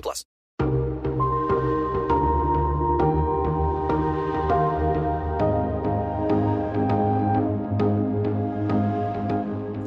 plus. 0.00 0.24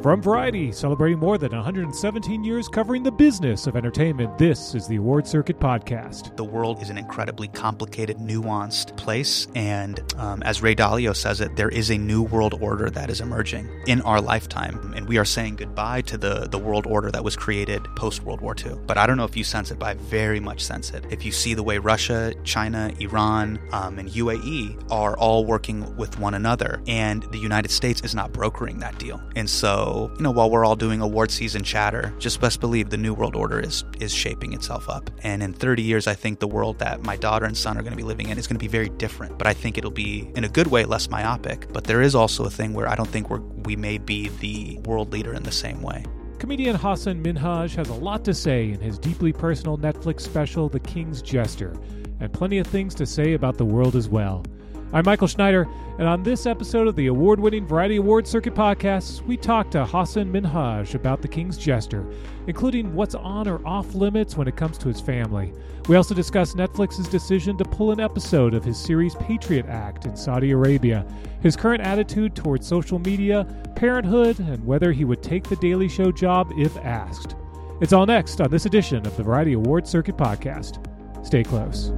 From 0.02 0.22
Variety, 0.22 0.72
celebrating 0.72 1.18
more 1.18 1.36
than 1.36 1.52
117 1.52 2.42
years 2.42 2.68
covering 2.68 3.02
the 3.02 3.12
business 3.12 3.66
of 3.66 3.76
entertainment, 3.76 4.38
this 4.38 4.74
is 4.74 4.88
the 4.88 4.96
Award 4.96 5.26
Circuit 5.26 5.60
Podcast. 5.60 6.34
The 6.38 6.44
world 6.44 6.80
is 6.80 6.88
an 6.88 6.96
incredibly 6.96 7.48
complicated, 7.48 8.16
nuanced 8.16 8.96
place. 8.96 9.46
And 9.54 10.00
um, 10.16 10.42
as 10.42 10.62
Ray 10.62 10.74
Dalio 10.74 11.14
says 11.14 11.42
it, 11.42 11.54
there 11.56 11.68
is 11.68 11.90
a 11.90 11.98
new 11.98 12.22
world 12.22 12.54
order 12.62 12.88
that 12.88 13.10
is 13.10 13.20
emerging 13.20 13.68
in 13.86 14.00
our 14.02 14.22
lifetime. 14.22 14.94
And 14.96 15.06
we 15.06 15.18
are 15.18 15.24
saying 15.26 15.56
goodbye 15.56 16.00
to 16.02 16.16
the, 16.16 16.48
the 16.48 16.58
world 16.58 16.86
order 16.86 17.10
that 17.10 17.22
was 17.22 17.36
created 17.36 17.84
post 17.94 18.22
World 18.22 18.40
War 18.40 18.56
II. 18.58 18.76
But 18.86 18.96
I 18.96 19.06
don't 19.06 19.18
know 19.18 19.24
if 19.24 19.36
you 19.36 19.44
sense 19.44 19.70
it, 19.70 19.78
but 19.78 19.86
I 19.86 19.94
very 19.94 20.40
much 20.40 20.62
sense 20.62 20.92
it. 20.92 21.04
If 21.10 21.26
you 21.26 21.32
see 21.32 21.52
the 21.52 21.62
way 21.62 21.76
Russia, 21.76 22.32
China, 22.44 22.90
Iran, 23.00 23.58
um, 23.72 23.98
and 23.98 24.08
UAE 24.08 24.90
are 24.90 25.14
all 25.18 25.44
working 25.44 25.94
with 25.98 26.18
one 26.18 26.32
another, 26.32 26.80
and 26.86 27.22
the 27.24 27.38
United 27.38 27.70
States 27.70 28.00
is 28.00 28.14
not 28.14 28.32
brokering 28.32 28.78
that 28.78 28.98
deal. 28.98 29.20
And 29.36 29.50
so, 29.50 29.89
you 30.16 30.22
know, 30.22 30.30
while 30.30 30.50
we're 30.50 30.64
all 30.64 30.76
doing 30.76 31.00
award 31.00 31.30
season 31.30 31.62
chatter, 31.62 32.14
just 32.18 32.40
best 32.40 32.60
believe 32.60 32.90
the 32.90 32.96
new 32.96 33.14
world 33.14 33.36
order 33.36 33.60
is 33.60 33.84
is 33.98 34.12
shaping 34.12 34.52
itself 34.52 34.88
up. 34.88 35.10
And 35.22 35.42
in 35.42 35.52
30 35.52 35.82
years, 35.82 36.06
I 36.06 36.14
think 36.14 36.38
the 36.38 36.48
world 36.48 36.78
that 36.78 37.02
my 37.02 37.16
daughter 37.16 37.46
and 37.46 37.56
son 37.56 37.76
are 37.78 37.82
going 37.82 37.92
to 37.92 37.96
be 37.96 38.02
living 38.02 38.28
in 38.28 38.38
is 38.38 38.46
going 38.46 38.58
to 38.58 38.64
be 38.68 38.68
very 38.68 38.88
different. 38.88 39.38
But 39.38 39.46
I 39.46 39.54
think 39.54 39.78
it'll 39.78 39.90
be 39.90 40.30
in 40.34 40.44
a 40.44 40.48
good 40.48 40.68
way 40.68 40.84
less 40.84 41.10
myopic. 41.10 41.72
But 41.72 41.84
there 41.84 42.02
is 42.02 42.14
also 42.14 42.44
a 42.44 42.50
thing 42.50 42.74
where 42.74 42.88
I 42.88 42.94
don't 42.94 43.08
think 43.08 43.30
we're 43.30 43.40
we 43.64 43.76
may 43.76 43.98
be 43.98 44.28
the 44.40 44.78
world 44.88 45.12
leader 45.12 45.34
in 45.34 45.42
the 45.42 45.52
same 45.52 45.82
way. 45.82 46.04
Comedian 46.38 46.74
Hasan 46.74 47.22
Minhaj 47.22 47.74
has 47.76 47.88
a 47.90 47.94
lot 47.94 48.24
to 48.24 48.32
say 48.32 48.70
in 48.70 48.80
his 48.80 48.98
deeply 48.98 49.32
personal 49.32 49.76
Netflix 49.76 50.22
special, 50.22 50.70
The 50.70 50.80
King's 50.80 51.20
Jester, 51.20 51.74
and 52.18 52.32
plenty 52.32 52.58
of 52.58 52.66
things 52.66 52.94
to 52.94 53.04
say 53.04 53.34
about 53.34 53.58
the 53.58 53.64
world 53.64 53.94
as 53.94 54.08
well. 54.08 54.44
I'm 54.92 55.04
Michael 55.04 55.28
Schneider, 55.28 55.68
and 56.00 56.08
on 56.08 56.24
this 56.24 56.46
episode 56.46 56.88
of 56.88 56.96
the 56.96 57.06
award 57.06 57.38
winning 57.38 57.64
Variety 57.64 57.94
Award 57.94 58.26
Circuit 58.26 58.56
podcast, 58.56 59.22
we 59.22 59.36
talk 59.36 59.70
to 59.70 59.86
Hasan 59.86 60.32
Minhaj 60.32 60.96
about 60.96 61.22
The 61.22 61.28
King's 61.28 61.56
Jester, 61.56 62.04
including 62.48 62.92
what's 62.92 63.14
on 63.14 63.46
or 63.46 63.64
off 63.64 63.94
limits 63.94 64.36
when 64.36 64.48
it 64.48 64.56
comes 64.56 64.78
to 64.78 64.88
his 64.88 65.00
family. 65.00 65.52
We 65.86 65.94
also 65.94 66.12
discuss 66.12 66.54
Netflix's 66.54 67.08
decision 67.08 67.56
to 67.58 67.64
pull 67.64 67.92
an 67.92 68.00
episode 68.00 68.52
of 68.52 68.64
his 68.64 68.76
series 68.76 69.14
Patriot 69.14 69.66
Act 69.66 70.06
in 70.06 70.16
Saudi 70.16 70.50
Arabia, 70.50 71.06
his 71.40 71.54
current 71.54 71.82
attitude 71.84 72.34
towards 72.34 72.66
social 72.66 72.98
media, 72.98 73.46
parenthood, 73.76 74.40
and 74.40 74.66
whether 74.66 74.90
he 74.90 75.04
would 75.04 75.22
take 75.22 75.48
the 75.48 75.56
Daily 75.56 75.88
Show 75.88 76.10
job 76.10 76.50
if 76.56 76.76
asked. 76.78 77.36
It's 77.80 77.92
all 77.92 78.06
next 78.06 78.40
on 78.40 78.50
this 78.50 78.66
edition 78.66 79.06
of 79.06 79.16
the 79.16 79.22
Variety 79.22 79.52
Award 79.52 79.86
Circuit 79.86 80.16
podcast. 80.16 80.84
Stay 81.24 81.44
close. 81.44 81.92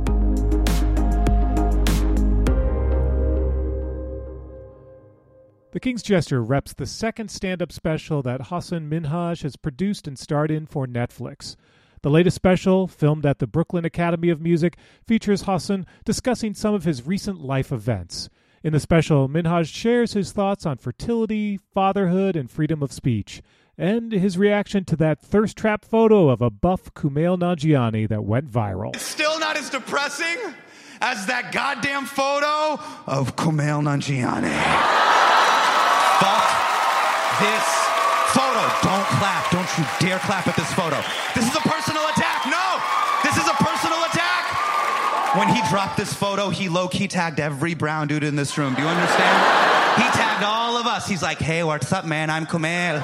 The 5.73 5.81
King's 5.81 6.03
Jester 6.03 6.43
reps 6.43 6.75
the 6.75 6.85
second 6.85 7.31
stand 7.31 7.63
up 7.63 7.73
special 7.73 8.21
that 8.23 8.49
Hasan 8.49 8.91
Minhaj 8.91 9.43
has 9.43 9.57
produced 9.57 10.07
and 10.07 10.19
starred 10.19 10.51
in 10.51 10.67
for 10.67 10.87
Netflix. 10.87 11.57
The 12.03 12.11
latest 12.11 12.35
special, 12.35 12.87
filmed 12.87 13.25
at 13.25 13.39
the 13.39 13.47
Brooklyn 13.47 13.87
Academy 13.87 14.29
of 14.29 14.39
Music, 14.39 14.77
features 15.07 15.43
Hasan 15.43 15.87
discussing 16.05 16.53
some 16.53 16.75
of 16.75 16.85
his 16.85 17.07
recent 17.07 17.41
life 17.41 17.73
events. 17.73 18.29
In 18.63 18.75
the 18.75 18.81
special, 18.81 19.31
Minhaj 19.31 19.73
shares 19.73 20.13
his 20.13 20.33
thoughts 20.33 20.67
on 20.67 20.77
fertility, 20.77 21.59
fatherhood, 21.73 22.37
and 22.37 22.51
freedom 22.51 22.83
of 22.83 22.93
speech, 22.93 23.41
and 23.79 24.13
his 24.13 24.37
reaction 24.37 24.85
to 24.85 24.97
that 24.97 25.23
thirst 25.23 25.57
trap 25.57 25.87
photo 25.87 26.29
of 26.29 26.43
a 26.43 26.51
buff 26.51 26.93
Kumail 26.93 27.39
Nanjiani 27.39 28.07
that 28.11 28.25
went 28.25 28.51
viral. 28.51 28.95
Still 28.97 29.41
not 29.41 29.57
as 29.57 29.71
depressing 29.71 30.37
as 31.01 31.25
that 31.29 31.51
goddamn 31.51 32.05
photo 32.05 32.79
of 33.07 33.37
Kumail 33.37 33.81
Nanjiani. 33.81 35.32
Fuck 36.23 36.47
this 37.43 37.67
photo. 38.31 38.63
Don't 38.87 39.07
clap. 39.19 39.51
Don't 39.51 39.67
you 39.75 39.83
dare 39.99 40.21
clap 40.21 40.47
at 40.47 40.55
this 40.55 40.73
photo. 40.73 41.03
This 41.35 41.51
is 41.51 41.57
a 41.57 41.65
personal 41.67 42.07
attack. 42.15 42.47
No, 42.47 42.79
this 43.27 43.35
is 43.35 43.49
a 43.51 43.55
personal 43.59 43.99
attack. 44.07 44.47
When 45.35 45.49
he 45.49 45.61
dropped 45.69 45.97
this 45.97 46.15
photo, 46.15 46.51
he 46.51 46.69
low 46.69 46.87
key 46.87 47.09
tagged 47.09 47.41
every 47.41 47.75
brown 47.75 48.07
dude 48.07 48.23
in 48.23 48.37
this 48.37 48.57
room. 48.57 48.75
Do 48.75 48.83
you 48.83 48.89
understand? 48.89 49.37
He 49.97 50.05
tagged 50.17 50.45
all 50.45 50.77
of 50.77 50.87
us. 50.87 51.09
He's 51.09 51.23
like, 51.23 51.39
hey, 51.39 51.65
what's 51.65 51.93
up, 51.93 52.05
man? 52.05 52.31
I'm 52.31 52.47
Kumail. 52.47 53.03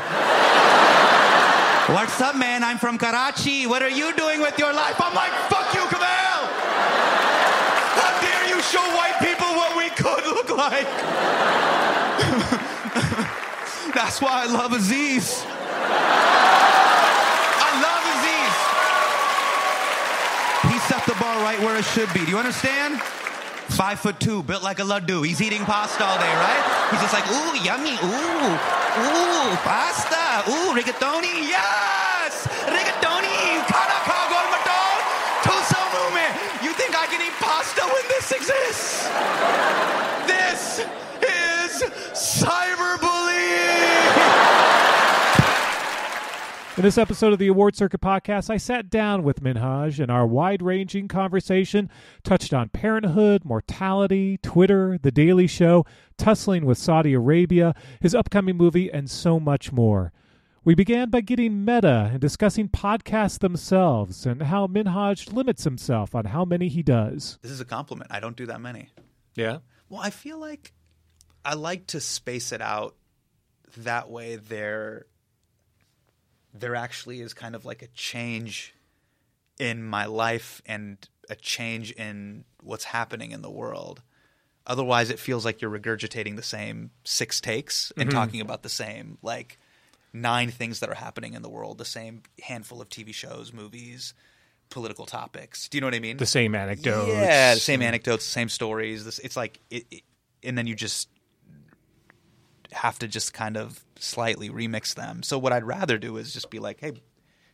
What's 1.88 2.20
up, 2.20 2.36
man? 2.36 2.62
I'm 2.62 2.78
from 2.78 2.98
Karachi. 2.98 3.66
What 3.66 3.82
are 3.82 3.90
you 3.90 4.14
doing 4.14 4.40
with 4.40 4.56
your 4.58 4.72
life? 4.72 5.00
I'm 5.00 5.14
like, 5.14 5.32
fuck 5.50 5.74
you, 5.74 5.80
Kumail. 5.80 6.46
How 7.98 8.20
dare 8.20 8.48
you 8.54 8.62
show 8.62 8.84
white 8.94 9.18
people 9.18 9.48
what 9.56 9.76
we 9.76 9.88
could 9.90 10.24
look 10.24 10.50
like? 10.56 10.86
That's 13.98 14.22
why 14.22 14.44
I 14.44 14.47
love 14.47 14.72
Aziz. 14.72 15.42
I 17.59 17.70
love 17.82 18.04
Aziz. 18.14 18.54
He 20.70 20.78
set 20.86 21.03
the 21.04 21.19
bar 21.19 21.42
right 21.42 21.59
where 21.59 21.76
it 21.76 21.84
should 21.84 22.06
be. 22.14 22.25
Do 22.25 22.31
you 22.31 22.38
understand? 22.38 23.00
Five 23.75 23.98
foot 23.98 24.20
two, 24.20 24.44
built 24.44 24.62
like 24.62 24.78
a 24.78 24.82
laddu. 24.82 25.26
He's 25.26 25.42
eating 25.42 25.64
pasta 25.64 26.04
all 26.04 26.16
day, 26.16 26.32
right? 26.32 26.62
He's 26.92 27.00
just 27.00 27.12
like, 27.12 27.26
ooh, 27.26 27.59
yummy, 27.66 27.98
ooh, 27.98 28.54
ooh, 29.03 29.56
pasta, 29.66 30.48
ooh, 30.48 30.78
rigatoni, 30.78 31.48
yes, 31.50 31.88
In 46.78 46.84
this 46.84 46.97
episode 46.97 47.33
of 47.33 47.41
the 47.41 47.49
Award 47.49 47.75
Circuit 47.75 48.00
podcast, 48.00 48.50
I 48.50 48.56
sat 48.56 48.89
down 48.89 49.25
with 49.25 49.43
Minhaj 49.43 49.99
and 49.99 50.12
our 50.12 50.25
wide 50.25 50.62
ranging 50.62 51.09
conversation 51.09 51.91
touched 52.22 52.55
on 52.55 52.69
parenthood, 52.69 53.44
mortality, 53.44 54.39
Twitter, 54.44 54.97
The 55.03 55.11
Daily 55.11 55.49
Show, 55.49 55.84
tussling 56.16 56.65
with 56.65 56.78
Saudi 56.78 57.15
Arabia, 57.15 57.75
his 58.00 58.15
upcoming 58.15 58.56
movie, 58.56 58.93
and 58.93 59.11
so 59.11 59.41
much 59.41 59.72
more. 59.72 60.12
We 60.62 60.77
began 60.77 61.11
by 61.11 61.22
getting 61.22 61.65
meta 61.65 62.11
and 62.12 62.21
discussing 62.21 62.69
podcasts 62.69 63.41
themselves 63.41 64.25
and 64.25 64.45
how 64.45 64.69
Minhaj 64.69 65.33
limits 65.33 65.65
himself 65.65 66.15
on 66.15 66.27
how 66.27 66.45
many 66.45 66.69
he 66.69 66.84
does. 66.84 67.41
This 67.43 67.50
is 67.50 67.60
a 67.60 67.65
compliment. 67.65 68.12
I 68.12 68.21
don't 68.21 68.37
do 68.37 68.47
that 68.47 68.60
many. 68.60 68.91
Yeah. 69.34 69.59
Well, 69.89 70.00
I 70.00 70.10
feel 70.10 70.39
like 70.39 70.72
I 71.45 71.55
like 71.55 71.89
to 71.89 72.00
space 72.00 72.53
it 72.53 72.62
out 72.62 72.95
that 73.78 74.09
way 74.09 74.37
there 74.37 75.06
there 76.60 76.74
actually 76.74 77.20
is 77.20 77.34
kind 77.34 77.54
of 77.54 77.64
like 77.64 77.82
a 77.82 77.88
change 77.88 78.74
in 79.58 79.82
my 79.82 80.06
life 80.06 80.62
and 80.66 80.96
a 81.28 81.34
change 81.34 81.92
in 81.92 82.44
what's 82.62 82.84
happening 82.84 83.33
in 83.33 83.42
the 83.42 83.50
world. 83.50 84.03
Otherwise 84.66 85.10
it 85.10 85.18
feels 85.18 85.44
like 85.44 85.60
you're 85.60 85.71
regurgitating 85.71 86.36
the 86.36 86.42
same 86.42 86.91
six 87.04 87.41
takes 87.41 87.92
and 87.97 88.09
mm-hmm. 88.09 88.18
talking 88.18 88.41
about 88.41 88.62
the 88.62 88.68
same 88.68 89.18
like 89.22 89.59
nine 90.12 90.50
things 90.50 90.80
that 90.80 90.88
are 90.88 90.94
happening 90.94 91.34
in 91.34 91.42
the 91.42 91.48
world, 91.48 91.78
the 91.78 91.84
same 91.84 92.22
handful 92.42 92.80
of 92.80 92.88
TV 92.88 93.12
shows, 93.12 93.53
movies, 93.53 94.15
political 94.71 95.06
topics. 95.06 95.68
Do 95.68 95.77
you 95.77 95.80
know 95.80 95.86
what 95.86 95.94
I 95.94 96.00
mean? 96.00 96.16
The 96.16 96.27
same 96.27 96.54
anecdotes. 96.54 97.09
Yeah, 97.09 97.54
the 97.54 97.60
same 97.60 97.83
anecdotes, 97.83 98.24
the 98.24 98.30
same 98.30 98.48
stories. 98.48 99.04
This, 99.04 99.18
it's 99.18 99.36
like, 99.36 99.60
it, 99.71 99.86
it, 99.91 100.03
and 100.42 100.56
then 100.56 100.66
you 100.66 100.74
just 100.74 101.09
have 102.72 102.98
to 102.98 103.09
just 103.09 103.32
kind 103.32 103.56
of 103.56 103.84
slightly 103.98 104.50
remix 104.50 104.94
them. 104.94 105.22
So 105.22 105.38
what 105.38 105.53
I'd 105.53 105.65
rather 105.65 105.98
do 105.98 106.16
is 106.16 106.32
just 106.32 106.50
be 106.50 106.59
like, 106.59 106.80
hey, 106.80 106.92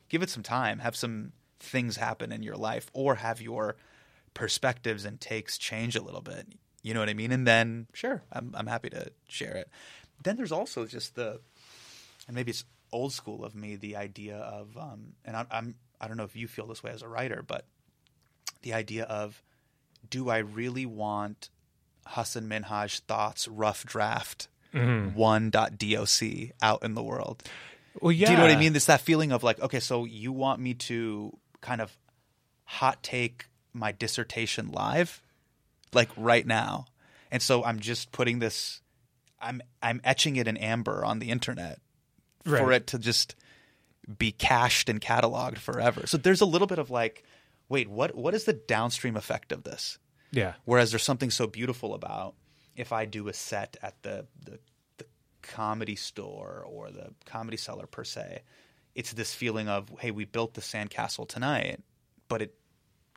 give 0.09 0.23
it 0.23 0.31
some 0.31 0.43
time, 0.43 0.81
have 0.81 0.97
some 0.97 1.33
things 1.61 1.97
happen 1.97 2.33
in 2.33 2.43
your 2.43 2.57
life, 2.57 2.91
or 2.93 3.17
have 3.17 3.41
your 3.41 3.77
perspectives 4.35 5.05
and 5.05 5.21
takes 5.21 5.57
change 5.57 5.97
a 5.97 6.03
little 6.03 6.21
bit. 6.21 6.47
You 6.83 6.93
know 6.93 7.01
what 7.01 7.09
I 7.09 7.15
mean? 7.15 7.33
And 7.33 7.47
then, 7.47 7.87
sure, 7.95 8.23
I'm 8.33 8.53
I'm 8.55 8.67
happy 8.67 8.91
to 8.91 9.11
share 9.29 9.57
it. 9.57 9.71
Then 10.23 10.37
there's 10.37 10.53
also 10.53 10.87
just 10.87 11.15
the, 11.15 11.41
and 12.27 12.35
maybe 12.35 12.51
it's 12.51 12.65
old 12.93 13.13
school 13.13 13.45
of 13.45 13.55
me, 13.55 13.77
the 13.77 13.97
idea 13.97 14.37
of, 14.37 14.77
um, 14.77 15.15
and 15.25 15.37
I'm, 15.37 15.47
I'm 15.51 15.75
I 16.01 16.09
don't 16.09 16.17
know 16.17 16.25
if 16.25 16.37
you 16.37 16.47
feel 16.47 16.67
this 16.67 16.83
way 16.83 16.91
as 16.91 17.03
a 17.03 17.09
writer, 17.09 17.43
but 17.47 17.67
the 18.63 18.75
idea 18.75 19.05
of 19.05 19.43
do 20.09 20.29
I 20.29 20.39
really 20.39 20.87
want 20.87 21.49
Hasan 22.09 22.49
Minhaj 22.49 23.01
thoughts 23.01 23.49
rough 23.49 23.85
draft 23.85 24.49
Mm-hmm. 24.75 25.17
one 25.17 25.51
dot 25.51 25.79
doc 25.79 26.09
out 26.61 26.83
in 26.83 26.95
the 26.95 27.03
world? 27.03 27.43
Well, 28.01 28.13
yeah. 28.13 28.27
Do 28.27 28.33
you 28.33 28.39
know 28.39 28.45
what 28.45 28.53
I 28.53 28.59
mean? 28.59 28.75
It's 28.75 28.87
that 28.87 29.01
feeling 29.01 29.31
of 29.31 29.43
like, 29.43 29.61
okay, 29.61 29.81
so 29.81 30.05
you 30.05 30.33
want 30.33 30.61
me 30.61 30.75
to 30.75 31.37
kind 31.61 31.81
of 31.81 31.97
hot 32.65 33.03
take 33.03 33.47
my 33.73 33.93
dissertation 33.93 34.73
live, 34.73 35.23
like 35.93 36.09
right 36.17 36.47
now, 36.47 36.87
and 37.31 37.41
so 37.41 37.65
I'm 37.65 37.79
just 37.79 38.11
putting 38.13 38.41
this, 38.41 38.81
I'm 39.41 39.63
I'm 39.83 40.01
etching 40.03 40.37
it 40.37 40.49
in 40.49 40.57
amber 40.57 41.05
on 41.05 41.19
the 41.21 41.31
internet 41.31 41.79
for 42.45 42.73
it 42.73 42.89
to 42.89 42.99
just 42.99 43.37
be 44.19 44.33
cached 44.33 44.89
and 44.89 45.01
cataloged 45.01 45.59
forever. 45.59 46.07
So 46.07 46.17
there's 46.19 46.41
a 46.41 46.47
little 46.47 46.67
bit 46.67 46.79
of 46.79 46.91
like, 46.91 47.25
wait, 47.69 47.89
what 47.89 48.15
what 48.15 48.35
is 48.35 48.45
the 48.45 48.53
downstream 48.53 49.17
effect 49.17 49.53
of 49.53 49.63
this? 49.63 49.99
Yeah. 50.31 50.55
Whereas 50.65 50.91
there's 50.91 51.03
something 51.05 51.31
so 51.31 51.47
beautiful 51.47 51.95
about 51.95 52.35
if 52.77 52.93
I 52.93 53.05
do 53.05 53.29
a 53.29 53.33
set 53.33 53.77
at 53.83 54.03
the, 54.03 54.27
the 54.45 54.59
the 54.99 55.07
comedy 55.43 55.97
store 55.97 56.65
or 56.67 56.91
the 56.91 57.15
comedy 57.25 57.57
cellar 57.57 57.87
per 57.87 58.05
se, 58.05 58.43
it's 58.95 59.13
this 59.13 59.35
feeling 59.35 59.69
of 59.69 59.91
hey, 60.01 60.11
we 60.11 60.25
built 60.25 60.55
the 60.55 60.61
sandcastle 60.61 61.29
tonight, 61.29 61.81
but 62.29 62.43
it 62.43 62.55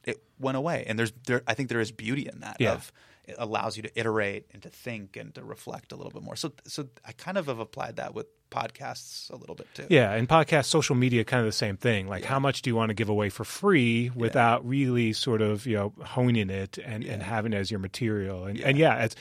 it 0.04 0.24
went 0.40 0.58
away, 0.58 0.84
and 0.88 0.98
there's 0.98 1.14
there 1.26 1.42
I 1.48 1.54
think 1.54 1.70
there 1.70 1.82
is 1.82 1.92
beauty 1.92 2.28
in 2.32 2.40
that 2.42 2.58
Yeah. 2.60 2.76
of 2.76 2.92
it 3.26 3.36
allows 3.38 3.76
you 3.76 3.84
to 3.84 4.00
iterate 4.00 4.46
and 4.54 4.64
to 4.64 4.70
think 4.70 5.18
and 5.18 5.36
to 5.36 5.44
reflect 5.44 5.92
a 5.92 5.96
little 5.96 6.12
bit 6.12 6.24
more. 6.24 6.36
So 6.36 6.54
so 6.66 6.88
I 7.06 7.12
kind 7.12 7.38
of 7.38 7.48
have 7.48 7.60
applied 7.60 7.98
that 7.98 8.14
with 8.14 8.28
podcasts 8.50 9.30
a 9.32 9.36
little 9.36 9.56
bit 9.56 9.68
too. 9.74 9.86
Yeah, 9.90 10.14
and 10.14 10.28
podcast, 10.28 10.66
social 10.66 10.96
media, 10.96 11.24
kind 11.24 11.40
of 11.42 11.46
the 11.46 11.52
same 11.52 11.78
thing. 11.78 12.08
Like, 12.08 12.24
how 12.24 12.40
much 12.40 12.62
do 12.62 12.70
you 12.70 12.76
want 12.76 12.90
to 12.90 12.94
give 12.94 13.10
away 13.10 13.30
for 13.30 13.44
free 13.44 14.12
without 14.16 14.68
really 14.68 15.14
sort 15.14 15.42
of 15.42 15.66
you 15.66 15.76
know 15.76 15.94
honing 16.04 16.50
it 16.50 16.78
and, 16.78 17.04
and 17.04 17.22
having 17.24 17.54
it 17.54 17.58
as 17.58 17.72
your 17.72 17.80
material? 17.80 18.46
And 18.46 18.60
and 18.62 18.78
yeah, 18.78 19.04
it's 19.04 19.16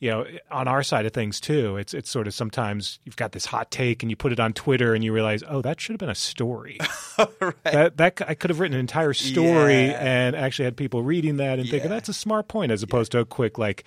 you 0.00 0.10
know 0.10 0.26
on 0.50 0.68
our 0.68 0.82
side 0.82 1.06
of 1.06 1.12
things 1.12 1.40
too. 1.40 1.76
It's 1.76 1.94
it's 1.94 2.10
sort 2.10 2.26
of 2.26 2.34
sometimes 2.34 2.98
you've 3.04 3.16
got 3.16 3.32
this 3.32 3.46
hot 3.46 3.70
take 3.70 4.02
and 4.02 4.10
you 4.10 4.16
put 4.16 4.32
it 4.32 4.40
on 4.40 4.52
Twitter 4.52 4.94
and 4.94 5.02
you 5.04 5.12
realize, 5.12 5.42
oh, 5.48 5.62
that 5.62 5.80
should 5.80 5.92
have 5.92 6.00
been 6.00 6.08
a 6.10 6.14
story. 6.14 6.78
That 7.64 7.96
that 7.98 8.22
I 8.26 8.34
could 8.34 8.50
have 8.50 8.58
written 8.60 8.74
an 8.74 8.80
entire 8.80 9.12
story 9.12 9.86
Yeah. 9.86 9.98
and 10.00 10.34
actually 10.36 10.64
had 10.64 10.76
people 10.76 11.02
reading 11.02 11.36
that 11.36 11.58
and 11.58 11.68
thinking 11.68 11.90
that's 11.90 12.08
a 12.08 12.14
smart 12.14 12.48
point 12.48 12.72
as 12.72 12.82
opposed 12.82 13.12
to 13.12 13.18
a 13.20 13.24
quick 13.24 13.58
like. 13.58 13.84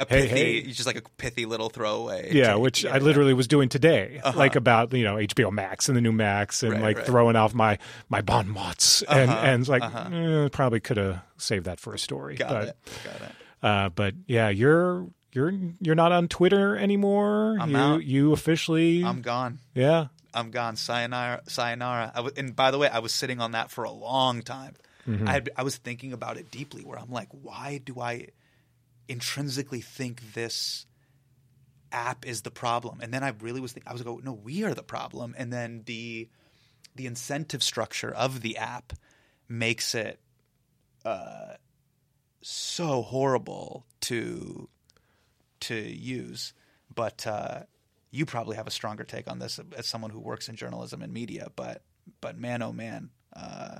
A 0.00 0.06
pithy, 0.06 0.28
hey. 0.28 0.62
just 0.62 0.86
like 0.86 0.96
a 0.96 1.02
pithy 1.16 1.46
little 1.46 1.68
throwaway. 1.68 2.30
Yeah, 2.32 2.52
take. 2.54 2.62
which 2.62 2.84
Yeah, 2.84 2.90
I. 2.90 2.96
Uh-huh. 2.96 3.04
literally 3.06 3.34
was 3.34 3.46
doing 3.48 3.68
today, 3.68 4.20
like 4.34 4.56
about 4.56 4.92
you 4.92 5.04
know 5.04 5.16
HBO 5.16 5.50
Max 5.52 5.88
and 5.88 5.96
the 5.96 6.00
new 6.00 6.12
Max, 6.12 6.62
and 6.62 6.72
Right, 6.74 6.82
like 6.82 6.96
right. 6.98 7.06
throwing 7.06 7.36
off 7.36 7.54
my 7.54 7.78
my 8.08 8.20
bon 8.20 8.48
mots, 8.48 9.02
and 9.02 9.30
Uh-huh, 9.30 9.40
and 9.46 9.68
like 9.68 9.82
eh, 9.82 10.48
probably 10.52 10.80
could 10.80 10.96
have 10.96 11.20
saved 11.36 11.66
that 11.66 11.80
for 11.80 11.94
a 11.94 11.98
story. 11.98 12.36
Got 12.36 12.48
but 12.50 12.68
it. 12.68 12.76
Got 13.04 13.14
it. 13.28 13.34
Uh, 13.62 13.88
but 13.90 14.14
yeah, 14.26 14.48
you're 14.48 15.06
you're 15.32 15.52
you're 15.80 15.94
not 15.94 16.12
on 16.12 16.28
Twitter 16.28 16.76
anymore. 16.76 17.56
I'm 17.60 17.70
you 17.70 17.76
out. 17.76 18.04
you 18.04 18.32
officially 18.32 19.04
I'm 19.04 19.20
gone. 19.22 19.58
yeah 19.74 20.06
I'm 20.34 20.50
gone. 20.50 20.76
Sayonara. 20.76 21.42
Sayonara. 21.48 22.12
I 22.14 22.18
w- 22.18 22.34
and 22.36 22.54
by 22.54 22.70
the 22.70 22.78
way, 22.78 22.88
I 22.88 22.98
was 23.00 23.12
sitting 23.12 23.40
on 23.40 23.52
that 23.52 23.70
for 23.70 23.84
a 23.84 23.90
long 23.90 24.42
time. 24.42 24.74
Mm-hmm. 25.08 25.26
I, 25.26 25.32
had, 25.32 25.50
I 25.56 25.62
was 25.62 25.76
thinking 25.78 26.12
about 26.12 26.36
it 26.36 26.50
deeply 26.50 26.82
where 26.82 26.98
I'm 26.98 27.10
like, 27.10 27.28
why 27.32 27.80
do 27.82 27.98
I 27.98 28.28
intrinsically 29.08 29.80
think 29.80 30.34
this 30.34 30.86
app 31.90 32.26
is 32.26 32.42
the 32.42 32.50
problem? 32.50 33.00
And 33.00 33.12
then 33.12 33.24
I 33.24 33.34
really 33.40 33.60
was 33.60 33.72
thinking, 33.72 33.88
I 33.88 33.92
was 33.92 34.02
go, 34.02 34.20
no, 34.22 34.32
we 34.32 34.64
are 34.64 34.74
the 34.74 34.82
problem. 34.82 35.34
And 35.38 35.52
then 35.52 35.82
the 35.86 36.28
the 36.94 37.06
incentive 37.06 37.62
structure 37.62 38.12
of 38.12 38.40
the 38.40 38.56
app 38.56 38.92
makes 39.48 39.94
it 39.94 40.18
uh, 41.04 41.54
so 42.42 43.02
horrible 43.02 43.86
to 44.02 44.68
to 45.60 45.74
use. 45.74 46.52
But 46.94 47.26
uh, 47.26 47.60
you 48.10 48.26
probably 48.26 48.56
have 48.56 48.66
a 48.66 48.72
stronger 48.72 49.04
take 49.04 49.30
on 49.30 49.38
this 49.38 49.60
as 49.76 49.86
someone 49.86 50.10
who 50.10 50.20
works 50.20 50.48
in 50.48 50.56
journalism 50.56 51.02
and 51.02 51.12
media. 51.12 51.48
But 51.54 51.82
but 52.20 52.38
man, 52.38 52.62
oh 52.62 52.72
man, 52.72 53.10
uh, 53.34 53.78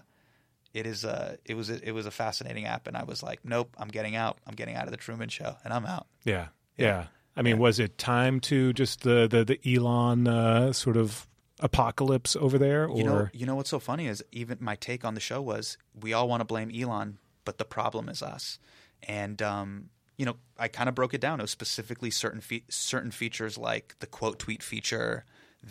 it 0.75 0.87
is 0.87 1.05
a 1.05 1.39
it 1.45 1.55
was 1.55 1.71
a, 1.71 1.87
it 1.87 1.93
was 1.93 2.07
a 2.07 2.11
fascinating 2.11 2.67
app, 2.67 2.87
and 2.87 2.97
I 2.97 3.05
was 3.05 3.23
like, 3.23 3.45
nope, 3.45 3.75
I'm 3.79 3.89
getting 3.89 4.17
out. 4.17 4.39
I'm 4.47 4.55
getting 4.55 4.75
out 4.75 4.85
of 4.85 4.91
the 4.91 4.97
Truman 4.97 5.29
Show, 5.29 5.57
and 5.65 5.73
I'm 5.73 5.87
out. 5.87 6.07
yeah 6.25 6.49
yeah. 6.77 7.07
I 7.37 7.43
mean, 7.43 7.59
was 7.59 7.79
it 7.79 7.99
time 7.99 8.41
to 8.41 8.73
just 8.73 9.03
the 9.03 9.29
the, 9.29 9.45
the 9.45 9.75
Elon 9.75 10.27
uh, 10.27 10.73
sort 10.73 10.97
of 10.97 11.29
apocalypse 11.61 12.37
over 12.37 12.59
there, 12.59 12.87
or 12.87 12.97
You 12.97 13.05
know, 13.05 13.29
you 13.33 13.47
know 13.47 13.55
what's 13.55 13.71
so 13.71 13.79
funny 13.79 14.07
is 14.07 14.25
even 14.33 14.59
my 14.61 14.77
take 14.77 15.05
on 15.05 15.15
the 15.15 15.21
show 15.21 15.41
was 15.41 15.79
we 16.01 16.13
all 16.13 16.29
want 16.29 16.41
to 16.41 16.45
blame 16.45 16.71
Elon, 16.75 17.19
but 17.45 17.59
the 17.59 17.65
problem 17.65 18.09
is 18.09 18.23
us. 18.23 18.59
And 19.05 19.41
um, 19.43 19.91
you 20.17 20.27
know, 20.27 20.37
I 20.59 20.67
kind 20.69 20.89
of 20.89 20.95
broke 20.95 21.15
it 21.15 21.21
down. 21.21 21.39
It 21.39 21.43
was 21.45 21.53
specifically 21.53 22.11
certain 22.11 22.41
fe- 22.41 22.65
certain 22.69 23.13
features 23.13 23.57
like 23.57 23.95
the 24.01 24.07
quote 24.07 24.41
tweet 24.41 24.63
feature, 24.63 25.25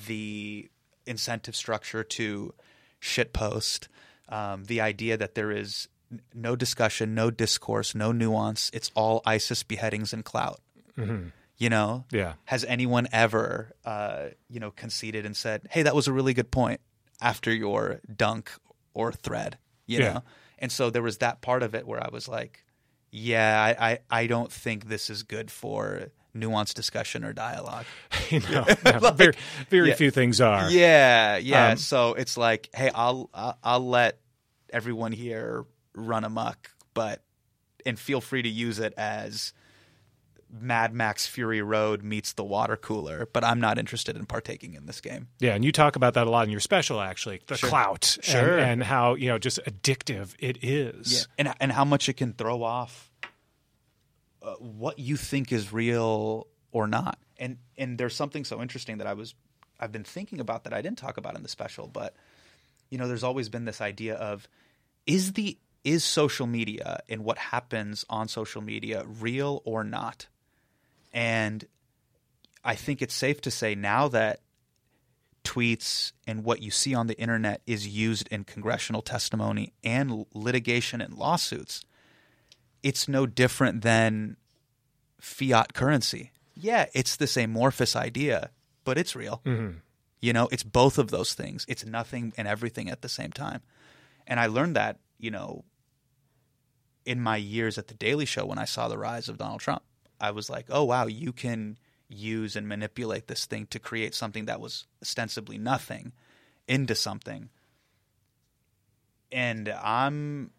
the 0.08 0.70
incentive 1.06 1.56
structure 1.56 2.04
to 2.04 2.54
shitpost, 3.02 3.88
um, 4.30 4.66
the 4.66 4.82
idea 4.82 5.18
that 5.18 5.36
there 5.36 5.52
is 5.52 5.88
no 6.34 6.56
discussion, 6.56 7.14
no 7.16 7.30
discourse, 7.32 7.94
no 7.96 8.12
nuance. 8.12 8.70
It's 8.74 8.92
all 8.96 9.22
ISIS 9.26 9.64
beheadings 9.64 10.14
and 10.14 10.24
clout. 10.24 10.60
You 11.60 11.70
know, 11.70 12.06
Yeah. 12.12 12.34
Has 12.46 12.64
anyone 12.66 13.08
ever, 13.12 13.72
uh, 13.86 14.28
you 14.50 14.60
know, 14.60 14.72
conceded 14.72 15.26
and 15.26 15.36
said, 15.36 15.68
"Hey, 15.72 15.84
that 15.84 15.96
was 15.96 16.08
a 16.08 16.14
really 16.14 16.34
good 16.34 16.52
point" 16.52 16.82
after 17.22 17.52
your 17.54 18.00
dunk 18.16 18.52
or 18.94 19.12
thread? 19.12 19.58
You 19.86 20.00
Yeah. 20.00 20.14
know, 20.14 20.24
and 20.60 20.72
so 20.72 20.90
there 20.90 21.02
was 21.02 21.18
that 21.20 21.42
part 21.42 21.64
of 21.64 21.74
it 21.76 21.88
where 21.88 22.04
I 22.04 22.10
was 22.12 22.28
like, 22.28 22.64
"Yeah, 23.12 23.76
I, 23.80 23.90
I, 23.92 24.00
I 24.10 24.28
don't 24.28 24.52
think 24.52 24.86
this 24.88 25.10
is 25.10 25.24
good 25.24 25.50
for 25.50 26.10
nuanced 26.38 26.74
discussion 26.76 27.24
or 27.24 27.34
dialogue. 27.34 27.86
you 28.30 28.40
know, 28.42 28.66
yeah, 28.86 29.12
very 29.12 29.34
very 29.70 29.90
yeah. 29.90 29.96
few 29.96 30.12
things 30.12 30.40
are. 30.42 30.70
Yeah, 30.70 31.38
yeah. 31.38 31.70
Um, 31.70 31.78
so 31.78 32.14
it's 32.14 32.38
like, 32.38 32.70
hey, 32.74 32.90
I'll, 32.94 33.30
I'll 33.34 33.58
I'll 33.64 33.88
let 33.88 34.20
everyone 34.72 35.12
here 35.12 35.66
run 35.94 36.24
amok, 36.24 36.70
but 36.94 37.24
and 37.86 37.98
feel 37.98 38.22
free 38.22 38.42
to 38.42 38.50
use 38.50 38.80
it 38.80 38.94
as 38.98 39.54
Mad 40.50 40.94
Max 40.94 41.28
Fury 41.28 41.62
Road 41.62 42.04
meets 42.04 42.34
the 42.34 42.44
water 42.44 42.78
cooler, 42.78 43.28
but 43.34 43.44
I'm 43.44 43.60
not 43.60 43.78
interested 43.78 44.16
in 44.16 44.26
partaking 44.26 44.76
in 44.76 44.86
this 44.86 45.02
game. 45.02 45.28
Yeah, 45.40 45.56
and 45.56 45.66
you 45.66 45.72
talk 45.72 45.96
about 45.96 46.14
that 46.14 46.26
a 46.26 46.30
lot 46.30 46.46
in 46.46 46.52
your 46.52 46.62
special, 46.62 47.02
actually, 47.02 47.42
the 47.48 47.56
clout, 47.58 48.16
and- 48.18 48.26
Sure. 48.26 48.58
and, 48.58 48.84
how 48.84 49.16
you 49.16 49.28
know 49.28 49.38
just 49.38 49.60
addictive 49.66 50.34
it 50.40 50.64
is. 50.64 51.28
and 51.38 51.54
and 51.60 51.72
how 51.72 51.84
much 51.84 52.08
it 52.08 52.14
can 52.14 52.34
throw 52.34 52.64
off 52.64 53.07
uh, 54.48 54.54
what 54.56 54.98
you 54.98 55.18
think 55.18 55.52
is 55.52 55.74
real 55.74 56.48
or 56.72 56.88
not. 56.88 57.20
And 57.38 57.58
and 57.78 57.98
there's 57.98 58.16
something 58.16 58.46
so 58.46 58.62
interesting 58.62 59.00
that 59.00 59.08
I 59.08 59.14
was 59.14 59.36
I've 59.80 59.92
been 59.92 60.06
thinking 60.06 60.40
about 60.40 60.64
that 60.64 60.74
I 60.74 60.82
didn't 60.82 60.98
talk 60.98 61.18
about 61.18 61.36
in 61.36 61.44
the 61.44 61.50
special, 61.50 61.88
but 61.88 62.16
you 62.90 62.98
know, 62.98 63.08
there's 63.08 63.24
always 63.24 63.50
been 63.50 63.66
this 63.66 63.82
idea 63.82 64.16
of 64.16 64.48
is 65.06 65.34
the 65.34 65.58
is 65.84 66.04
social 66.04 66.48
media 66.48 67.02
and 67.10 67.24
what 67.24 67.38
happens 67.38 68.06
on 68.10 68.28
social 68.28 68.62
media 68.62 69.04
real 69.06 69.62
or 69.66 69.84
not? 69.84 70.28
And 71.14 71.66
I 72.64 72.76
think 72.76 73.02
it's 73.02 73.14
safe 73.14 73.42
to 73.42 73.52
say 73.52 73.76
now 73.76 74.08
that 74.10 74.42
tweets 75.44 76.12
and 76.26 76.44
what 76.44 76.62
you 76.62 76.72
see 76.72 76.94
on 76.94 77.08
the 77.08 77.18
internet 77.20 77.62
is 77.66 77.88
used 77.88 78.28
in 78.30 78.44
congressional 78.44 79.02
testimony 79.02 79.74
and 79.84 80.26
litigation 80.34 81.00
and 81.00 81.14
lawsuits, 81.14 81.86
it's 82.84 83.08
no 83.08 83.26
different 83.26 83.82
than 83.82 84.38
fiat 85.20 85.74
currency. 85.74 86.32
Yeah, 86.56 86.86
it's 86.94 87.16
this 87.16 87.38
amorphous 87.38 87.96
idea, 87.96 88.52
but 88.84 88.98
it's 88.98 89.16
real. 89.16 89.42
Mm-hmm. 89.46 89.78
You 90.22 90.34
know, 90.34 90.48
it's 90.52 90.64
both 90.64 90.98
of 90.98 91.12
those 91.12 91.34
things. 91.34 91.66
It's 91.68 91.86
nothing 91.86 92.34
and 92.38 92.48
everything 92.48 92.90
at 92.90 93.02
the 93.02 93.10
same 93.10 93.32
time. 93.32 93.62
And 94.26 94.40
I 94.40 94.48
learned 94.48 94.76
that, 94.76 95.00
you 95.20 95.32
know, 95.32 95.64
in 97.06 97.22
my 97.22 97.38
years 97.38 97.78
at 97.78 97.88
the 97.88 97.94
Daily 97.94 98.26
Show 98.26 98.46
when 98.46 98.58
I 98.58 98.66
saw 98.66 98.88
the 98.88 98.98
rise 98.98 99.30
of 99.30 99.38
Donald 99.38 99.62
Trump. 99.62 99.84
I 100.20 100.32
was 100.32 100.50
like, 100.50 100.66
oh, 100.70 100.84
wow, 100.84 101.06
you 101.06 101.32
can 101.32 101.78
use 102.10 102.56
and 102.56 102.68
manipulate 102.68 103.28
this 103.28 103.46
thing 103.46 103.68
to 103.68 103.80
create 103.80 104.16
something 104.16 104.46
that 104.46 104.60
was 104.60 104.88
ostensibly 105.02 105.58
nothing 105.58 106.14
into 106.68 106.96
something. 106.96 107.50
And 109.32 109.70
I'm, 109.70 110.52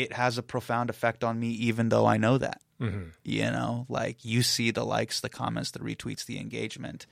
it 0.00 0.14
has 0.14 0.38
a 0.38 0.42
profound 0.42 0.88
effect 0.88 1.22
on 1.22 1.38
me, 1.38 1.48
even 1.48 1.90
though 1.90 2.06
I 2.06 2.16
know 2.16 2.38
that. 2.38 2.62
Mm-hmm. 2.80 3.10
You 3.24 3.42
know, 3.42 3.84
like 3.88 4.24
you 4.24 4.42
see 4.42 4.70
the 4.70 4.84
likes, 4.84 5.20
the 5.20 5.28
comments, 5.28 5.72
the 5.72 5.80
retweets, 5.80 6.24
the 6.24 6.38
engagement. 6.38 7.06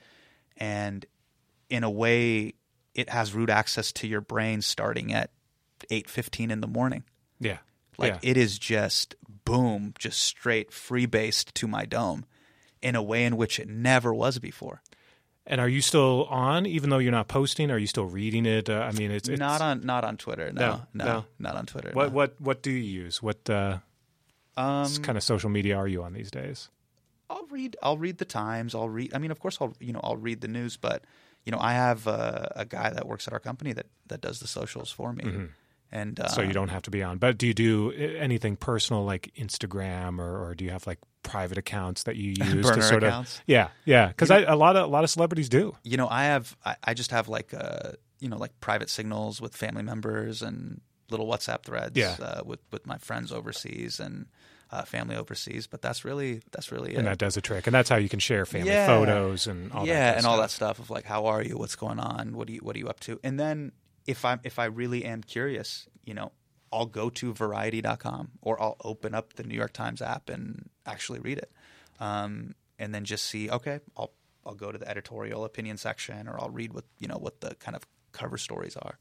And 0.57 1.05
in 1.69 1.83
a 1.83 1.89
way, 1.89 2.55
it 2.95 3.09
has 3.09 3.35
root 3.35 3.51
access 3.51 3.91
to 3.93 4.07
your 4.07 4.21
brain 4.21 4.63
starting 4.63 5.13
at 5.13 5.29
8.15 5.91 6.49
in 6.49 6.61
the 6.61 6.67
morning. 6.67 7.03
yeah, 7.39 7.59
Like 7.99 8.13
yeah. 8.23 8.31
it 8.31 8.37
is 8.37 8.57
just 8.57 9.15
boom, 9.45 9.93
just 9.97 10.19
straight 10.21 10.73
free 10.73 11.05
based 11.05 11.53
to 11.55 11.67
my 11.67 11.85
dome 11.85 12.25
in 12.81 12.95
a 12.95 13.03
way 13.03 13.23
in 13.25 13.37
which 13.37 13.59
it 13.59 13.69
never 13.69 14.13
was 14.13 14.39
before. 14.39 14.81
And 15.51 15.59
are 15.59 15.67
you 15.67 15.81
still 15.81 16.25
on, 16.29 16.67
even 16.67 16.91
though 16.91 16.99
you're 16.99 17.11
not 17.11 17.27
posting? 17.27 17.71
Are 17.71 17.77
you 17.79 17.87
still 17.87 18.05
reading 18.05 18.45
it? 18.45 18.69
Uh, 18.69 18.81
I 18.81 18.91
mean, 18.91 19.09
it's, 19.09 19.27
it's 19.27 19.39
not 19.39 19.61
on 19.61 19.81
not 19.81 20.03
on 20.03 20.15
Twitter. 20.17 20.51
No, 20.53 20.61
No, 20.61 20.81
no, 20.93 21.05
no. 21.05 21.25
not 21.39 21.55
on 21.55 21.65
Twitter. 21.65 21.89
What 21.93 22.09
no. 22.09 22.15
what 22.15 22.39
what 22.39 22.61
do 22.61 22.69
you 22.71 23.03
use? 23.03 23.21
What 23.23 23.49
uh, 23.49 23.79
Um, 24.55 24.85
kind 25.01 25.17
of 25.17 25.23
social 25.23 25.49
media 25.49 25.75
are 25.75 25.87
you 25.87 26.03
on 26.03 26.13
these 26.13 26.29
days? 26.29 26.69
I'll 27.31 27.45
read. 27.49 27.75
I'll 27.81 27.97
read 27.97 28.17
the 28.19 28.25
Times. 28.25 28.75
I'll 28.75 28.89
read. 28.89 29.13
I 29.13 29.17
mean, 29.17 29.31
of 29.31 29.39
course, 29.39 29.57
I'll 29.59 29.73
you 29.79 29.91
know 29.93 30.01
I'll 30.03 30.17
read 30.17 30.41
the 30.41 30.47
news, 30.47 30.77
but 30.77 31.03
you 31.45 31.51
know 31.51 31.59
I 31.59 31.73
have 31.73 32.05
a, 32.07 32.51
a 32.55 32.65
guy 32.65 32.89
that 32.91 33.07
works 33.07 33.27
at 33.27 33.33
our 33.33 33.39
company 33.39 33.73
that 33.73 33.87
that 34.07 34.21
does 34.21 34.39
the 34.39 34.47
socials 34.47 34.91
for 34.91 35.13
me, 35.13 35.23
and 35.91 36.19
uh, 36.19 36.27
so 36.29 36.41
you 36.41 36.53
don't 36.53 36.69
have 36.69 36.83
to 36.83 36.91
be 36.91 37.01
on. 37.03 37.17
But 37.17 37.37
do 37.37 37.47
you 37.47 37.53
do 37.53 37.91
uh, 37.91 37.95
anything 38.19 38.55
personal 38.55 39.03
like 39.05 39.31
Instagram, 39.37 40.19
or, 40.19 40.45
or 40.49 40.55
do 40.55 40.63
you 40.65 40.71
have 40.71 40.85
like 40.87 40.99
private 41.23 41.57
accounts 41.57 42.03
that 42.03 42.15
you 42.15 42.31
use 42.45 42.69
to 42.69 42.81
sort 42.81 43.03
accounts? 43.03 43.37
of? 43.37 43.43
Yeah, 43.47 43.69
yeah. 43.85 44.07
Because 44.07 44.29
a 44.31 44.55
lot 44.55 44.75
of 44.75 44.83
a 44.85 44.87
lot 44.87 45.03
of 45.03 45.09
celebrities 45.09 45.49
do. 45.49 45.75
you 45.83 45.97
know 45.97 46.07
I 46.09 46.25
have 46.25 46.55
I, 46.65 46.75
I 46.83 46.93
just 46.93 47.11
have 47.11 47.27
like 47.27 47.53
uh 47.53 47.91
you 48.19 48.29
know 48.29 48.37
like 48.37 48.59
private 48.59 48.89
signals 48.89 49.41
with 49.41 49.55
family 49.55 49.83
members 49.83 50.41
and 50.41 50.81
little 51.09 51.27
WhatsApp 51.27 51.63
threads 51.63 51.97
Yeah. 51.97 52.15
uh, 52.21 52.41
with 52.45 52.59
with 52.71 52.85
my 52.85 52.97
friends 52.97 53.31
overseas 53.31 53.99
and 53.99 54.27
uh, 54.71 54.83
family 54.83 55.15
overseas, 55.15 55.65
but 55.65 55.81
that's 55.81 56.05
really 56.05 56.41
that's 56.51 56.71
really 56.71 56.93
it. 56.93 56.97
And 56.99 57.07
that 57.07 57.17
does 57.17 57.35
a 57.35 57.41
trick, 57.41 57.65
and 57.65 57.73
that's 57.73 57.89
how 57.89 57.95
you 57.95 58.07
can 58.07 58.19
share 58.19 58.45
family 58.45 58.69
Yeah. 58.69 58.85
photos 58.85 59.47
and 59.47 59.71
all 59.71 59.87
yeah, 59.87 60.11
that. 60.11 60.17
and 60.17 60.27
all 60.27 60.37
that 60.37 60.51
stuff. 60.51 60.75
stuff 60.75 60.85
of 60.85 60.91
like, 60.91 61.05
how 61.05 61.25
are 61.25 61.41
you? 61.41 61.57
What's 61.57 61.75
going 61.75 61.97
on? 61.99 62.35
What 62.35 62.47
are 62.47 62.51
you 62.51 62.59
What 62.59 62.75
are 62.75 62.79
you 62.79 62.87
up 62.87 62.99
to? 63.01 63.19
And 63.23 63.39
then 63.39 63.71
if 64.05 64.25
I 64.25 64.39
if 64.43 64.59
I 64.59 64.65
really 64.65 65.05
am 65.05 65.21
curious, 65.21 65.87
you 66.03 66.13
know, 66.13 66.31
I'll 66.71 66.85
go 66.85 67.09
to 67.09 67.33
Variety.com 67.33 68.31
or 68.41 68.61
I'll 68.61 68.77
open 68.83 69.13
up 69.13 69.33
the 69.33 69.43
New 69.43 69.55
York 69.55 69.73
Times 69.73 70.01
app 70.01 70.29
and 70.29 70.69
actually 70.85 71.19
read 71.19 71.37
it, 71.37 71.51
um, 71.99 72.55
and 72.77 72.93
then 72.93 73.05
just 73.05 73.25
see. 73.25 73.49
Okay, 73.49 73.79
I'll 73.97 74.11
I'll 74.45 74.55
go 74.55 74.71
to 74.71 74.77
the 74.77 74.87
editorial 74.87 75.45
opinion 75.45 75.77
section 75.77 76.27
or 76.27 76.39
I'll 76.39 76.49
read 76.49 76.73
what 76.73 76.85
you 76.99 77.07
know 77.07 77.17
what 77.17 77.41
the 77.41 77.55
kind 77.55 77.75
of 77.75 77.83
cover 78.11 78.37
stories 78.37 78.75
are, 78.75 78.97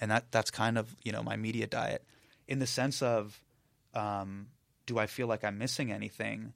and 0.00 0.10
that 0.10 0.30
that's 0.30 0.50
kind 0.50 0.78
of 0.78 0.94
you 1.02 1.12
know 1.12 1.22
my 1.22 1.36
media 1.36 1.66
diet, 1.66 2.04
in 2.48 2.58
the 2.58 2.66
sense 2.66 3.02
of, 3.02 3.40
um, 3.94 4.48
do 4.86 4.98
I 4.98 5.06
feel 5.06 5.26
like 5.26 5.44
I'm 5.44 5.58
missing 5.58 5.92
anything? 5.92 6.52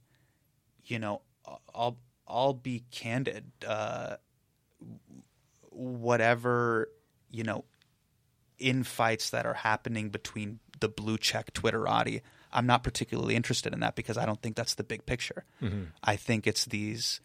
you 0.84 0.98
know, 0.98 1.22
I'll 1.74 1.98
I'll 2.26 2.52
be 2.54 2.84
candid. 2.90 3.50
Uh, 3.66 4.16
whatever 5.70 6.88
you 7.30 7.44
know, 7.44 7.64
infights 8.60 9.30
that 9.30 9.46
are 9.46 9.54
happening 9.54 10.10
between 10.10 10.60
the 10.80 10.88
blue 10.88 11.18
check 11.18 11.52
Twitterati, 11.52 12.22
I'm 12.52 12.66
not 12.66 12.82
particularly 12.82 13.36
interested 13.36 13.72
in 13.72 13.80
that 13.80 13.94
because 13.94 14.18
I 14.18 14.26
don't 14.26 14.40
think 14.40 14.56
that's 14.56 14.74
the 14.74 14.84
big 14.84 15.06
picture. 15.06 15.44
Mm-hmm. 15.62 15.84
I 16.02 16.16
think 16.16 16.46
it's 16.46 16.64
these, 16.64 17.20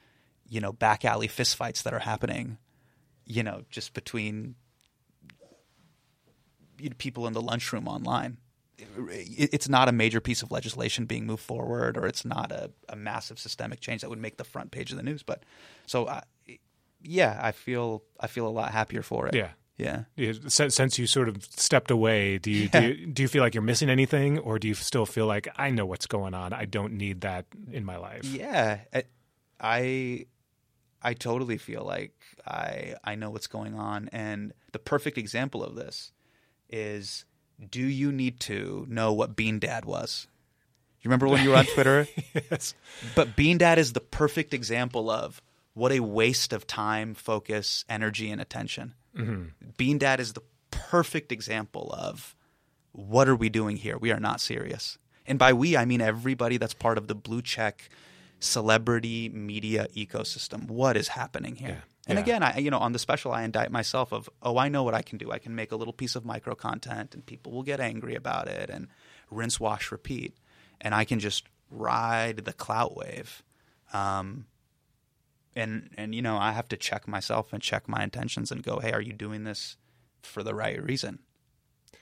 you 0.47 0.61
know, 0.61 0.71
back 0.71 1.05
alley 1.05 1.27
fistfights 1.27 1.83
that 1.83 1.93
are 1.93 1.99
happening, 1.99 2.57
you 3.25 3.43
know, 3.43 3.63
just 3.69 3.93
between 3.93 4.55
people 6.97 7.27
in 7.27 7.33
the 7.33 7.41
lunchroom 7.41 7.87
online. 7.87 8.37
It's 8.77 9.69
not 9.69 9.87
a 9.87 9.93
major 9.93 10.19
piece 10.19 10.43
of 10.43 10.51
legislation 10.51 11.05
being 11.05 11.25
moved 11.25 11.43
forward, 11.43 11.97
or 11.97 12.05
it's 12.05 12.25
not 12.25 12.51
a, 12.51 12.71
a 12.89 12.95
massive 12.95 13.39
systemic 13.39 13.79
change 13.79 14.01
that 14.01 14.09
would 14.09 14.19
make 14.19 14.37
the 14.37 14.43
front 14.43 14.71
page 14.71 14.91
of 14.91 14.97
the 14.97 15.03
news. 15.03 15.23
But 15.23 15.43
so, 15.85 16.07
I, 16.07 16.23
yeah, 17.01 17.39
I 17.41 17.53
feel 17.53 18.03
I 18.19 18.27
feel 18.27 18.47
a 18.47 18.49
lot 18.49 18.71
happier 18.71 19.01
for 19.01 19.27
it. 19.27 19.35
Yeah. 19.35 19.51
Yeah. 19.77 20.03
Yeah, 20.15 20.33
Since, 20.47 20.97
you 20.97 21.07
sort 21.07 21.27
of 21.29 21.43
stepped 21.43 21.91
away, 21.91 22.37
do 22.37 22.49
you, 22.51 22.69
do 22.69 22.81
you 22.81 23.07
do 23.07 23.21
you 23.23 23.27
feel 23.27 23.43
like 23.43 23.53
you're 23.53 23.61
missing 23.63 23.89
anything, 23.89 24.39
or 24.39 24.57
do 24.59 24.67
you 24.67 24.73
still 24.73 25.05
feel 25.05 25.25
like 25.25 25.47
I 25.57 25.69
know 25.69 25.85
what's 25.85 26.07
going 26.07 26.33
on? 26.33 26.53
I 26.53 26.65
don't 26.65 26.93
need 26.93 27.21
that 27.21 27.45
in 27.71 27.83
my 27.85 27.97
life. 27.97 28.23
Yeah, 28.25 28.79
I- 28.93 29.03
I 29.59 30.25
I 31.01 31.13
totally 31.13 31.57
feel 31.57 31.83
like 31.83 32.13
I 32.45 32.95
I 33.03 33.15
know 33.15 33.29
what's 33.29 33.47
going 33.47 33.75
on, 33.75 34.09
and 34.11 34.53
the 34.71 34.79
perfect 34.79 35.17
example 35.17 35.63
of 35.63 35.75
this 35.75 36.11
is: 36.69 37.25
Do 37.69 37.81
you 37.81 38.11
need 38.11 38.39
to 38.41 38.85
know 38.89 39.13
what 39.13 39.35
Bean 39.35 39.59
Dad 39.59 39.85
was? 39.85 40.27
You 41.01 41.09
remember 41.09 41.27
when 41.27 41.43
you 41.43 41.51
were 41.51 41.57
on 41.57 41.65
Twitter? 41.73 42.07
Yes. 42.49 42.73
But 43.15 43.35
Bean 43.35 43.57
Dad 43.59 43.77
is 43.77 43.93
the 43.93 43.99
perfect 44.01 44.53
example 44.53 45.09
of 45.09 45.41
what 45.73 45.91
a 45.91 45.99
waste 45.99 46.51
of 46.51 46.65
time, 46.65 47.13
focus, 47.13 47.85
energy, 47.87 48.31
and 48.31 48.41
attention. 48.41 48.93
Bean 49.77 49.97
Dad 49.97 50.19
is 50.19 50.33
the 50.33 50.41
perfect 50.71 51.31
example 51.31 51.93
of 51.97 52.35
what 52.91 53.27
are 53.27 53.35
we 53.35 53.49
doing 53.49 53.77
here? 53.77 53.97
We 53.97 54.11
are 54.11 54.19
not 54.19 54.41
serious. 54.41 54.97
And 55.25 55.39
by 55.39 55.53
we, 55.53 55.75
I 55.77 55.85
mean 55.85 56.01
everybody 56.01 56.57
that's 56.57 56.73
part 56.73 56.97
of 56.97 57.07
the 57.07 57.15
blue 57.15 57.41
check 57.41 57.89
celebrity 58.39 59.29
media 59.29 59.87
ecosystem. 59.95 60.67
What 60.67 60.97
is 60.97 61.09
happening 61.09 61.55
here? 61.55 61.69
Yeah. 61.69 61.81
And 62.07 62.17
Yeah. 62.17 62.23
again, 62.23 62.43
I 62.43 62.57
you 62.57 62.69
know 62.69 62.77
on 62.77 62.91
the 62.91 62.99
special, 62.99 63.31
I 63.31 63.43
indict 63.43 63.71
myself 63.71 64.11
of 64.13 64.29
oh, 64.43 64.57
I 64.57 64.69
know 64.69 64.83
what 64.83 64.93
I 64.93 65.01
can 65.01 65.17
do. 65.17 65.31
I 65.31 65.39
can 65.39 65.55
make 65.55 65.71
a 65.71 65.75
little 65.75 65.93
piece 65.93 66.15
of 66.15 66.23
micro 66.25 66.53
content, 66.53 67.15
and 67.15 67.25
people 67.25 67.51
will 67.51 67.63
get 67.63 67.79
angry 67.79 68.13
about 68.15 68.47
it, 68.47 68.69
and 68.69 68.87
rinse, 69.31 69.59
wash, 69.59 69.91
repeat, 69.91 70.35
and 70.79 70.93
I 70.93 71.03
can 71.05 71.19
just 71.19 71.45
ride 71.71 72.37
the 72.45 72.53
clout 72.53 72.95
wave. 72.95 73.41
Um, 73.93 74.45
and 75.55 75.89
and 75.97 76.13
you 76.13 76.21
know, 76.21 76.37
I 76.37 76.51
have 76.51 76.67
to 76.69 76.77
check 76.77 77.07
myself 77.07 77.53
and 77.53 77.61
check 77.61 77.87
my 77.87 78.03
intentions 78.03 78.51
and 78.51 78.61
go, 78.63 78.79
hey, 78.79 78.91
are 78.91 79.01
you 79.01 79.13
doing 79.13 79.43
this 79.43 79.77
for 80.23 80.43
the 80.43 80.53
right 80.55 80.81
reason? 80.83 81.19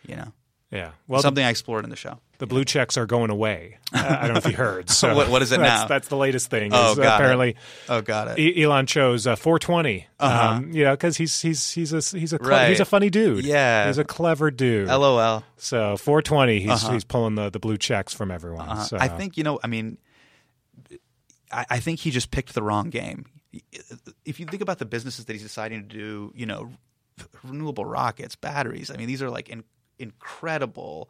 You 0.07 0.15
know, 0.17 0.33
Yeah. 0.72 0.91
Well, 1.07 1.19
the, 1.19 1.24
something 1.27 1.43
I 1.45 1.50
explored 1.50 1.83
in 1.86 1.89
the 1.89 1.95
show. 1.95 2.19
the 2.39 2.48
blue 2.48 2.65
checks 2.65 2.98
are 2.98 3.05
going 3.05 3.29
away. 3.29 3.77
Uh, 3.93 4.17
I 4.19 4.24
don't 4.25 4.33
know 4.33 4.39
if 4.39 4.45
you 4.48 4.53
heard. 4.57 4.89
So 4.89 5.15
What- 5.15 5.29
what 5.29 5.41
is 5.41 5.51
it 5.53 5.60
that's, 5.62 5.81
now? 5.83 5.88
That's 5.88 6.07
the 6.10 6.17
latest 6.17 6.50
thing. 6.50 6.72
Oh, 6.74 6.91
is 6.91 6.98
got 6.98 7.03
it. 7.03 7.07
apparently 7.15 7.55
Oh, 7.88 8.01
got 8.01 8.38
it. 8.38 8.57
Elon 8.62 8.86
chose 8.86 9.25
uh, 9.27 9.36
420. 9.38 10.07
Uh-huh. 10.19 10.48
Um, 10.57 10.72
you 10.74 10.83
know, 10.83 10.91
because 10.91 11.15
he's 11.17 11.39
he's 11.41 11.72
he's 11.72 11.93
a 11.93 12.17
he's 12.17 12.33
a 12.33 12.39
cle- 12.39 12.50
Right. 12.50 12.69
he's 12.69 12.79
a 12.81 12.86
funny 12.86 13.10
dude. 13.10 13.45
Yeah. 13.45 13.88
he's 13.88 13.98
a 13.98 14.03
clever 14.03 14.51
dude. 14.51 14.88
LOL. 14.89 15.43
So 15.57 15.95
420, 15.98 16.60
he's 16.60 16.88
he's 16.89 17.03
pulling 17.05 17.36
the, 17.36 17.50
the 17.50 17.60
blue 17.60 17.77
checks 17.77 18.13
from 18.13 18.29
everyone. 18.31 18.67
Uh, 18.67 18.83
So 18.83 18.98
I 18.98 19.07
think 19.10 19.38
you 19.38 19.43
know. 19.43 19.60
I 19.63 19.67
mean, 19.67 19.98
I, 21.51 21.65
I 21.69 21.79
think 21.79 22.00
he 22.00 22.12
just 22.12 22.31
picked 22.31 22.53
the 22.53 22.63
wrong 22.63 22.89
game. 22.89 23.25
If 24.25 24.39
you 24.39 24.45
think 24.45 24.62
about 24.62 24.79
the 24.79 24.86
businesses 24.86 25.25
that 25.25 25.33
he's 25.33 25.43
deciding 25.43 25.88
to 25.88 25.88
do, 25.88 26.31
you 26.36 26.45
know, 26.45 26.72
renewable 27.43 27.86
rockets, 27.86 28.36
batteries. 28.36 28.89
I 28.89 28.98
mean, 28.98 29.07
these 29.07 29.22
are 29.22 29.29
like 29.29 29.50
in, 29.50 29.63
incredible 30.00 31.10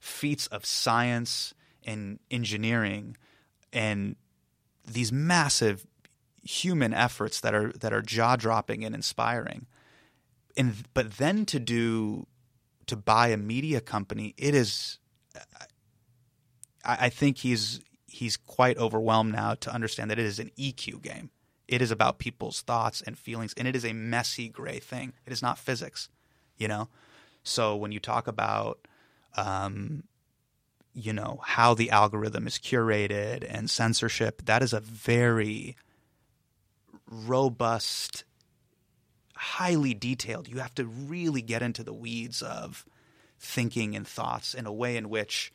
feats 0.00 0.46
of 0.48 0.64
science 0.66 1.54
and 1.84 2.18
engineering, 2.30 3.16
and 3.72 4.16
these 4.86 5.12
massive 5.12 5.86
human 6.42 6.92
efforts 6.92 7.40
that 7.40 7.54
are 7.54 7.72
that 7.72 7.92
are 7.92 8.02
jaw 8.02 8.36
dropping 8.36 8.84
and 8.84 8.94
inspiring. 8.94 9.66
And 10.56 10.74
but 10.94 11.18
then 11.18 11.46
to 11.46 11.58
do 11.58 12.26
to 12.86 12.96
buy 12.96 13.28
a 13.28 13.36
media 13.36 13.80
company, 13.80 14.34
it 14.36 14.54
is 14.54 14.98
I, 16.84 16.96
I 17.06 17.08
think 17.08 17.38
he's 17.38 17.80
he's 18.06 18.36
quite 18.36 18.78
overwhelmed 18.78 19.32
now 19.32 19.54
to 19.54 19.72
understand 19.72 20.10
that 20.10 20.18
it 20.18 20.26
is 20.26 20.38
an 20.38 20.50
EQ 20.58 21.02
game. 21.02 21.30
It 21.66 21.80
is 21.80 21.90
about 21.90 22.18
people's 22.18 22.60
thoughts 22.60 23.02
and 23.02 23.18
feelings, 23.18 23.54
and 23.56 23.66
it 23.66 23.74
is 23.74 23.84
a 23.84 23.92
messy 23.92 24.48
gray 24.48 24.78
thing. 24.78 25.14
It 25.26 25.32
is 25.32 25.42
not 25.42 25.58
physics, 25.58 26.08
you 26.58 26.68
know. 26.68 26.88
So 27.42 27.76
when 27.76 27.92
you 27.92 28.00
talk 28.00 28.26
about, 28.26 28.86
um, 29.36 30.04
you 30.94 31.12
know, 31.12 31.40
how 31.42 31.74
the 31.74 31.90
algorithm 31.90 32.46
is 32.46 32.58
curated 32.58 33.46
and 33.48 33.70
censorship, 33.70 34.42
that 34.44 34.62
is 34.62 34.72
a 34.72 34.80
very 34.80 35.76
robust, 37.10 38.24
highly 39.34 39.94
detailed. 39.94 40.48
You 40.48 40.58
have 40.58 40.74
to 40.76 40.84
really 40.84 41.42
get 41.42 41.62
into 41.62 41.82
the 41.82 41.94
weeds 41.94 42.42
of 42.42 42.84
thinking 43.38 43.96
and 43.96 44.06
thoughts 44.06 44.54
in 44.54 44.66
a 44.66 44.72
way 44.72 44.96
in 44.96 45.08
which 45.08 45.52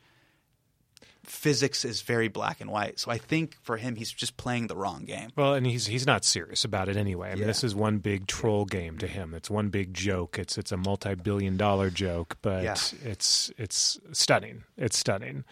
physics 1.24 1.84
is 1.84 2.02
very 2.02 2.28
black 2.28 2.60
and 2.60 2.70
white. 2.70 2.98
So 2.98 3.10
I 3.10 3.18
think 3.18 3.56
for 3.62 3.76
him, 3.76 3.96
he's 3.96 4.10
just 4.10 4.36
playing 4.36 4.66
the 4.66 4.76
wrong 4.76 5.04
game. 5.04 5.30
Well, 5.36 5.54
and 5.54 5.66
he's 5.66 5.86
he's 5.86 6.06
not 6.06 6.24
serious 6.24 6.64
about 6.64 6.88
it 6.88 6.96
anyway. 6.96 7.28
I 7.28 7.34
mean, 7.34 7.40
Yeah. 7.42 7.46
this 7.46 7.62
is 7.64 7.74
one 7.74 7.98
big 7.98 8.26
troll 8.26 8.64
game 8.64 8.98
to 8.98 9.06
him. 9.06 9.34
It's 9.34 9.50
one 9.50 9.68
big 9.68 9.94
joke. 9.94 10.38
It's 10.38 10.56
it's 10.58 10.72
a 10.72 10.76
multi-billion-dollar 10.76 11.90
joke, 11.90 12.36
but 12.42 12.62
Yeah. 12.64 12.72
it's 13.04 13.52
it's 13.58 13.98
stunning. 14.12 14.64
It's 14.76 14.98
stunning. 14.98 15.44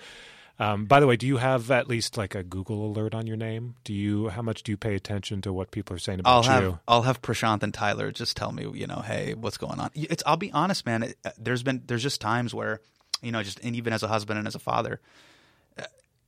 Um, 0.60 0.86
by 0.86 0.98
the 0.98 1.06
way, 1.06 1.14
do 1.16 1.24
you 1.24 1.36
have 1.36 1.70
at 1.70 1.86
least 1.86 2.16
like 2.16 2.34
a 2.34 2.42
Google 2.42 2.84
alert 2.86 3.14
on 3.14 3.28
your 3.28 3.36
name? 3.36 3.76
Do 3.84 3.94
you? 3.94 4.28
How 4.30 4.42
much 4.42 4.64
do 4.64 4.72
you 4.72 4.76
pay 4.76 4.96
attention 4.96 5.40
to 5.42 5.52
what 5.52 5.70
people 5.70 5.94
are 5.94 6.00
saying 6.00 6.20
I'll 6.24 6.40
about 6.40 6.50
have 6.50 6.62
you? 6.64 6.78
I'll 6.88 7.02
have 7.02 7.22
Prashant 7.22 7.62
and 7.62 7.72
Tyler 7.72 8.10
just 8.10 8.36
tell 8.36 8.50
me, 8.50 8.66
you 8.74 8.88
know, 8.88 9.00
hey, 9.06 9.34
what's 9.34 9.56
going 9.56 9.78
on? 9.78 9.90
It's 9.94 10.22
I'll 10.26 10.36
be 10.36 10.50
honest, 10.50 10.84
man. 10.84 11.04
It, 11.04 11.16
uh, 11.24 11.30
there's 11.38 11.62
been 11.62 11.82
there's 11.86 12.02
just 12.02 12.20
times 12.20 12.52
where, 12.54 12.80
you 13.22 13.30
know, 13.30 13.40
just 13.44 13.60
and 13.62 13.76
even 13.76 13.92
as 13.92 14.02
a 14.02 14.08
husband 14.08 14.36
and 14.40 14.48
as 14.48 14.56
a 14.56 14.58
father, 14.58 15.00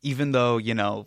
even 0.03 0.33
though 0.33 0.59
you 0.59 0.75
know, 0.75 1.07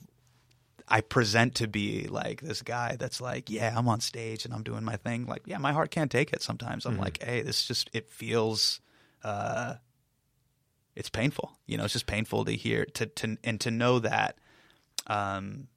I 0.88 1.02
present 1.02 1.56
to 1.56 1.68
be 1.68 2.08
like 2.08 2.42
this 2.42 2.62
guy 2.62 2.98
that's 3.00 3.22
like, 3.22 3.50
yeah, 3.50 3.74
I'm 3.76 3.88
on 3.88 4.02
stage 4.02 4.46
and 4.46 4.54
I'm 4.54 4.64
doing 4.64 4.84
my 4.84 4.98
thing. 4.98 5.26
Like, 5.26 5.44
yeah, 5.46 5.58
my 5.58 5.74
heart 5.74 5.92
can't 5.92 6.12
take 6.12 6.34
it. 6.34 6.42
Sometimes 6.42 6.86
I'm 6.86 6.98
like, 6.98 7.24
hey, 7.24 7.42
this 7.42 7.66
just 7.66 7.90
it 7.94 8.10
feels. 8.10 8.82
uh 9.24 9.76
it's 10.96 11.10
painful. 11.10 11.58
You 11.66 11.78
know, 11.78 11.86
it's 11.86 11.94
just 11.94 12.06
painful 12.06 12.46
to 12.46 12.52
hear 12.52 12.86
to 12.86 13.06
to 13.08 13.38
and 13.44 13.60
to 13.62 13.72
know 13.72 14.00
that 14.00 14.38
um 15.08 15.68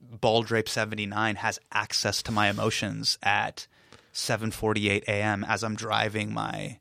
Ball 0.00 0.42
Drape 0.42 0.68
79 0.68 1.36
has 1.36 1.60
access 1.70 2.22
to 2.24 2.32
my 2.32 2.50
emotions 2.50 3.18
at 3.22 3.66
7:48 4.12 5.04
a.m. 5.04 5.44
as 5.44 5.62
I'm 5.62 5.76
driving 5.76 6.34
my 6.34 6.78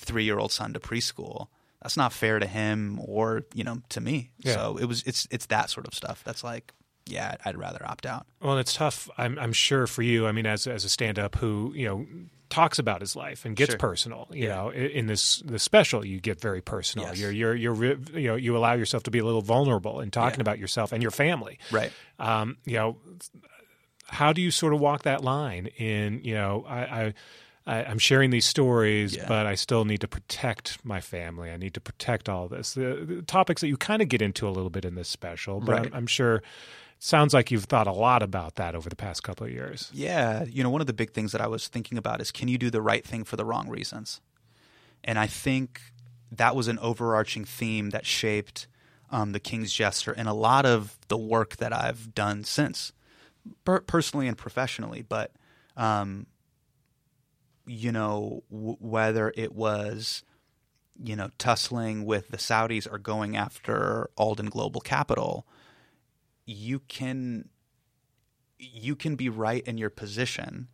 3-year-old 0.00 0.52
son 0.52 0.72
to 0.72 0.80
preschool. 0.80 1.48
That's 1.82 1.96
not 1.96 2.12
fair 2.12 2.38
to 2.38 2.46
him 2.46 3.00
or, 3.02 3.42
you 3.54 3.64
know, 3.64 3.80
to 3.90 4.00
me. 4.00 4.30
Yeah. 4.40 4.54
So 4.54 4.76
it 4.78 4.84
was 4.84 5.02
it's 5.04 5.26
it's 5.30 5.46
that 5.46 5.70
sort 5.70 5.86
of 5.86 5.94
stuff. 5.94 6.22
That's 6.24 6.44
like 6.44 6.72
yeah, 7.06 7.34
I'd 7.44 7.56
rather 7.56 7.84
opt 7.84 8.06
out. 8.06 8.26
Well, 8.40 8.58
it's 8.58 8.74
tough. 8.74 9.08
I'm, 9.18 9.36
I'm 9.38 9.52
sure 9.52 9.86
for 9.88 10.02
you. 10.02 10.26
I 10.26 10.32
mean, 10.32 10.46
as 10.46 10.66
as 10.66 10.84
a 10.84 10.88
stand-up 10.88 11.36
who 11.36 11.72
you 11.74 11.86
know 11.86 12.06
talks 12.50 12.78
about 12.78 13.00
his 13.00 13.16
life 13.16 13.44
and 13.44 13.56
gets 13.56 13.70
Sure. 13.72 13.78
personal. 13.78 14.28
You 14.32 14.48
know, 14.48 14.70
in, 14.70 15.06
this 15.06 15.38
this 15.46 15.62
special, 15.62 16.04
you 16.04 16.20
get 16.20 16.40
very 16.40 16.60
personal. 16.60 17.08
Yes. 17.08 17.18
You're 17.18 17.30
you're 17.32 17.54
you're 17.54 17.74
you 18.14 18.28
know 18.28 18.36
you 18.36 18.56
allow 18.56 18.74
yourself 18.74 19.04
to 19.04 19.10
be 19.10 19.18
a 19.18 19.24
little 19.24 19.40
vulnerable 19.42 20.00
in 20.00 20.10
talking 20.10 20.38
Yeah. 20.38 20.42
about 20.42 20.58
yourself 20.58 20.92
and 20.92 21.00
your 21.02 21.10
family. 21.12 21.58
Right. 21.72 21.92
Um, 22.18 22.58
you 22.66 22.74
know, 22.74 22.98
how 24.06 24.32
do 24.32 24.42
you 24.42 24.50
sort 24.50 24.74
of 24.74 24.80
walk 24.80 25.02
that 25.04 25.24
line? 25.24 25.66
In 25.78 26.20
you 26.24 26.34
know, 26.34 26.64
I. 26.68 26.80
I 26.80 27.14
I, 27.66 27.84
I'm 27.84 27.98
sharing 27.98 28.30
these 28.30 28.46
stories, 28.46 29.14
Yeah. 29.16 29.26
but 29.28 29.46
I 29.46 29.54
still 29.54 29.84
need 29.84 30.00
to 30.00 30.08
protect 30.08 30.84
my 30.84 31.00
family. 31.00 31.50
I 31.50 31.56
need 31.56 31.74
to 31.74 31.80
protect 31.80 32.28
all 32.28 32.48
this. 32.48 32.74
The, 32.74 33.04
the 33.06 33.22
topics 33.22 33.60
that 33.60 33.68
you 33.68 33.76
kind 33.76 34.00
of 34.02 34.08
get 34.08 34.22
into 34.22 34.48
a 34.48 34.50
little 34.50 34.70
bit 34.70 34.84
in 34.84 34.94
this 34.94 35.08
special, 35.08 35.60
but 35.60 35.72
Right. 35.72 35.86
I'm, 35.86 35.94
I'm 35.94 36.06
sure 36.06 36.36
it 36.36 36.44
sounds 36.98 37.34
like 37.34 37.50
you've 37.50 37.64
thought 37.64 37.86
a 37.86 37.92
lot 37.92 38.22
about 38.22 38.56
that 38.56 38.74
over 38.74 38.88
the 38.88 38.96
past 38.96 39.22
couple 39.22 39.46
of 39.46 39.52
years. 39.52 39.90
Yeah, 39.92 40.44
you 40.44 40.62
know, 40.62 40.70
one 40.70 40.80
of 40.80 40.86
the 40.86 40.92
big 40.94 41.12
things 41.12 41.32
that 41.32 41.40
I 41.40 41.46
was 41.46 41.68
thinking 41.68 41.98
about 41.98 42.20
is 42.20 42.30
can 42.32 42.48
you 42.48 42.58
do 42.58 42.70
the 42.70 42.82
right 42.82 43.04
thing 43.04 43.24
for 43.24 43.36
the 43.36 43.44
wrong 43.44 43.68
reasons? 43.68 44.20
And 45.04 45.18
I 45.18 45.26
think 45.26 45.80
that 46.32 46.54
was 46.56 46.66
an 46.68 46.78
overarching 46.78 47.44
theme 47.44 47.90
that 47.90 48.06
shaped 48.06 48.66
um, 49.10 49.32
the 49.32 49.40
King's 49.40 49.72
Jester 49.72 50.12
and 50.12 50.28
a 50.28 50.32
lot 50.34 50.64
of 50.64 50.98
the 51.08 51.16
work 51.18 51.56
that 51.56 51.72
I've 51.72 52.14
done 52.14 52.44
since, 52.44 52.92
per- 53.64 53.80
personally 53.80 54.28
and 54.28 54.36
professionally. 54.38 55.02
But, 55.02 55.32
um, 55.76 56.26
you 57.70 57.92
know, 57.92 58.42
w- 58.50 58.76
whether 58.80 59.32
it 59.36 59.54
was, 59.54 60.24
you 61.00 61.14
know, 61.14 61.30
tussling 61.38 62.04
with 62.04 62.28
the 62.28 62.36
Saudis 62.36 62.90
or 62.90 62.98
going 62.98 63.36
after 63.36 64.10
Alden 64.16 64.46
Global 64.46 64.80
Capital, 64.80 65.46
you 66.44 66.80
can 66.80 67.48
you 68.58 68.96
can 68.96 69.14
be 69.14 69.28
right 69.28 69.66
in 69.66 69.78
your 69.78 69.88
position, 69.88 70.68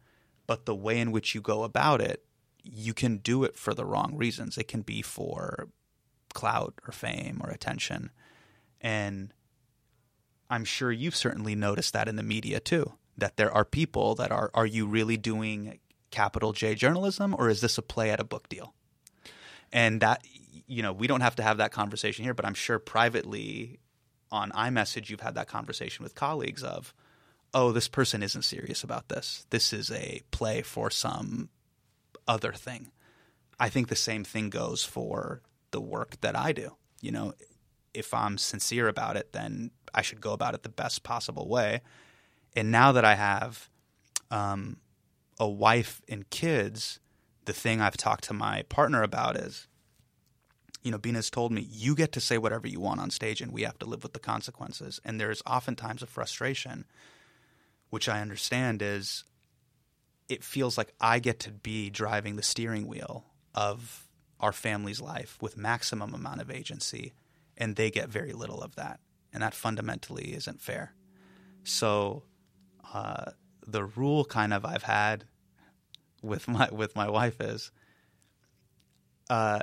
but 0.47 0.65
the 0.65 0.75
way 0.75 0.99
in 0.99 1.13
which 1.13 1.35
you 1.35 1.41
go 1.41 1.63
about 1.65 2.01
it, 2.01 2.25
you 2.65 2.95
can 2.95 3.19
do 3.19 3.45
it 3.45 3.57
for 3.57 3.75
the 3.75 3.85
wrong 3.85 4.17
reasons. 4.17 4.57
It 4.57 4.67
can 4.67 4.81
be 4.81 5.03
for 5.03 5.69
clout 6.35 6.75
or 6.89 6.93
fame 6.93 7.41
or 7.45 7.51
attention. 7.51 8.11
And 8.81 9.33
I'm 10.51 10.65
sure 10.65 10.91
you've 10.91 11.15
certainly 11.15 11.55
noticed 11.55 11.93
that 11.93 12.09
in 12.09 12.17
the 12.17 12.25
media 12.25 12.59
too, 12.59 12.95
that 13.17 13.37
there 13.37 13.53
are 13.53 13.65
people 13.65 14.17
that 14.17 14.33
are, 14.33 14.51
are 14.53 14.67
you 14.67 14.87
really 14.87 15.17
doing 15.17 15.79
capital 16.11 16.53
J 16.53 16.75
journalism 16.75 17.35
or 17.37 17.49
is 17.49 17.61
this 17.61 17.79
a 17.79 17.83
play 17.83 18.11
at 18.11 18.21
a 18.21 18.25
book 18.25 18.49
deal? 18.49 18.75
And 19.73 20.01
that, 20.01 20.25
you 20.67 20.83
know, 20.83 20.93
we 20.93 21.07
don't 21.07 21.21
have 21.21 21.37
to 21.37 21.43
have 21.43 21.59
that 21.59 21.73
conversation 21.73 22.25
here, 22.25 22.35
but 22.35 22.45
I'm 22.45 22.55
sure 22.55 22.79
privately 22.79 23.81
on 24.31 24.51
iMessage, 24.53 25.11
you've 25.11 25.21
had 25.21 25.35
that 25.35 25.49
conversation 25.49 26.03
with 26.03 26.15
colleagues 26.15 26.63
of, 26.63 26.95
oh, 27.55 27.73
this 27.73 27.89
person 27.89 28.23
isn't 28.23 28.43
serious 28.43 28.83
about 28.83 29.09
this. 29.09 29.47
This 29.51 29.73
is 29.73 29.91
a 29.91 30.23
play 30.31 30.63
for 30.63 30.91
some 30.91 31.49
other 32.27 32.53
thing. 32.53 32.91
I 33.59 33.69
think 33.69 33.89
the 33.89 33.97
same 33.97 34.25
thing 34.25 34.51
goes 34.51 34.85
for 34.85 35.43
the 35.71 35.81
work 35.81 36.21
that 36.21 36.37
I 36.37 36.53
do. 36.53 36.77
You 37.01 37.13
know, 37.13 37.35
if 37.95 38.13
I'm 38.13 38.37
sincere 38.37 38.89
about 38.89 39.17
it, 39.17 39.33
then 39.33 39.71
I 39.95 40.03
should 40.03 40.21
go 40.21 40.33
about 40.33 40.55
it 40.55 40.63
the 40.63 40.69
best 40.69 41.03
possible 41.03 41.49
way. 41.49 41.81
And 42.55 42.71
now 42.71 42.93
that 42.93 43.05
I 43.05 43.15
have 43.15 43.69
um, 44.31 44.79
a 45.39 45.49
wife 45.49 46.01
and 46.09 46.29
kids, 46.31 47.01
the 47.45 47.53
thing 47.53 47.81
I've 47.81 47.97
talked 47.97 48.25
to 48.25 48.33
my 48.33 48.63
partner 48.63 49.03
about 49.03 49.37
is, 49.37 49.69
you 50.83 50.91
know, 50.91 50.99
Beena's 50.99 51.31
told 51.31 51.53
me, 51.53 51.67
you 51.71 51.95
get 51.95 52.13
to 52.13 52.21
say 52.21 52.39
whatever 52.39 52.69
you 52.69 52.81
want 52.81 53.01
on 53.01 53.11
stage 53.11 53.41
and 53.41 53.53
we 53.53 53.63
have 53.63 53.79
to 53.81 53.87
live 53.87 54.03
with 54.03 54.13
the 54.13 54.19
consequences. 54.19 55.01
And 55.05 55.21
there's 55.21 55.43
oftentimes 55.47 56.03
a 56.03 56.07
frustration, 56.07 56.85
which 57.91 58.09
I 58.09 58.21
understand 58.21 58.83
is 58.83 59.25
it 60.29 60.45
feels 60.45 60.79
like 60.79 60.93
I 61.01 61.19
get 61.19 61.41
to 61.41 61.53
be 61.53 61.91
driving 61.91 62.37
the 62.37 62.43
steering 62.43 62.87
wheel 62.87 63.25
of 63.55 64.09
our 64.41 64.53
family's 64.53 65.01
life 65.01 65.39
with 65.41 65.57
maximum 65.57 66.15
amount 66.15 66.41
of 66.41 66.51
agency, 66.51 67.15
and 67.57 67.75
they 67.77 67.91
get 67.91 68.09
very 68.09 68.33
little 68.33 68.63
of 68.63 68.75
that. 68.77 69.01
And 69.33 69.43
that 69.43 69.55
fundamentally 69.55 70.35
isn't 70.35 70.61
fair. 70.61 70.95
So 71.65 72.23
uh, 72.93 73.33
the 73.67 73.85
rule 73.85 74.25
kind 74.25 74.53
of 74.53 74.65
I've 74.65 74.85
had 74.85 75.25
with 76.23 76.49
my 76.57 76.69
with 76.71 76.95
my 76.95 77.09
wife 77.09 77.41
is 77.41 77.71
uh, 79.29 79.61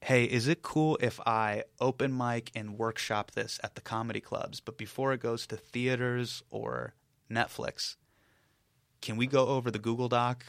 hey, 0.00 0.24
is 0.24 0.46
it 0.46 0.62
cool 0.62 0.96
if 1.00 1.18
I 1.26 1.64
open 1.80 2.16
mic 2.16 2.52
and 2.54 2.78
workshop 2.78 3.32
this 3.32 3.58
at 3.64 3.74
the 3.74 3.80
comedy 3.80 4.20
clubs, 4.20 4.60
but 4.60 4.78
before 4.78 5.12
it 5.12 5.20
goes 5.20 5.46
to 5.48 5.56
theaters 5.56 6.42
or 6.50 6.94
Netflix, 7.30 7.96
can 9.00 9.16
we 9.16 9.26
go 9.26 9.48
over 9.48 9.70
the 9.70 9.80
Google 9.80 10.08
Doc 10.08 10.44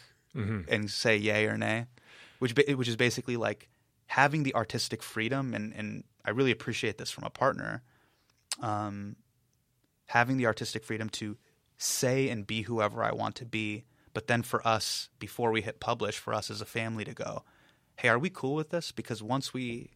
and 0.69 0.91
say 0.91 1.17
yay 1.17 1.45
or 1.47 1.57
nay? 1.57 1.85
Which 2.39 2.53
which 2.55 2.87
is 2.87 2.95
basically 2.95 3.37
like 3.37 3.69
having 4.07 4.43
the 4.43 4.53
artistic 4.53 5.01
freedom, 5.01 5.53
and 5.53 5.73
and 5.73 6.03
I 6.23 6.29
really 6.29 6.51
appreciate 6.51 6.97
this 6.97 7.09
from 7.09 7.23
a 7.23 7.29
partner. 7.29 7.81
Um, 8.61 9.15
having 10.07 10.37
the 10.37 10.45
artistic 10.45 10.83
freedom 10.83 11.09
to 11.09 11.37
say 11.77 12.29
and 12.29 12.47
be 12.47 12.63
whoever 12.63 13.03
I 13.03 13.11
want 13.11 13.35
to 13.35 13.45
be, 13.45 13.85
but 14.13 14.27
then 14.27 14.41
for 14.41 14.67
us, 14.67 15.09
before 15.19 15.51
we 15.51 15.61
hit 15.61 15.79
publish, 15.79 16.17
for 16.17 16.33
us 16.33 16.49
as 16.49 16.61
a 16.61 16.65
family 16.65 17.05
to 17.05 17.13
go, 17.13 17.43
hey, 17.97 18.09
are 18.09 18.19
we 18.19 18.29
cool 18.29 18.55
with 18.55 18.69
this? 18.69 18.91
Because 18.91 19.21
once 19.21 19.53
we 19.53 19.91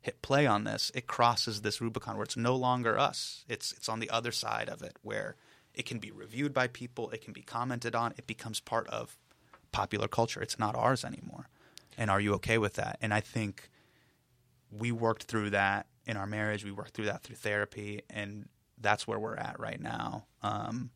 hit 0.00 0.22
play 0.22 0.46
on 0.46 0.64
this, 0.64 0.90
it 0.94 1.06
crosses 1.06 1.62
this 1.62 1.80
Rubicon 1.80 2.16
where 2.16 2.24
it's 2.24 2.36
no 2.36 2.54
longer 2.54 2.98
us. 2.98 3.44
It's 3.48 3.72
it's 3.72 3.88
on 3.88 4.00
the 4.00 4.10
other 4.10 4.32
side 4.32 4.68
of 4.68 4.82
it 4.82 4.96
where 5.02 5.36
it 5.74 5.86
can 5.86 5.98
be 5.98 6.10
reviewed 6.10 6.52
by 6.52 6.66
people, 6.66 7.10
it 7.10 7.22
can 7.24 7.32
be 7.32 7.42
commented 7.42 7.94
on, 7.94 8.12
it 8.16 8.26
becomes 8.26 8.60
part 8.60 8.86
of 8.88 9.16
popular 9.70 10.08
culture. 10.08 10.42
It's 10.42 10.58
not 10.58 10.76
ours 10.76 11.04
anymore. 11.04 11.48
And 11.96 12.10
are 12.10 12.20
you 12.20 12.34
okay 12.34 12.58
with 12.58 12.74
that? 12.74 12.98
And 13.00 13.12
I 13.12 13.20
think 13.20 13.70
we 14.70 14.92
worked 14.92 15.24
through 15.24 15.50
that 15.50 15.86
in 16.06 16.16
our 16.16 16.26
marriage. 16.26 16.64
We 16.64 16.72
worked 16.72 16.94
through 16.94 17.06
that 17.06 17.22
through 17.22 17.36
therapy, 17.36 18.02
and 18.10 18.48
that's 18.82 19.06
where 19.06 19.18
we're 19.18 19.36
at 19.36 19.58
right 19.58 19.80
now. 19.80 20.26
Um, 20.42 20.90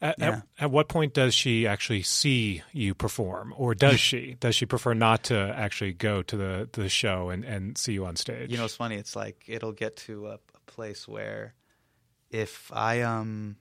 At, 0.00 0.18
Yeah. 0.18 0.28
at, 0.28 0.42
at 0.58 0.70
what 0.70 0.88
point 0.88 1.12
does 1.14 1.34
she 1.34 1.66
actually 1.66 2.02
see 2.02 2.62
you 2.72 2.94
perform, 2.94 3.52
or 3.56 3.74
does 3.74 4.00
she? 4.00 4.36
Does 4.40 4.54
she 4.56 4.64
prefer 4.66 4.94
not 4.94 5.24
to 5.24 5.36
actually 5.38 5.92
go 5.92 6.22
to 6.22 6.36
the 6.36 6.68
the 6.72 6.88
show 6.88 7.28
and, 7.30 7.44
and 7.44 7.76
see 7.78 7.92
you 7.92 8.06
on 8.06 8.16
stage? 8.16 8.50
You 8.50 8.56
know, 8.56 8.64
it's 8.64 8.74
funny. 8.76 8.96
It's 8.96 9.14
like 9.14 9.44
it'll 9.46 9.72
get 9.72 9.96
to 10.08 10.28
a, 10.28 10.34
a 10.34 10.60
place 10.66 11.06
where 11.06 11.54
if 12.30 12.72
I 12.74 13.02
um. 13.02 13.56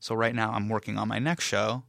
So 0.00 0.14
right 0.14 0.34
now 0.34 0.52
I'm 0.52 0.68
working 0.68 0.98
on 0.98 1.08
my 1.08 1.18
next 1.18 1.44
show, 1.44 1.84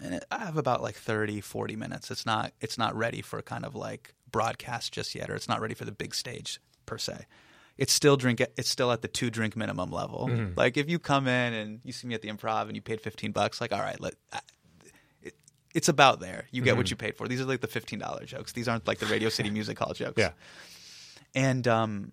and 0.00 0.14
it, 0.14 0.24
I 0.30 0.38
have 0.38 0.56
about 0.56 0.82
like 0.82 0.94
30, 0.94 1.40
40 1.40 1.76
minutes. 1.76 2.10
It's 2.10 2.24
not 2.26 2.52
it's 2.60 2.78
not 2.78 2.94
ready 2.96 3.22
for 3.22 3.40
kind 3.42 3.64
of 3.64 3.74
like 3.74 4.14
broadcast 4.30 4.92
just 4.92 5.14
yet, 5.14 5.30
or 5.30 5.34
it's 5.34 5.48
not 5.48 5.60
ready 5.60 5.74
for 5.74 5.84
the 5.84 5.92
big 5.92 6.14
stage 6.14 6.60
per 6.86 6.98
se. 6.98 7.26
It's 7.80 7.92
still 7.92 8.16
drink. 8.16 8.40
It's 8.56 8.68
still 8.68 8.92
at 8.92 9.00
the 9.02 9.08
two 9.08 9.30
drink 9.30 9.56
minimum 9.56 9.90
level. 9.90 10.30
Like 10.54 10.76
if 10.76 10.88
you 10.88 10.98
come 10.98 11.26
in 11.26 11.52
and 11.54 11.80
you 11.82 11.92
see 11.92 12.06
me 12.06 12.14
at 12.14 12.22
the 12.22 12.28
improv 12.28 12.66
and 12.66 12.76
you 12.76 12.82
paid 12.82 13.00
fifteen 13.00 13.32
bucks, 13.32 13.60
like 13.60 13.72
all 13.72 13.80
right, 13.80 13.98
let. 14.00 14.14
I, 14.32 14.40
it, 15.22 15.34
it's 15.74 15.88
about 15.88 16.20
there. 16.20 16.44
You 16.52 16.62
get 16.62 16.76
what 16.76 16.90
you 16.90 16.96
paid 16.96 17.16
for. 17.16 17.26
These 17.26 17.40
are 17.40 17.46
like 17.46 17.62
the 17.62 17.66
fifteen 17.68 17.98
dollar 17.98 18.24
jokes. 18.26 18.52
These 18.52 18.68
aren't 18.68 18.86
like 18.86 18.98
the 18.98 19.06
Radio 19.06 19.30
City 19.30 19.50
Music 19.58 19.78
Hall 19.78 19.94
jokes. 19.94 20.18
yeah. 20.18 20.32
And 21.34 21.66
um, 21.66 22.12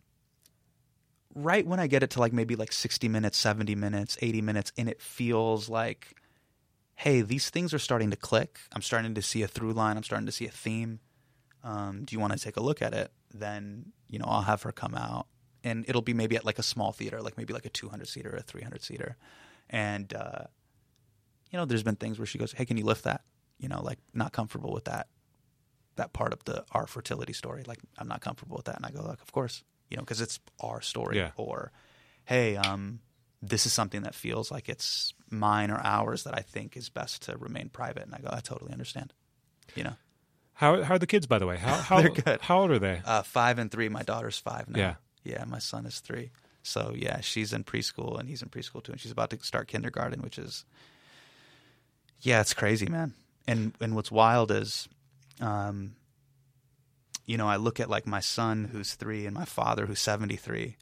right 1.35 1.65
when 1.65 1.79
I 1.79 1.87
get 1.87 2.01
it 2.03 2.11
to 2.11 2.19
like 2.19 2.33
maybe 2.33 2.55
like 2.55 2.71
60 2.71 3.07
minutes, 3.09 3.37
70 3.37 3.75
minutes, 3.75 4.17
80 4.21 4.41
minutes, 4.41 4.71
and 4.77 4.87
it 4.89 5.01
feels 5.01 5.69
like, 5.69 6.15
hey, 6.95 7.21
these 7.21 7.49
things 7.49 7.73
are 7.73 7.79
starting 7.79 8.09
to 8.11 8.15
click. 8.17 8.59
I'm 8.73 8.81
starting 8.81 9.15
to 9.15 9.21
see 9.21 9.41
a 9.43 9.47
through 9.47 9.73
line. 9.73 9.97
I'm 9.97 10.03
starting 10.03 10.25
to 10.27 10.31
see 10.31 10.45
a 10.47 10.51
theme. 10.51 10.99
Um, 11.63 12.03
do 12.05 12.15
you 12.15 12.19
want 12.19 12.33
to 12.33 12.39
take 12.39 12.57
a 12.57 12.61
look 12.61 12.81
at 12.81 12.93
it? 12.93 13.11
Then, 13.33 13.91
you 14.07 14.19
know, 14.19 14.25
I'll 14.27 14.41
have 14.43 14.61
her 14.63 14.71
come 14.71 14.95
out. 14.95 15.27
And 15.63 15.85
it'll 15.87 16.01
be 16.01 16.13
maybe 16.13 16.35
at 16.35 16.45
like 16.45 16.59
a 16.59 16.63
small 16.63 16.91
theater, 16.91 17.21
like 17.21 17.37
maybe 17.37 17.53
like 17.53 17.65
a 17.65 17.69
200 17.69 18.07
seater 18.07 18.33
or 18.33 18.37
a 18.37 18.41
300 18.41 18.81
seater. 18.83 19.17
And, 19.69 20.13
uh, 20.13 20.43
you 21.51 21.57
know, 21.57 21.65
there's 21.65 21.83
been 21.83 21.95
things 21.95 22.19
where 22.19 22.25
she 22.25 22.37
goes, 22.37 22.51
hey, 22.53 22.65
can 22.65 22.77
you 22.77 22.85
lift 22.85 23.03
that? 23.05 23.21
You 23.59 23.67
know, 23.67 23.81
like 23.81 23.99
not 24.13 24.31
comfortable 24.33 24.71
with 24.71 24.85
that 24.85 25.07
that 25.95 26.13
part 26.13 26.31
of 26.31 26.43
the 26.45 26.63
our 26.73 26.85
fertility 26.85 27.33
story. 27.33 27.63
Like 27.65 27.79
I'm 27.97 28.07
not 28.07 28.21
comfortable 28.21 28.55
with 28.55 28.65
that, 28.65 28.75
and 28.75 28.85
I 28.85 28.91
go 28.91 29.01
like, 29.01 29.19
of 29.21 29.31
course, 29.31 29.63
you 29.89 29.97
know, 29.97 30.03
because 30.03 30.21
it's 30.21 30.39
our 30.59 30.79
story. 30.79 31.17
Yeah. 31.17 31.31
Or, 31.37 31.71
hey, 32.25 32.55
um, 32.55 32.99
this 33.41 33.65
is 33.65 33.73
something 33.73 34.03
that 34.03 34.13
feels 34.13 34.51
like 34.51 34.69
it's 34.69 35.15
mine 35.31 35.71
or 35.71 35.81
ours 35.83 36.23
that 36.25 36.37
I 36.37 36.41
think 36.41 36.77
is 36.77 36.89
best 36.89 37.23
to 37.23 37.35
remain 37.37 37.69
private, 37.69 38.03
and 38.05 38.13
I 38.13 38.19
go, 38.19 38.29
I 38.31 38.41
totally 38.41 38.71
understand. 38.71 39.11
You 39.75 39.85
know, 39.85 39.93
How 40.53 40.83
how 40.83 40.93
are 40.95 40.99
the 40.99 41.07
kids, 41.07 41.25
by 41.25 41.39
the 41.39 41.47
way? 41.47 41.57
How 41.57 41.73
how 41.89 42.01
They're 42.01 42.09
good. 42.11 42.41
how 42.41 42.59
old 42.59 42.69
are 42.69 42.79
they? 42.79 43.01
uh, 43.03 43.23
five 43.23 43.57
and 43.57 43.71
three. 43.71 43.89
My 43.89 44.03
daughter's 44.03 44.37
five 44.37 44.69
now. 44.69 44.79
Yeah. 44.79 44.95
Yeah. 45.27 45.43
My 45.45 45.59
son 45.59 45.85
is 45.85 45.99
three. 45.99 46.31
So 46.63 46.93
yeah, 46.95 47.21
she's 47.21 47.53
in 47.53 47.63
preschool 47.63 48.19
and 48.19 48.27
he's 48.27 48.41
in 48.41 48.49
preschool 48.49 48.83
too, 48.83 48.91
and 48.91 48.99
she's 48.99 49.11
about 49.11 49.29
to 49.29 49.39
start 49.41 49.67
kindergarten, 49.67 50.21
which 50.21 50.37
is 50.37 50.65
yeah, 52.21 52.41
it's 52.41 52.53
crazy, 52.53 52.87
man. 52.87 53.13
And 53.47 53.73
and 53.79 53.95
what's 53.95 54.11
wild 54.11 54.51
is, 54.51 54.89
um, 55.39 55.95
you 57.25 57.37
know, 57.37 57.47
I 57.47 57.55
look 57.55 57.79
at 57.79 57.89
like 57.89 58.05
my 58.05 58.19
son 58.19 58.69
who's 58.71 58.95
three 58.95 59.25
and 59.25 59.33
my 59.33 59.45
father 59.45 59.85
who's 59.85 59.99
seventy 59.99 60.35
three, 60.35 60.75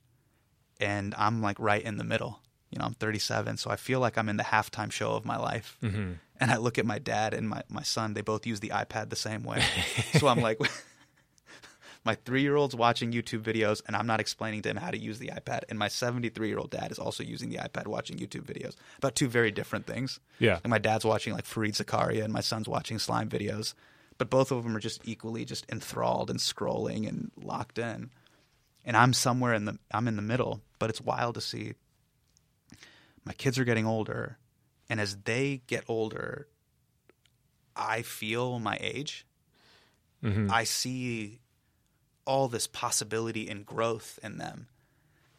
and 0.80 1.14
I'm 1.18 1.42
like 1.42 1.60
right 1.60 1.84
in 1.84 1.98
the 1.98 2.04
middle. 2.04 2.40
You 2.72 2.80
know, 2.80 2.86
I'm 2.86 2.94
37, 2.94 3.56
so 3.56 3.70
I 3.70 3.78
feel 3.78 4.02
like 4.02 4.18
I'm 4.18 4.28
in 4.28 4.36
the 4.36 4.44
halftime 4.44 4.92
show 4.92 5.12
of 5.12 5.24
my 5.24 5.38
life. 5.38 5.78
Mm-hmm. 5.82 6.14
And 6.42 6.52
I 6.52 6.58
look 6.58 6.78
at 6.78 6.86
my 6.86 7.00
dad 7.00 7.34
and 7.34 7.48
my, 7.48 7.62
my 7.70 7.84
son, 7.84 8.16
they 8.16 8.22
both 8.22 8.46
use 8.46 8.60
the 8.60 8.70
iPad 8.70 9.10
the 9.10 9.16
same 9.16 9.44
way. 9.44 9.64
so 10.20 10.28
I'm 10.28 10.42
like, 10.42 10.60
my 12.06 12.16
three 12.16 12.42
year 12.42 12.56
old's 12.56 12.76
watching 12.76 13.12
YouTube 13.12 13.42
videos, 13.42 13.82
and 13.88 13.96
I'm 13.96 14.08
not 14.08 14.20
explaining 14.20 14.62
to 14.64 14.70
him 14.70 14.78
how 14.78 14.92
to 14.92 14.98
use 14.98 15.20
the 15.20 15.30
iPad. 15.30 15.64
And 15.70 15.78
my 15.78 15.88
73 15.88 16.48
year 16.48 16.58
old 16.58 16.70
dad 16.70 16.92
is 16.92 17.00
also 17.00 17.24
using 17.24 17.50
the 17.50 17.58
iPad 17.58 17.88
watching 17.88 18.18
YouTube 18.18 18.44
videos 18.44 18.76
about 18.98 19.16
two 19.16 19.28
very 19.28 19.52
different 19.52 19.86
things. 19.88 20.20
Yeah. 20.40 20.56
Like 20.56 20.68
my 20.68 20.78
dad's 20.78 21.06
watching 21.06 21.34
like 21.34 21.46
Fareed 21.46 21.76
Zakaria, 21.76 22.24
and 22.24 22.32
my 22.32 22.42
son's 22.42 22.68
watching 22.68 23.00
slime 23.00 23.30
videos. 23.30 23.74
But 24.18 24.30
both 24.30 24.52
of 24.52 24.64
them 24.64 24.78
are 24.78 24.80
just 24.80 25.02
equally 25.04 25.44
just 25.44 25.70
enthralled 25.70 26.30
and 26.30 26.40
scrolling 26.40 27.08
and 27.08 27.32
locked 27.36 27.78
in. 27.78 28.12
And 28.86 28.96
I'm 28.96 29.12
somewhere 29.12 29.54
in 29.54 29.66
the 29.66 29.78
I'm 29.92 30.08
in 30.08 30.16
the 30.16 30.22
middle, 30.22 30.62
but 30.80 30.90
it's 30.90 31.02
wild 31.02 31.36
to 31.36 31.42
see 31.42 31.74
my 33.26 33.34
kids 33.34 33.58
are 33.60 33.66
getting 33.66 33.86
older 33.86 34.38
and 34.90 35.02
as 35.02 35.18
they 35.24 35.62
get 35.68 35.84
older 35.88 36.48
i 37.76 38.02
feel 38.02 38.60
my 38.60 38.78
age 38.80 39.26
mm-hmm. 40.24 40.50
i 40.52 40.64
see 40.64 41.40
all 42.26 42.48
this 42.48 42.68
possibility 42.68 43.48
and 43.50 43.66
growth 43.66 44.20
in 44.24 44.38
them. 44.38 44.68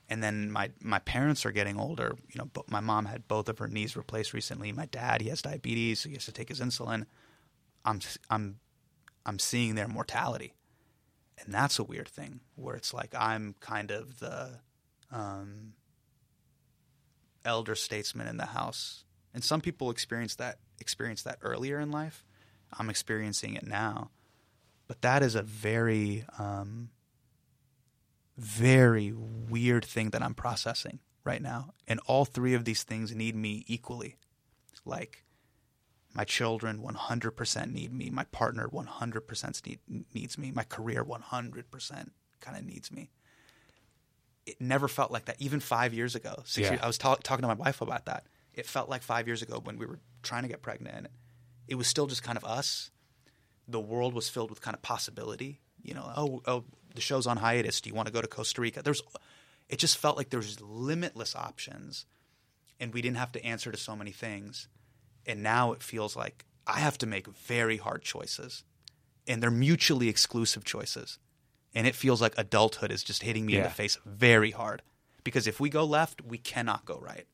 And 0.08 0.22
then 0.22 0.50
my 0.50 0.70
my 0.80 1.00
parents 1.00 1.44
are 1.44 1.52
getting 1.52 1.78
older. 1.78 2.16
You 2.32 2.38
know 2.38 2.64
my 2.68 2.80
mom 2.80 3.06
had 3.06 3.26
both 3.26 3.48
of 3.48 3.58
her 3.58 3.68
knees 3.68 3.96
replaced 3.96 4.32
recently. 4.32 4.72
My 4.72 4.86
dad 4.86 5.20
he 5.20 5.28
has 5.30 5.42
diabetes 5.42 6.00
so 6.00 6.08
he 6.08 6.14
has 6.14 6.26
to 6.26 6.32
take 6.32 6.48
his 6.48 6.60
insulin. 6.60 7.06
I'm 7.84 8.00
i'm 8.30 8.60
i'm 9.24 9.38
seeing 9.38 9.74
their 9.74 9.88
mortality. 9.88 10.54
And 11.38 11.52
that's 11.52 11.78
a 11.78 11.84
weird 11.84 12.08
thing 12.08 12.40
where 12.54 12.76
it's 12.76 12.94
like 12.94 13.14
i'm 13.18 13.56
kind 13.60 13.90
of 13.90 14.20
the 14.20 14.60
um 15.10 15.72
elder 17.44 17.74
statesman 17.74 18.26
in 18.26 18.36
the 18.36 18.46
house. 18.46 19.04
And 19.34 19.42
some 19.42 19.60
people 19.60 19.90
experience 19.90 20.36
that 20.36 20.58
experience 20.80 21.22
that 21.22 21.38
earlier 21.42 21.80
in 21.80 21.90
life. 21.90 22.24
I'm 22.78 22.90
experiencing 22.90 23.54
it 23.54 23.66
now, 23.66 24.10
but 24.86 25.02
that 25.02 25.22
is 25.22 25.34
a 25.34 25.42
very, 25.42 26.24
um, 26.38 26.90
very 28.36 29.12
weird 29.12 29.84
thing 29.84 30.10
that 30.10 30.22
I'm 30.22 30.34
processing 30.34 31.00
right 31.24 31.40
now. 31.42 31.74
And 31.88 32.00
all 32.06 32.24
three 32.24 32.54
of 32.54 32.64
these 32.64 32.82
things 32.82 33.14
need 33.14 33.34
me 33.34 33.64
equally. 33.66 34.16
Like 34.84 35.24
my 36.14 36.24
children 36.24 36.78
100% 36.82 37.72
need 37.72 37.92
me. 37.92 38.10
My 38.10 38.24
partner 38.24 38.68
100% 38.68 39.66
need, 39.66 39.78
needs 40.14 40.38
me. 40.38 40.50
My 40.52 40.64
career 40.64 41.04
100% 41.04 42.10
kind 42.40 42.56
of 42.56 42.64
needs 42.64 42.92
me 42.92 43.10
it 44.46 44.60
never 44.60 44.86
felt 44.86 45.10
like 45.10 45.24
that. 45.24 45.34
Even 45.40 45.58
five 45.58 45.92
years 45.92 46.14
ago, 46.14 46.36
six 46.44 46.66
Yeah. 46.66 46.70
years, 46.74 46.80
I 46.80 46.86
was 46.86 46.98
ta- 46.98 47.16
talking 47.16 47.42
to 47.42 47.48
my 47.48 47.54
wife 47.54 47.80
about 47.80 48.04
that. 48.06 48.26
It 48.54 48.64
felt 48.64 48.88
like 48.88 49.02
five 49.02 49.26
years 49.26 49.42
ago 49.42 49.58
when 49.58 49.76
we 49.76 49.86
were 49.86 49.98
trying 50.22 50.42
to 50.44 50.48
get 50.48 50.62
pregnant. 50.62 51.08
It 51.66 51.74
was 51.74 51.88
still 51.88 52.06
just 52.06 52.22
kind 52.22 52.38
of 52.38 52.44
us. 52.44 52.92
The 53.68 53.80
world 53.80 54.14
was 54.14 54.28
filled 54.28 54.50
with 54.50 54.60
kind 54.60 54.74
of 54.74 54.82
possibility. 54.82 55.60
You 55.82 55.94
know, 55.94 56.12
oh, 56.16 56.42
oh, 56.46 56.64
the 56.94 57.00
show's 57.00 57.26
on 57.26 57.36
hiatus. 57.38 57.80
Do 57.80 57.90
you 57.90 57.94
want 57.94 58.06
to 58.06 58.12
go 58.12 58.20
to 58.20 58.28
Costa 58.28 58.60
Rica? 58.60 58.82
There's, 58.82 59.02
it 59.68 59.78
just 59.78 59.98
felt 59.98 60.16
like 60.16 60.30
there 60.30 60.40
was 60.40 60.60
limitless 60.60 61.36
options, 61.36 62.06
and 62.80 62.92
we 62.92 63.02
didn't 63.02 63.18
have 63.18 63.32
to 63.32 63.44
answer 63.44 63.70
to 63.70 63.78
so 63.78 63.96
many 63.96 64.12
things. 64.12 64.68
And 65.26 65.42
now 65.42 65.72
it 65.72 65.82
feels 65.82 66.16
like 66.16 66.44
I 66.66 66.78
have 66.80 66.98
to 66.98 67.06
make 67.06 67.26
very 67.28 67.76
hard 67.76 68.02
choices, 68.02 68.64
and 69.26 69.42
they're 69.42 69.50
mutually 69.50 70.08
exclusive 70.08 70.64
choices 70.64 71.18
and 71.76 71.86
it 71.86 71.94
feels 71.94 72.22
like 72.22 72.32
adulthood 72.38 72.90
is 72.90 73.04
just 73.04 73.22
hitting 73.22 73.44
me 73.44 73.56
in 73.56 73.62
the 73.62 73.68
face 73.68 73.98
very 74.06 74.50
hard. 74.50 74.80
Because 75.22 75.46
if 75.46 75.60
we 75.60 75.68
go 75.68 75.84
left, 75.84 76.22
we 76.24 76.38
cannot 76.38 76.86
go 76.86 76.98
right. 76.98 77.26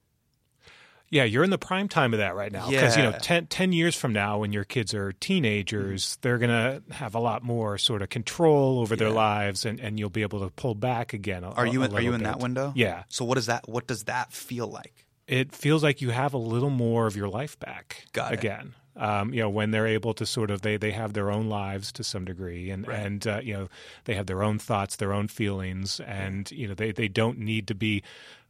Yeah, 1.13 1.25
you're 1.25 1.45
in 1.45 1.51
the 1.51 1.59
prime 1.59 1.89
time 1.89 2.15
of 2.15 2.19
that 2.21 2.35
right 2.35 2.51
now. 2.51 2.69
Because, 2.69 2.97
you 2.97 3.03
know, 3.03 3.11
Yeah. 3.11 3.19
10, 3.19 3.47
10 3.47 3.73
years 3.73 3.95
from 3.95 4.13
now, 4.15 4.39
when 4.39 4.51
your 4.53 4.65
kids 4.65 4.95
are 4.95 5.13
teenagers, 5.13 6.17
they're 6.23 6.39
going 6.39 6.51
to 6.51 6.83
have 6.95 7.15
a 7.15 7.19
lot 7.21 7.43
more 7.43 7.77
sort 7.79 8.01
of 8.03 8.09
control 8.09 8.81
over 8.81 8.97
their 8.97 9.09
Yeah. 9.09 9.15
lives 9.15 9.65
and, 9.67 9.79
and 9.79 9.99
you'll 9.99 10.09
be 10.11 10.23
able 10.23 10.41
to 10.41 10.49
pull 10.51 10.75
back 10.75 11.13
again. 11.13 11.45
a- 11.45 11.51
Are 11.51 11.67
you 11.67 11.83
in, 11.83 11.95
are 11.95 12.01
you 12.01 12.15
in 12.15 12.23
that 12.23 12.39
window? 12.41 12.73
Yeah. 12.75 13.05
So 13.11 13.25
what 13.27 13.35
does 13.35 13.47
that 13.47 13.69
what 13.69 13.87
does 13.87 14.05
that 14.05 14.33
feel 14.33 14.67
like? 14.67 15.05
It 15.29 15.55
feels 15.55 15.83
like 15.83 16.01
you 16.01 16.11
have 16.11 16.35
a 16.35 16.39
little 16.39 16.71
more 16.71 17.07
of 17.07 17.15
your 17.17 17.29
life 17.29 17.59
back 17.61 18.05
Got 18.13 18.33
it. 18.33 18.39
again. 18.41 18.75
Um, 18.97 19.33
you 19.33 19.41
know, 19.41 19.49
when 19.51 19.71
they're 19.71 19.87
able 19.87 20.15
to 20.15 20.25
sort 20.27 20.51
of 20.51 20.63
they 20.63 20.77
they 20.79 20.91
have 20.93 21.13
their 21.13 21.31
own 21.31 21.49
lives 21.49 21.93
to 21.93 22.05
some 22.05 22.25
degree, 22.25 22.71
and 22.71 22.87
Right. 22.87 22.99
and 22.99 23.27
uh, 23.27 23.41
you 23.43 23.55
know 23.55 23.69
they 24.05 24.15
have 24.15 24.27
their 24.27 24.43
own 24.43 24.59
thoughts, 24.59 24.97
their 24.97 25.13
own 25.15 25.29
feelings, 25.29 26.01
and 26.01 26.51
you 26.51 26.69
know 26.69 26.75
they 26.75 26.93
they 26.93 27.09
don't 27.09 27.39
need 27.39 27.69
to 27.69 27.75
be, 27.75 28.03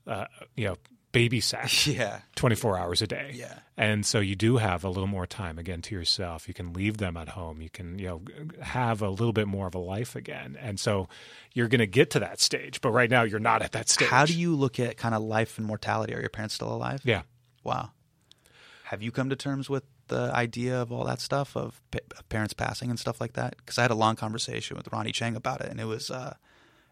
uh, 0.06 0.24
you 0.56 0.64
know, 0.66 0.76
babysat. 1.12 1.86
Yeah. 1.94 2.20
24 2.36 2.78
hours 2.78 3.02
a 3.02 3.06
day. 3.06 3.32
Yeah. 3.34 3.58
And 3.76 4.04
so 4.06 4.20
you 4.20 4.34
do 4.34 4.56
have 4.56 4.84
a 4.84 4.88
little 4.88 5.06
more 5.06 5.26
time 5.26 5.58
again 5.58 5.82
to 5.82 5.94
yourself. 5.94 6.48
You 6.48 6.54
can 6.54 6.72
leave 6.72 6.98
them 6.98 7.16
at 7.16 7.30
home. 7.30 7.60
You 7.60 7.70
can, 7.70 7.98
you 7.98 8.06
know, 8.06 8.22
have 8.62 9.02
a 9.02 9.08
little 9.10 9.32
bit 9.32 9.46
more 9.48 9.66
of 9.66 9.74
a 9.74 9.78
life 9.78 10.16
again. 10.16 10.56
And 10.60 10.78
so 10.80 11.08
you're 11.52 11.68
going 11.68 11.80
to 11.80 11.86
get 11.86 12.10
to 12.10 12.20
that 12.20 12.40
stage, 12.40 12.80
but 12.80 12.90
right 12.90 13.10
now 13.10 13.22
you're 13.22 13.40
not 13.40 13.62
at 13.62 13.72
that 13.72 13.88
stage. 13.88 14.08
How 14.08 14.24
do 14.26 14.32
you 14.32 14.54
look 14.54 14.78
at 14.80 14.96
kind 14.96 15.14
of 15.14 15.22
life 15.22 15.58
and 15.58 15.66
mortality? 15.66 16.14
Are 16.14 16.20
your 16.20 16.30
parents 16.30 16.54
still 16.54 16.72
alive? 16.72 17.00
Yeah. 17.04 17.22
Wow. 17.64 17.90
Have 18.84 19.02
you 19.02 19.10
come 19.10 19.30
to 19.30 19.36
terms 19.36 19.70
with 19.70 19.84
the 20.08 20.30
idea 20.34 20.80
of 20.80 20.92
all 20.92 21.04
that 21.04 21.20
stuff 21.20 21.56
of, 21.56 21.80
pa- 21.90 22.00
parents 22.28 22.52
passing 22.52 22.90
and 22.90 22.98
stuff 22.98 23.20
like 23.20 23.34
that? 23.34 23.56
Because 23.56 23.78
I 23.78 23.82
had 23.82 23.90
a 23.90 23.94
long 23.96 24.16
conversation 24.16 24.76
with 24.76 24.92
Ronny 24.92 25.12
Chieng 25.12 25.36
about 25.36 25.60
it, 25.62 25.70
and 25.70 25.80
it 25.80 25.86
was 25.86 26.10
uh, 26.10 26.34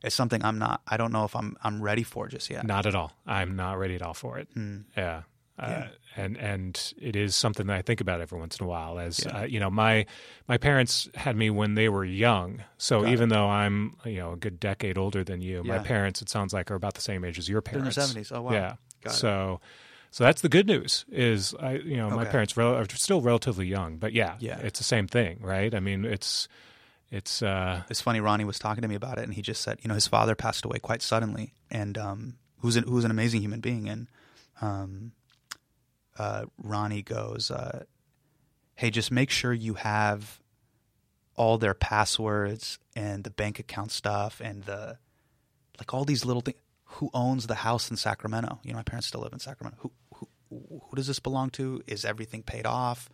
it's 0.03 0.15
something 0.15 0.45
I'm 0.45 0.59
not. 0.59 0.81
I 0.87 0.97
don't 0.97 1.13
know 1.13 1.25
if 1.25 1.35
I'm 1.37 1.57
I'm 1.63 1.83
ready 1.83 2.03
for 2.03 2.29
just 2.29 2.51
yet. 2.51 2.67
Not 2.67 2.87
at 2.87 2.95
all. 2.95 3.13
I'm 3.27 3.57
not 3.57 3.79
ready 3.79 3.95
at 3.95 4.03
all 4.03 4.15
for 4.15 4.39
it. 4.39 4.49
Yeah. 4.97 5.23
Uh, 5.59 5.67
Yeah. 5.69 5.89
and 6.17 6.37
and 6.39 6.95
it 7.01 7.17
is 7.17 7.37
something 7.37 7.67
that 7.67 7.77
I 7.77 7.83
think 7.83 8.01
about 8.01 8.21
every 8.23 8.39
once 8.39 8.57
in 8.59 8.65
a 8.65 8.69
while. 8.69 8.99
As 8.99 9.23
Yeah. 9.25 9.41
uh, 9.41 9.43
you 9.45 9.61
know, 9.61 9.69
my 9.71 10.07
my 10.49 10.57
parents 10.57 11.09
had 11.15 11.37
me 11.37 11.51
when 11.51 11.75
they 11.75 11.89
were 11.91 12.05
young. 12.05 12.63
So 12.79 13.03
Got 13.03 13.13
even 13.13 13.29
though 13.29 13.49
I'm 13.49 13.97
you 14.07 14.17
know 14.17 14.33
a 14.33 14.37
good 14.37 14.59
decade 14.59 14.97
older 14.97 15.23
than 15.23 15.43
you, 15.43 15.63
my 15.63 15.79
parents 15.81 16.23
it 16.23 16.31
sounds 16.31 16.55
like 16.55 16.71
are 16.71 16.77
about 16.77 16.95
the 16.95 17.03
same 17.03 17.25
age 17.25 17.39
as 17.39 17.49
your 17.49 17.61
They're 17.61 17.75
in 17.79 17.85
their 17.85 17.93
parents. 17.93 18.15
70s. 18.15 18.33
Oh, 18.35 18.43
wow. 18.43 18.53
Yeah. 18.53 18.75
Got 19.05 19.13
it. 19.13 19.17
so 19.17 19.61
so 20.11 20.25
that's 20.25 20.41
the 20.41 20.49
good 20.49 20.67
news. 20.67 21.05
Is 21.13 21.55
I 21.61 21.75
you 21.75 21.99
know 21.99 22.09
my 22.09 22.25
parents 22.25 22.57
rel- 22.57 22.75
are 22.77 22.87
still 22.95 23.21
relatively 23.21 23.67
young, 23.67 23.99
but 23.99 24.15
yeah, 24.15 24.37
Yeah. 24.39 24.59
it's 24.61 24.79
the 24.81 24.85
same 24.85 25.07
thing, 25.09 25.41
right? 25.43 25.75
I 25.75 25.81
mean, 25.81 26.07
it's 26.07 26.49
it's 27.11 27.43
uh, 27.43 27.83
It's 27.91 28.01
funny. 28.01 28.21
Ronny 28.21 28.45
was 28.45 28.59
talking 28.59 28.83
to 28.83 28.89
me 28.89 28.95
about 28.95 29.19
it, 29.19 29.25
and 29.25 29.35
he 29.35 29.43
just 29.43 29.63
said, 29.63 29.79
you 29.83 29.89
know, 29.89 29.95
his 29.95 30.07
father 30.07 30.35
passed 30.35 30.65
away 30.65 30.79
quite 30.79 31.03
suddenly, 31.03 31.55
and 31.71 31.99
um, 31.99 32.35
who's 32.59 32.77
an, 32.77 32.85
who's 32.85 33.05
an 33.05 33.11
amazing 33.11 33.43
human 33.43 33.61
being. 33.61 33.89
And 33.89 34.09
um, 34.61 35.13
uh, 36.19 36.45
Ronny 36.59 37.03
goes, 37.03 37.51
uh, 37.51 37.85
"Hey, 38.75 38.91
just 38.91 39.11
make 39.11 39.31
sure 39.31 39.53
you 39.53 39.75
have 39.75 40.41
all 41.37 41.59
their 41.59 41.75
passwords 41.75 42.79
and 42.95 43.25
the 43.25 43.31
bank 43.31 43.59
account 43.59 43.91
stuff 43.91 44.41
and 44.45 44.65
the 44.65 44.99
like 45.79 45.95
all 45.95 46.05
these 46.05 46.25
little 46.25 46.43
things. 46.43 46.59
Who 46.95 47.09
owns 47.15 47.47
the 47.47 47.55
house 47.55 47.91
in 47.91 47.97
Sacramento? 47.97 48.59
You 48.65 48.73
know, 48.73 48.79
my 48.79 48.83
parents 48.83 49.07
still 49.07 49.21
live 49.21 49.33
in 49.33 49.39
Sacramento. 49.39 49.79
Who 49.81 49.93
who 50.15 50.29
who 50.51 50.97
does 50.97 51.07
this 51.07 51.21
belong 51.21 51.51
to? 51.51 51.83
Is 51.87 52.05
everything 52.05 52.43
paid 52.43 52.67
off? 52.67 53.09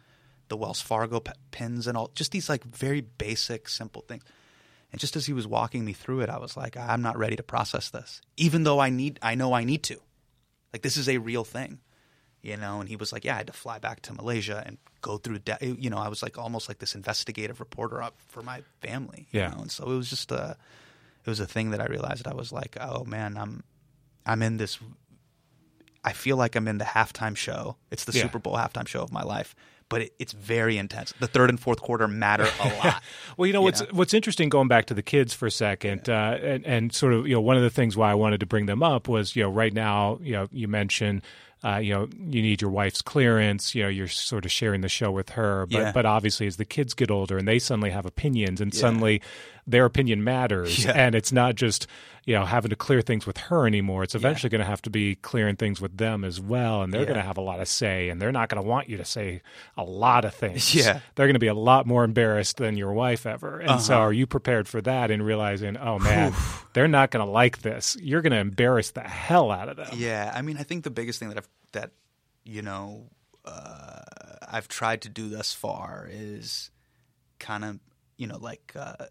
The 0.49 0.57
Wells 0.57 0.81
Fargo 0.81 1.21
p- 1.21 1.33
pins 1.51 1.87
and 1.87 1.97
all, 1.97 2.11
just 2.15 2.33
these 2.33 2.49
like 2.49 2.65
very 2.65 3.01
basic, 3.01 3.69
simple 3.69 4.03
things. 4.03 4.23
And 4.93 5.01
just 5.01 5.17
as 5.17 5.27
he 5.27 5.33
was 5.33 5.47
walking 5.47 5.85
me 5.85 5.93
through 5.93 6.21
it, 6.21 6.31
I 6.31 6.39
was 6.39 6.57
like, 6.57 6.77
I'm 6.77 7.03
not 7.03 7.19
ready 7.19 7.37
to 7.37 7.43
process 7.43 7.91
this, 7.91 8.21
even 8.37 8.63
though 8.63 8.79
I 8.79 8.89
need, 8.91 9.19
I 9.23 9.35
know 9.35 9.53
I 9.53 9.65
need 9.65 9.83
to. 9.85 9.99
Like 10.73 10.83
this 10.83 10.97
is 10.97 11.09
a 11.09 11.19
real 11.19 11.45
thing, 11.45 11.81
you 12.43 12.57
know. 12.57 12.81
And 12.81 12.89
he 12.89 12.97
was 12.97 13.13
like, 13.13 13.25
Yeah, 13.25 13.35
I 13.35 13.39
had 13.39 13.47
to 13.49 13.53
fly 13.53 13.79
back 13.79 14.01
to 14.03 14.13
Malaysia 14.15 14.63
and 14.65 14.79
go 15.01 15.19
through, 15.19 15.41
de- 15.41 15.77
you 15.79 15.91
know, 15.91 15.99
I 15.99 16.09
was 16.09 16.23
like 16.23 16.39
almost 16.39 16.69
like 16.69 16.79
this 16.79 16.95
investigative 16.95 17.61
reporter 17.61 18.03
up 18.03 18.15
for 18.29 18.43
my 18.43 18.63
family, 18.81 19.27
you 19.33 19.41
Yeah. 19.41 19.51
know? 19.51 19.63
And 19.63 19.71
so 19.71 19.85
it 19.85 19.97
was 19.97 20.09
just 20.11 20.31
a, 20.33 20.57
it 21.25 21.29
was 21.31 21.41
a 21.41 21.47
thing 21.47 21.71
that 21.71 21.81
I 21.81 21.87
realized 21.87 22.27
I 22.29 22.35
was 22.35 22.53
like, 22.53 22.77
oh 22.81 23.05
man, 23.05 23.37
I'm, 23.37 23.65
I'm 24.25 24.43
in 24.43 24.57
this. 24.59 24.79
I 26.07 26.13
feel 26.13 26.37
like 26.37 26.55
I'm 26.57 26.69
in 26.69 26.79
the 26.79 26.85
halftime 26.87 27.37
show. 27.37 27.77
It's 27.91 28.05
the 28.05 28.13
Yeah. 28.13 28.23
Super 28.23 28.39
Bowl 28.39 28.55
halftime 28.57 28.87
show 28.89 29.03
of 29.03 29.13
my 29.13 29.23
life, 29.25 29.55
but 29.89 30.03
it, 30.03 30.13
it's 30.19 30.33
very 30.33 30.79
intense. 30.79 31.13
The 31.21 31.27
third 31.27 31.51
and 31.51 31.59
fourth 31.61 31.81
quarter 31.81 32.07
matter 32.09 32.47
a 32.61 32.69
lot. 32.85 33.03
Well, 33.37 33.47
you 33.47 33.53
know 33.53 33.61
what's 33.63 33.81
what's 33.93 34.15
interesting 34.15 34.49
going 34.49 34.69
back 34.69 34.87
to 34.87 34.95
the 34.95 35.03
kids 35.03 35.35
for 35.35 35.47
a 35.47 35.51
second, 35.51 36.09
uh, 36.09 36.39
and 36.41 36.65
and 36.65 36.95
sort 36.95 37.13
of 37.13 37.27
you 37.27 37.35
know 37.35 37.41
one 37.41 37.57
of 37.57 37.63
the 37.65 37.71
things 37.71 37.97
why 37.97 38.11
I 38.11 38.15
wanted 38.15 38.41
to 38.41 38.47
bring 38.47 38.67
them 38.67 38.83
up 38.83 39.09
was 39.09 39.35
you 39.37 39.43
know 39.43 39.51
right 39.51 39.73
now 39.75 40.19
you 40.23 40.33
know 40.33 40.49
you 40.53 40.69
mentioned. 40.69 41.23
Uh, 41.65 41.79
you 41.79 41.93
know, 41.93 42.07
you 42.31 42.43
need 42.43 42.61
your 42.61 42.71
wife's 42.71 43.01
clearance. 43.03 43.75
You 43.75 43.85
know, 43.85 43.89
you're 43.89 44.07
sort 44.07 44.45
of 44.45 44.53
sharing 44.53 44.83
the 44.83 44.91
show 44.91 45.11
with 45.11 45.31
her, 45.31 45.67
but 45.67 45.79
Yeah. 45.79 45.91
but 45.93 46.05
obviously, 46.07 46.47
as 46.47 46.59
the 46.59 46.67
kids 46.67 46.93
get 46.95 47.11
older 47.11 47.39
and 47.39 47.49
they 47.49 47.59
suddenly 47.59 47.91
have 47.91 48.05
opinions, 48.07 48.61
and 48.61 48.73
suddenly 48.75 49.23
their 49.67 49.85
opinion 49.85 50.23
matters, 50.25 50.85
Yeah. 50.85 50.93
and 50.93 51.15
it's 51.15 51.33
not 51.33 51.55
just 51.57 51.87
you 52.25 52.35
know 52.35 52.45
having 52.45 52.71
to 52.71 52.77
clear 52.77 53.03
things 53.03 53.25
with 53.27 53.37
her 53.39 53.67
anymore. 53.67 54.03
It's 54.03 54.15
eventually 54.15 54.51
going 54.51 54.61
to 54.61 54.67
have 54.67 54.83
to 54.83 54.91
be 54.91 55.15
clearing 55.17 55.55
things 55.57 55.81
with 55.81 55.97
them 55.97 56.25
as 56.25 56.41
well, 56.41 56.83
and 56.83 56.93
they're 56.93 57.03
Yeah. 57.03 57.07
going 57.09 57.19
to 57.21 57.27
have 57.27 57.37
a 57.37 57.41
lot 57.41 57.61
of 57.61 57.69
say, 57.69 58.09
and 58.09 58.21
they're 58.21 58.33
not 58.33 58.49
going 58.49 58.63
to 58.63 58.69
want 58.69 58.89
you 58.89 58.97
to 58.97 59.05
say 59.05 59.43
a 59.77 59.85
lot 59.85 60.25
of 60.25 60.35
things. 60.35 60.75
Yeah. 60.75 61.01
they're 61.15 61.27
going 61.27 61.35
to 61.35 61.41
be 61.41 61.47
a 61.47 61.55
lot 61.55 61.87
more 61.87 62.03
embarrassed 62.05 62.57
than 62.59 62.77
your 62.77 62.93
wife 62.93 63.27
ever. 63.27 63.61
And 63.61 63.81
so, 63.81 63.95
Uh-huh. 63.95 64.03
are 64.05 64.13
you 64.13 64.27
prepared 64.27 64.67
for 64.69 64.81
that? 64.83 65.11
And 65.11 65.25
realizing, 65.25 65.77
oh 65.77 65.99
man, 66.01 66.35
they're 66.73 66.89
not 66.89 67.11
going 67.11 67.25
to 67.25 67.31
like 67.31 67.63
this. 67.63 67.97
You're 68.01 68.23
going 68.23 68.33
to 68.33 68.39
embarrass 68.39 68.91
the 68.91 69.03
hell 69.03 69.51
out 69.53 69.69
of 69.69 69.77
them. 69.77 69.89
Yeah, 69.95 70.33
I 70.35 70.43
mean, 70.43 70.57
I 70.59 70.63
think 70.65 70.83
the 70.85 70.91
biggest 70.91 71.19
thing 71.21 71.29
that 71.29 71.39
I've 71.39 71.49
that 71.73 71.91
you 72.45 72.63
know 72.63 73.11
uh, 73.45 74.03
I've 74.49 74.69
tried 74.69 75.03
to 75.03 75.09
do 75.09 75.29
thus 75.29 75.53
far 75.53 76.09
is 76.11 76.71
kind 77.39 77.65
of 77.65 77.79
you 78.17 78.27
know 78.27 78.39
like 78.39 78.73
uh, 78.75 79.07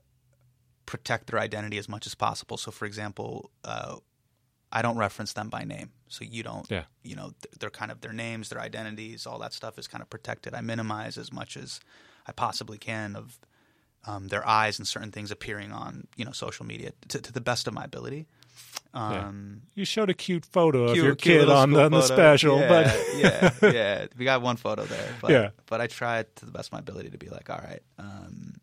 protect 0.86 1.28
their 1.28 1.39
identity 1.39 1.78
as 1.78 1.89
much 1.89 2.06
as 2.06 2.15
possible. 2.15 2.58
So, 2.58 2.71
for 2.71 2.86
example, 2.86 3.52
uh, 3.63 3.98
I 4.71 4.82
don't 4.82 4.98
reference 4.98 5.34
them 5.34 5.50
by 5.50 5.63
name, 5.63 5.91
so 6.08 6.26
you 6.26 6.43
don't. 6.43 6.69
Yeah. 6.69 6.84
You 7.04 7.15
know, 7.15 7.32
they're 7.60 7.69
kind 7.69 7.91
of 7.91 8.02
their 8.02 8.13
names, 8.13 8.50
their 8.50 8.60
identities, 8.60 9.26
all 9.26 9.39
that 9.39 9.54
stuff 9.54 9.78
is 9.80 9.88
kind 9.88 10.02
of 10.02 10.10
protected. 10.10 10.54
I 10.54 10.62
minimize 10.62 11.17
as 11.17 11.32
much 11.32 11.56
as 11.56 11.80
I 12.28 12.32
possibly 12.32 12.78
can 12.78 13.15
of 13.15 13.39
um, 14.08 14.28
their 14.28 14.45
eyes 14.48 14.78
and 14.78 14.88
certain 14.88 15.12
things 15.12 15.32
appearing 15.32 15.71
on 15.71 16.08
you 16.15 16.26
know 16.26 16.32
social 16.32 16.65
media 16.65 16.91
to, 17.08 17.21
to 17.21 17.32
the 17.32 17.41
best 17.41 17.67
of 17.67 17.74
my 17.74 17.84
ability. 17.84 18.28
Um, 18.93 19.63
You 19.76 19.84
showed 19.84 20.10
a 20.10 20.13
cute 20.13 20.45
photo 20.45 20.86
of 20.86 20.95
your 20.95 21.15
kid 21.15 21.50
on 21.50 21.71
the, 21.71 21.84
on 21.84 21.91
the 21.91 22.02
special, 22.02 22.60
yeah, 22.60 22.69
but 22.69 23.06
yeah, 23.17 23.52
yeah, 23.74 24.06
we 24.17 24.24
got 24.24 24.41
one 24.41 24.56
photo 24.56 24.86
there. 24.86 25.10
But, 25.21 25.32
Yeah. 25.32 25.50
but 25.65 25.82
I 25.82 25.88
tried 25.88 26.34
to 26.38 26.45
the 26.45 26.52
best 26.52 26.69
of 26.69 26.74
my 26.74 26.80
ability 26.80 27.10
to 27.10 27.17
be 27.17 27.28
like, 27.28 27.50
all 27.50 27.58
right, 27.58 27.82
um, 28.00 28.56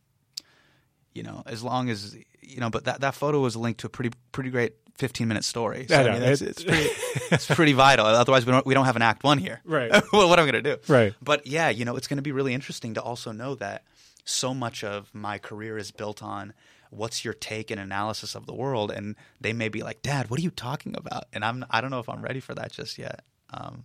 you 1.14 1.22
know, 1.22 1.42
as 1.46 1.62
long 1.62 1.90
as 1.90 2.16
you 2.40 2.60
know. 2.60 2.70
But 2.70 2.84
that 2.84 3.00
that 3.00 3.14
photo 3.14 3.40
was 3.40 3.56
linked 3.56 3.80
to 3.80 3.86
a 3.86 3.90
pretty 3.90 4.10
pretty 4.32 4.50
great 4.50 4.74
fifteen 4.96 5.28
minute 5.28 5.44
story. 5.44 5.86
So 5.88 5.96
I 5.96 6.00
I, 6.00 6.02
know, 6.04 6.12
mean, 6.12 6.20
that's, 6.22 6.40
it- 6.42 6.48
it's 6.50 6.64
pretty 6.64 6.88
it's 7.34 7.46
pretty 7.46 7.72
vital. 7.72 8.06
Otherwise, 8.06 8.46
we 8.46 8.52
don't 8.52 8.66
we 8.66 8.74
don't 8.74 8.84
have 8.86 8.96
an 8.96 9.02
act 9.02 9.24
one 9.24 9.38
here. 9.38 9.60
Right. 9.64 9.90
well, 10.12 10.28
what 10.28 10.38
am 10.38 10.46
I 10.48 10.50
going 10.50 10.64
to 10.64 10.76
do? 10.76 10.92
Right. 10.92 11.14
But 11.22 11.46
yeah, 11.46 11.68
you 11.70 11.84
know, 11.84 11.96
it's 11.96 12.06
going 12.08 12.18
to 12.18 12.22
be 12.22 12.32
really 12.32 12.54
interesting 12.54 12.94
to 12.94 13.02
also 13.02 13.32
know 13.32 13.54
that 13.56 13.84
so 14.24 14.54
much 14.54 14.84
of 14.84 15.10
my 15.14 15.38
career 15.38 15.76
is 15.78 15.90
built 15.90 16.22
on 16.22 16.52
what's 16.90 17.24
your 17.24 17.32
take 17.34 17.70
and 17.70 17.80
analysis 17.80 18.34
of 18.34 18.44
the 18.46 18.54
world, 18.54 18.90
and 18.90 19.16
they 19.40 19.52
may 19.52 19.68
be 19.68 19.82
like, 19.82 20.02
"Dad, 20.02 20.30
what 20.30 20.38
are 20.38 20.42
you 20.42 20.50
talking 20.50 20.94
about?" 20.96 21.24
And 21.32 21.44
I'm 21.44 21.64
I 21.70 21.80
don't 21.80 21.90
know 21.90 22.00
if 22.00 22.08
I'm 22.08 22.22
ready 22.22 22.40
for 22.40 22.54
that 22.54 22.70
just 22.72 22.98
yet. 22.98 23.24
Um, 23.50 23.84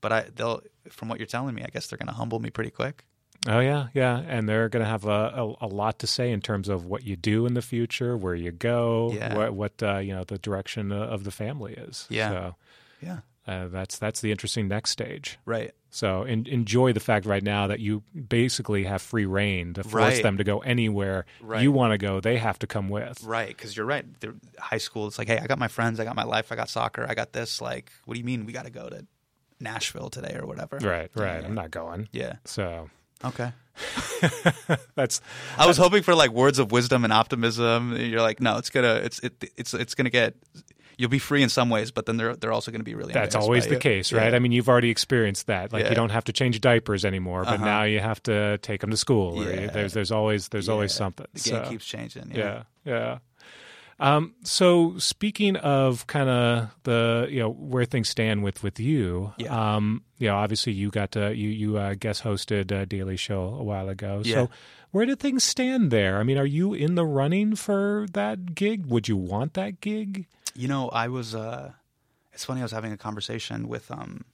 but 0.00 0.12
I 0.12 0.26
they'll 0.34 0.62
from 0.90 1.08
what 1.08 1.18
you're 1.18 1.26
telling 1.26 1.54
me, 1.54 1.62
I 1.62 1.68
guess 1.68 1.86
they're 1.88 1.98
going 1.98 2.08
to 2.08 2.14
humble 2.14 2.38
me 2.40 2.50
pretty 2.50 2.70
quick. 2.70 3.04
Oh 3.46 3.60
yeah, 3.60 3.86
yeah, 3.94 4.18
and 4.18 4.48
they're 4.48 4.68
going 4.68 4.82
to 4.84 4.88
have 4.90 5.04
a, 5.04 5.08
a, 5.60 5.66
a 5.66 5.68
lot 5.68 6.00
to 6.00 6.06
say 6.08 6.32
in 6.32 6.40
terms 6.40 6.68
of 6.68 6.84
what 6.86 7.04
you 7.04 7.14
do 7.14 7.46
in 7.46 7.54
the 7.54 7.62
future, 7.62 8.16
where 8.16 8.34
you 8.34 8.50
go, 8.50 9.12
Yeah. 9.14 9.34
what 9.36 9.54
what 9.54 9.82
uh, 9.82 9.98
you 9.98 10.12
know 10.14 10.24
the 10.24 10.38
direction 10.38 10.90
uh, 10.92 10.96
of 10.96 11.24
the 11.24 11.30
family 11.30 11.74
is. 11.74 12.06
Yeah. 12.10 12.28
so 12.30 12.54
Yeah. 13.00 13.18
uh, 13.46 13.68
that's 13.68 13.96
that's 13.98 14.20
the 14.20 14.32
interesting 14.32 14.66
next 14.66 14.90
stage. 14.90 15.38
Right. 15.44 15.72
So 15.90 16.24
en- 16.24 16.46
enjoy 16.46 16.92
the 16.92 17.00
fact 17.00 17.24
right 17.26 17.42
now 17.42 17.68
that 17.68 17.78
you 17.80 18.02
basically 18.28 18.84
have 18.84 19.00
free 19.00 19.24
reign 19.24 19.72
to 19.74 19.84
force 19.84 19.94
Right. 19.94 20.22
them 20.22 20.36
to 20.36 20.44
go 20.44 20.58
anywhere 20.58 21.24
Right. 21.40 21.62
you 21.62 21.70
want 21.72 21.92
to 21.92 21.98
go. 21.98 22.20
They 22.20 22.36
have 22.38 22.58
to 22.58 22.66
come 22.66 22.88
with. 22.90 23.22
Right, 23.24 23.48
because 23.48 23.74
you're 23.76 23.86
right. 23.86 24.04
The 24.20 24.34
high 24.58 24.76
school, 24.78 25.06
it's 25.06 25.16
like, 25.16 25.28
hey, 25.28 25.38
I 25.38 25.46
got 25.46 25.58
my 25.58 25.68
friends, 25.68 25.98
I 26.00 26.04
got 26.04 26.14
my 26.16 26.24
life, 26.24 26.50
I 26.52 26.56
got 26.56 26.68
soccer, 26.68 27.06
I 27.08 27.14
got 27.14 27.32
this. 27.32 27.62
Like, 27.62 27.90
what 28.04 28.14
do 28.14 28.20
you 28.20 28.26
mean 28.26 28.44
we 28.44 28.52
got 28.52 28.64
to 28.66 28.70
go 28.70 28.88
to 28.90 29.06
Nashville 29.60 30.10
today 30.10 30.36
or 30.38 30.44
whatever? 30.46 30.76
Right, 30.76 31.10
right. 31.14 31.40
Yeah. 31.40 31.46
I'm 31.46 31.54
not 31.54 31.70
going. 31.70 32.08
Yeah. 32.12 32.34
So 32.44 32.90
Okay. 33.24 33.52
that's 34.96 35.20
I 35.56 35.66
was 35.66 35.76
hoping 35.76 36.02
for 36.02 36.14
like 36.14 36.30
words 36.30 36.58
of 36.58 36.72
wisdom 36.72 37.04
and 37.04 37.12
optimism. 37.12 37.96
You're 37.96 38.22
like, 38.22 38.40
no, 38.40 38.58
it's 38.58 38.70
gonna, 38.70 38.94
it's 38.94 39.18
it, 39.20 39.52
it's 39.56 39.74
it's 39.74 39.94
gonna 39.94 40.10
get. 40.10 40.34
You'll 41.00 41.10
be 41.10 41.20
free 41.20 41.44
in 41.44 41.48
some 41.48 41.70
ways, 41.70 41.92
but 41.92 42.06
then 42.06 42.16
they're 42.16 42.34
they're 42.34 42.52
also 42.52 42.72
going 42.72 42.80
to 42.80 42.84
be 42.84 42.96
really. 42.96 43.12
That's 43.12 43.36
always 43.36 43.66
the 43.68 43.74
you. 43.74 43.78
case, 43.78 44.12
right? 44.12 44.30
Yeah. 44.30 44.36
I 44.36 44.40
mean, 44.40 44.50
you've 44.50 44.68
already 44.68 44.90
experienced 44.90 45.46
that. 45.46 45.72
Like 45.72 45.84
Yeah. 45.84 45.90
you 45.90 45.94
don't 45.94 46.10
have 46.10 46.24
to 46.24 46.32
change 46.32 46.60
diapers 46.60 47.04
anymore, 47.04 47.44
but 47.44 47.54
Uh-huh. 47.54 47.64
now 47.64 47.82
you 47.84 48.00
have 48.00 48.20
to 48.24 48.58
take 48.58 48.80
them 48.80 48.90
to 48.90 48.96
school. 48.96 49.38
Or 49.40 49.44
you- 49.44 49.60
Yeah. 49.60 49.66
there's 49.68 49.92
there's 49.92 50.10
always 50.10 50.48
there's 50.48 50.68
always 50.68 50.92
something. 50.92 51.26
The 51.34 51.40
game 51.50 51.64
So, 51.64 51.70
keeps 51.70 51.84
changing. 51.86 52.32
yeah, 52.34 52.64
yeah. 52.84 53.18
Um, 54.00 54.34
so 54.44 54.96
speaking 54.98 55.56
of 55.56 56.06
kind 56.06 56.28
of 56.28 56.68
the 56.84 57.26
you 57.30 57.40
know 57.40 57.50
where 57.50 57.84
things 57.84 58.08
stand 58.08 58.44
with 58.44 58.62
with 58.62 58.78
you, 58.78 59.32
Yeah. 59.38 59.76
um, 59.76 60.02
you 60.18 60.28
know, 60.28 60.36
obviously 60.36 60.72
you 60.72 60.90
got 60.90 61.10
to, 61.12 61.34
you 61.34 61.48
you 61.48 61.76
uh, 61.78 61.94
guest 61.94 62.22
hosted 62.22 62.70
a 62.70 62.86
Daily 62.86 63.16
Show 63.16 63.42
a 63.58 63.62
while 63.64 63.88
ago. 63.88 64.22
Yeah. 64.24 64.34
So 64.34 64.50
where 64.92 65.04
do 65.04 65.16
things 65.16 65.42
stand 65.42 65.90
there? 65.90 66.18
I 66.18 66.22
mean, 66.22 66.38
are 66.38 66.46
you 66.46 66.74
in 66.74 66.94
the 66.94 67.04
running 67.04 67.56
for 67.56 68.06
that 68.12 68.54
gig? 68.54 68.86
Would 68.86 69.08
you 69.08 69.16
want 69.16 69.54
that 69.54 69.80
gig? 69.80 70.26
You 70.54 70.68
know, 70.68 70.88
I 70.90 71.08
was. 71.08 71.34
uh 71.34 71.72
It's 72.32 72.44
funny. 72.44 72.60
I 72.60 72.64
was 72.64 72.72
having 72.72 72.92
a 72.92 72.96
conversation 72.96 73.66
with 73.68 73.90
um 73.90 74.24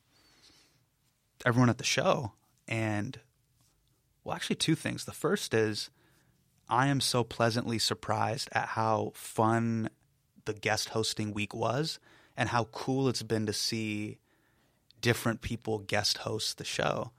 everyone 1.46 1.70
at 1.70 1.78
the 1.78 1.84
show, 1.84 2.32
and 2.68 3.18
well, 4.24 4.34
actually, 4.36 4.56
two 4.56 4.74
things. 4.74 5.04
The 5.06 5.12
first 5.12 5.54
is 5.54 5.90
I 6.68 6.88
am 6.88 7.00
so 7.00 7.24
pleasantly 7.24 7.78
surprised 7.78 8.48
at 8.52 8.68
how 8.68 9.12
fun 9.14 9.90
the 10.44 10.54
guest 10.54 10.90
hosting 10.90 11.32
week 11.32 11.54
was, 11.54 11.98
and 12.36 12.48
how 12.48 12.64
cool 12.64 13.08
it's 13.08 13.22
been 13.22 13.46
to 13.46 13.52
see 13.52 14.18
different 15.00 15.40
people 15.40 15.78
guest 15.78 16.18
host 16.18 16.58
the 16.58 16.64
show. 16.64 17.12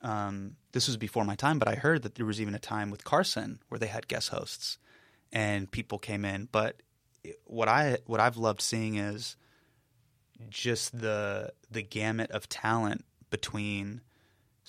Um, 0.00 0.56
this 0.72 0.86
was 0.86 0.96
before 0.96 1.24
my 1.24 1.34
time, 1.34 1.58
but 1.58 1.68
I 1.68 1.74
heard 1.74 2.02
that 2.02 2.14
there 2.14 2.26
was 2.26 2.40
even 2.40 2.54
a 2.54 2.58
time 2.58 2.90
with 2.90 3.04
Carson 3.04 3.60
where 3.68 3.78
they 3.78 3.86
had 3.86 4.08
guest 4.08 4.30
hosts 4.30 4.78
and 5.32 5.70
people 5.70 5.98
came 5.98 6.24
in. 6.24 6.48
But 6.50 6.80
what 7.44 7.68
I 7.68 7.98
what 8.06 8.20
I've 8.20 8.36
loved 8.36 8.62
seeing 8.62 8.96
is 8.96 9.36
just 10.48 10.98
the 10.98 11.52
the 11.70 11.82
gamut 11.82 12.30
of 12.30 12.48
talent 12.48 13.04
between 13.30 14.00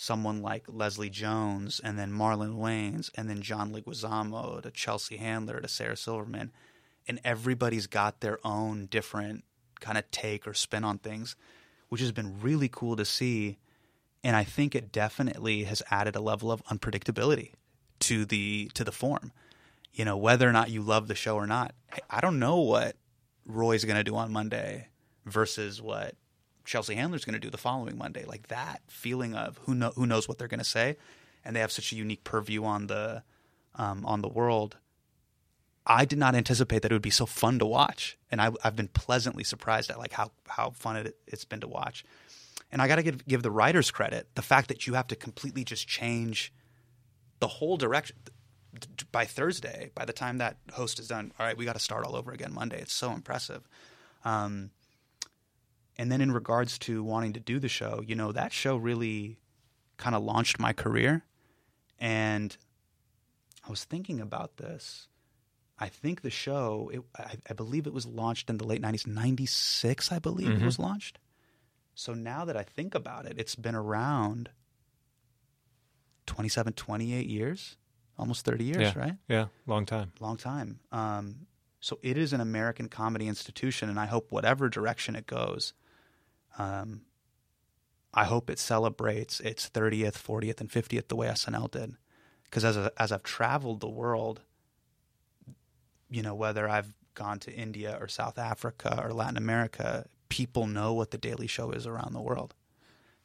someone 0.01 0.41
like 0.41 0.63
Leslie 0.69 1.09
Jones 1.09 1.81
and 1.83 1.99
then 1.99 2.09
Marlon 2.09 2.55
Wayans 2.55 3.11
and 3.17 3.29
then 3.29 3.41
John 3.41 3.73
Leguizamo 3.73 4.61
to 4.61 4.71
Chelsea 4.71 5.17
Handler 5.17 5.59
to 5.59 5.67
Sarah 5.67 5.97
Silverman, 5.97 6.53
and 7.05 7.19
everybody's 7.25 7.85
got 7.85 8.21
their 8.21 8.39
own 8.45 8.85
different 8.85 9.43
kind 9.81 9.97
of 9.97 10.09
take 10.09 10.47
or 10.47 10.53
spin 10.53 10.85
on 10.85 10.99
things, 10.99 11.35
which 11.89 11.99
has 11.99 12.13
been 12.13 12.39
really 12.39 12.69
cool 12.71 12.95
to 12.95 13.03
see. 13.03 13.57
And 14.23 14.37
I 14.37 14.45
think 14.45 14.73
it 14.73 14.93
definitely 14.93 15.65
has 15.65 15.83
added 15.91 16.15
a 16.15 16.21
level 16.21 16.49
of 16.49 16.63
unpredictability 16.67 17.51
to 17.99 18.23
the 18.23 18.71
to 18.75 18.85
the 18.85 18.93
form. 18.93 19.33
You 19.91 20.05
know, 20.05 20.15
whether 20.15 20.47
or 20.47 20.53
not 20.53 20.69
you 20.69 20.81
love 20.81 21.09
the 21.09 21.15
show 21.15 21.35
or 21.35 21.47
not, 21.47 21.73
I 22.09 22.21
don't 22.21 22.39
know 22.39 22.59
what 22.59 22.95
Roy's 23.45 23.83
going 23.83 23.97
to 23.97 24.03
do 24.05 24.15
on 24.15 24.31
Monday 24.31 24.87
versus 25.25 25.81
what 25.81 26.15
Chelsea 26.69 26.93
Handler's 26.93 27.25
going 27.25 27.33
to 27.33 27.39
do 27.39 27.49
the 27.49 27.57
following 27.57 27.97
Monday. 27.97 28.25
Like 28.25 28.49
that 28.49 28.83
feeling 28.87 29.33
of 29.33 29.59
who 29.63 29.73
know 29.73 29.91
who 29.95 30.05
knows 30.05 30.27
what 30.27 30.37
they're 30.37 30.47
going 30.47 30.59
to 30.59 30.63
say, 30.63 30.97
and 31.43 31.55
they 31.55 31.61
have 31.61 31.71
such 31.71 31.91
a 31.91 31.95
unique 31.95 32.23
purview 32.23 32.63
on 32.63 32.85
the 32.85 33.23
um, 33.73 34.05
on 34.05 34.21
the 34.21 34.27
world. 34.27 34.77
I 35.87 36.05
did 36.05 36.19
not 36.19 36.35
anticipate 36.35 36.83
that 36.83 36.91
it 36.91 36.93
would 36.93 37.01
be 37.01 37.09
so 37.09 37.25
fun 37.25 37.57
to 37.57 37.65
watch, 37.65 38.19
and 38.29 38.39
I, 38.39 38.51
I've 38.63 38.75
been 38.75 38.87
pleasantly 38.87 39.43
surprised 39.43 39.89
at 39.89 39.97
like 39.97 40.13
how 40.13 40.31
how 40.47 40.69
fun 40.69 40.95
it, 40.95 41.17
it's 41.25 41.43
been 41.43 41.59
to 41.61 41.67
watch. 41.67 42.05
And 42.71 42.83
I 42.83 42.87
got 42.87 42.97
to 42.97 43.03
give 43.03 43.25
give 43.25 43.41
the 43.41 43.49
writers 43.49 43.89
credit. 43.89 44.27
The 44.35 44.43
fact 44.43 44.67
that 44.67 44.85
you 44.85 44.93
have 44.93 45.07
to 45.07 45.15
completely 45.15 45.63
just 45.63 45.87
change 45.87 46.53
the 47.39 47.47
whole 47.47 47.77
direction 47.77 48.15
by 49.11 49.25
Thursday. 49.25 49.89
By 49.95 50.05
the 50.05 50.13
time 50.13 50.37
that 50.37 50.57
host 50.73 50.99
is 50.99 51.07
done, 51.07 51.31
all 51.39 51.47
right, 51.47 51.57
we 51.57 51.65
got 51.65 51.73
to 51.73 51.79
start 51.79 52.05
all 52.05 52.15
over 52.15 52.31
again 52.31 52.53
Monday. 52.53 52.79
It's 52.79 52.93
so 52.93 53.11
impressive. 53.11 53.67
Um, 54.23 54.69
and 55.99 56.09
then 56.09 56.21
in 56.21 56.31
regards 56.31 56.79
to 56.79 57.03
wanting 57.03 57.33
to 57.33 57.41
do 57.41 57.59
the 57.59 57.67
show, 57.67 58.01
you 58.07 58.15
know, 58.15 58.31
that 58.31 58.53
show 58.53 58.77
really 58.77 59.37
kind 59.97 60.15
of 60.15 60.23
launched 60.23 60.57
my 60.57 60.71
career. 60.71 61.25
And 61.99 62.55
I 63.67 63.69
was 63.69 63.83
thinking 63.83 64.21
about 64.21 64.55
this. 64.55 65.09
I 65.77 65.89
think 65.89 66.21
the 66.21 66.29
show, 66.29 66.89
it, 66.93 67.01
I, 67.17 67.35
I 67.49 67.53
believe 67.53 67.85
it 67.85 67.91
was 67.91 68.05
launched 68.05 68.49
in 68.49 68.57
the 68.57 68.65
late 68.65 68.81
90s, 68.81 69.07
96, 69.07 70.09
I 70.09 70.19
believe 70.19 70.49
it 70.61 70.63
was 70.63 70.79
launched. 70.79 71.19
So 71.95 72.13
now 72.13 72.45
that 72.45 72.55
I 72.55 72.63
think 72.63 72.95
about 72.95 73.25
it, 73.25 73.35
it's 73.37 73.55
been 73.55 73.75
around 73.75 74.49
27, 76.27 76.73
28 76.73 77.27
years, 77.27 77.75
almost 78.17 78.45
30 78.45 78.63
years, 78.63 78.77
yeah, 78.77 78.93
right? 78.95 79.15
Yeah, 79.27 79.47
long 79.67 79.85
time. 79.85 80.13
long 80.21 80.37
time. 80.37 80.79
Um, 80.93 81.47
so 81.81 81.99
it 82.01 82.17
is 82.17 82.31
an 82.31 82.39
American 82.39 82.87
comedy 82.87 83.27
institution, 83.27 83.89
and 83.89 83.99
I 83.99 84.05
hope 84.05 84.31
whatever 84.31 84.69
direction 84.69 85.17
it 85.17 85.27
goes, 85.27 85.73
um, 86.59 87.01
I 88.13 88.25
hope 88.25 88.49
it 88.49 88.59
celebrates 88.59 89.39
its 89.39 89.69
30th, 89.69 90.13
40th, 90.13 90.59
and 90.61 90.69
50th 90.69 91.07
the 91.07 91.15
way 91.15 91.27
SNL 91.27 91.71
did. 91.71 91.95
Because 92.43 92.65
as 92.65 92.75
a, 92.77 92.91
as 92.97 93.11
I've 93.11 93.23
traveled 93.23 93.79
the 93.79 93.89
world, 93.89 94.41
you 96.09 96.21
know, 96.21 96.35
whether 96.35 96.67
I've 96.69 96.93
gone 97.13 97.39
to 97.39 97.51
India 97.53 97.97
or 97.99 98.07
South 98.07 98.37
Africa 98.37 99.01
or 99.03 99.13
Latin 99.13 99.37
America, 99.37 100.05
people 100.29 100.65
know 100.67 100.93
what 100.93 101.11
the 101.11 101.17
Daily 101.17 101.47
Show 101.47 101.71
is 101.71 101.85
around 101.87 102.13
the 102.13 102.21
world. 102.21 102.55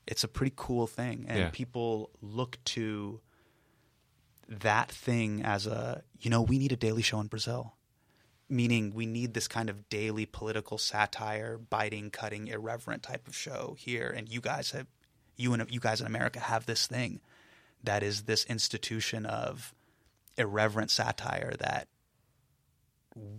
It's 0.06 0.22
a 0.24 0.28
pretty 0.28 0.52
cool 0.56 0.86
thing, 0.86 1.24
and 1.28 1.38
Yeah. 1.38 1.50
people 1.50 2.10
look 2.20 2.58
to 2.76 3.20
that 4.48 4.90
thing 4.92 5.42
as 5.42 5.66
a 5.66 6.02
you 6.20 6.28
know 6.30 6.42
we 6.42 6.58
need 6.58 6.70
a 6.72 6.76
daily 6.76 7.00
show 7.00 7.18
in 7.20 7.28
Brazil, 7.28 7.74
meaning 8.48 8.92
we 8.94 9.06
need 9.06 9.34
this 9.34 9.48
kind 9.48 9.70
of 9.70 9.88
daily 9.88 10.26
political 10.26 10.78
satire, 10.78 11.58
biting, 11.58 12.10
cutting, 12.10 12.48
irreverent 12.48 13.02
type 13.02 13.26
of 13.26 13.34
show 13.34 13.76
here, 13.78 14.12
and 14.14 14.28
you 14.28 14.40
guys 14.40 14.70
have 14.72 14.86
you 15.36 15.52
and 15.52 15.70
you 15.70 15.80
guys 15.80 16.00
in 16.00 16.06
America 16.06 16.38
have 16.38 16.66
this 16.66 16.86
thing 16.86 17.20
that 17.82 18.02
is 18.02 18.22
this 18.22 18.44
institution 18.44 19.26
of 19.26 19.74
irreverent 20.36 20.90
satire 20.90 21.54
that 21.58 21.88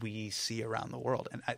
we 0.02 0.30
see 0.30 0.64
around 0.64 0.92
the 0.92 1.00
world, 1.00 1.28
and 1.32 1.42
I, 1.48 1.56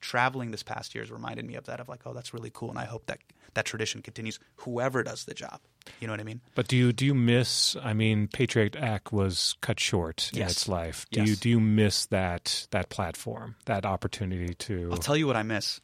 traveling 0.00 0.50
this 0.50 0.62
past 0.62 0.94
year 0.94 1.02
has 1.02 1.10
reminded 1.10 1.46
me 1.46 1.54
of 1.54 1.64
that 1.64 1.80
of 1.80 1.88
like 1.88 2.02
oh 2.04 2.12
that's 2.12 2.34
really 2.34 2.50
cool. 2.52 2.68
And 2.68 2.78
i 2.78 2.84
hope 2.84 3.06
that 3.06 3.20
that 3.54 3.64
tradition 3.64 4.02
continues. 4.02 4.38
Whoever 4.56 5.02
does 5.02 5.24
the 5.24 5.34
job 5.34 5.60
you 6.00 6.06
know 6.06 6.12
what 6.12 6.20
i 6.20 6.24
mean 6.24 6.40
But 6.54 6.68
do 6.68 6.76
you 6.76 6.92
do 6.92 7.04
you 7.04 7.14
miss? 7.14 7.76
I 7.82 7.92
mean, 7.92 8.28
Patriot 8.28 8.74
Act 8.76 9.12
was 9.12 9.54
cut 9.60 9.78
short 9.80 10.30
in 10.34 10.42
its 10.42 10.66
life. 10.68 11.06
Do 11.10 11.20
Yes. 11.20 11.28
you 11.28 11.36
do 11.36 11.48
you 11.50 11.60
miss 11.60 12.06
that 12.06 12.66
that 12.70 12.88
platform, 12.88 13.56
that 13.66 13.84
opportunity 13.84 14.54
to? 14.54 14.88
i'll 14.92 14.98
tell 14.98 15.16
you 15.16 15.26
what 15.26 15.36
i 15.36 15.42
miss 15.42 15.80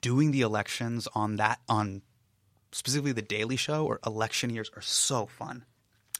doing 0.00 0.30
the 0.32 0.40
elections 0.40 1.06
on 1.14 1.36
that 1.36 1.60
on 1.68 2.02
specifically 2.72 3.12
the 3.12 3.22
daily 3.22 3.56
show 3.56 3.84
or 3.86 3.98
election 4.06 4.50
years 4.50 4.70
are 4.76 4.82
so 4.82 5.26
fun 5.26 5.64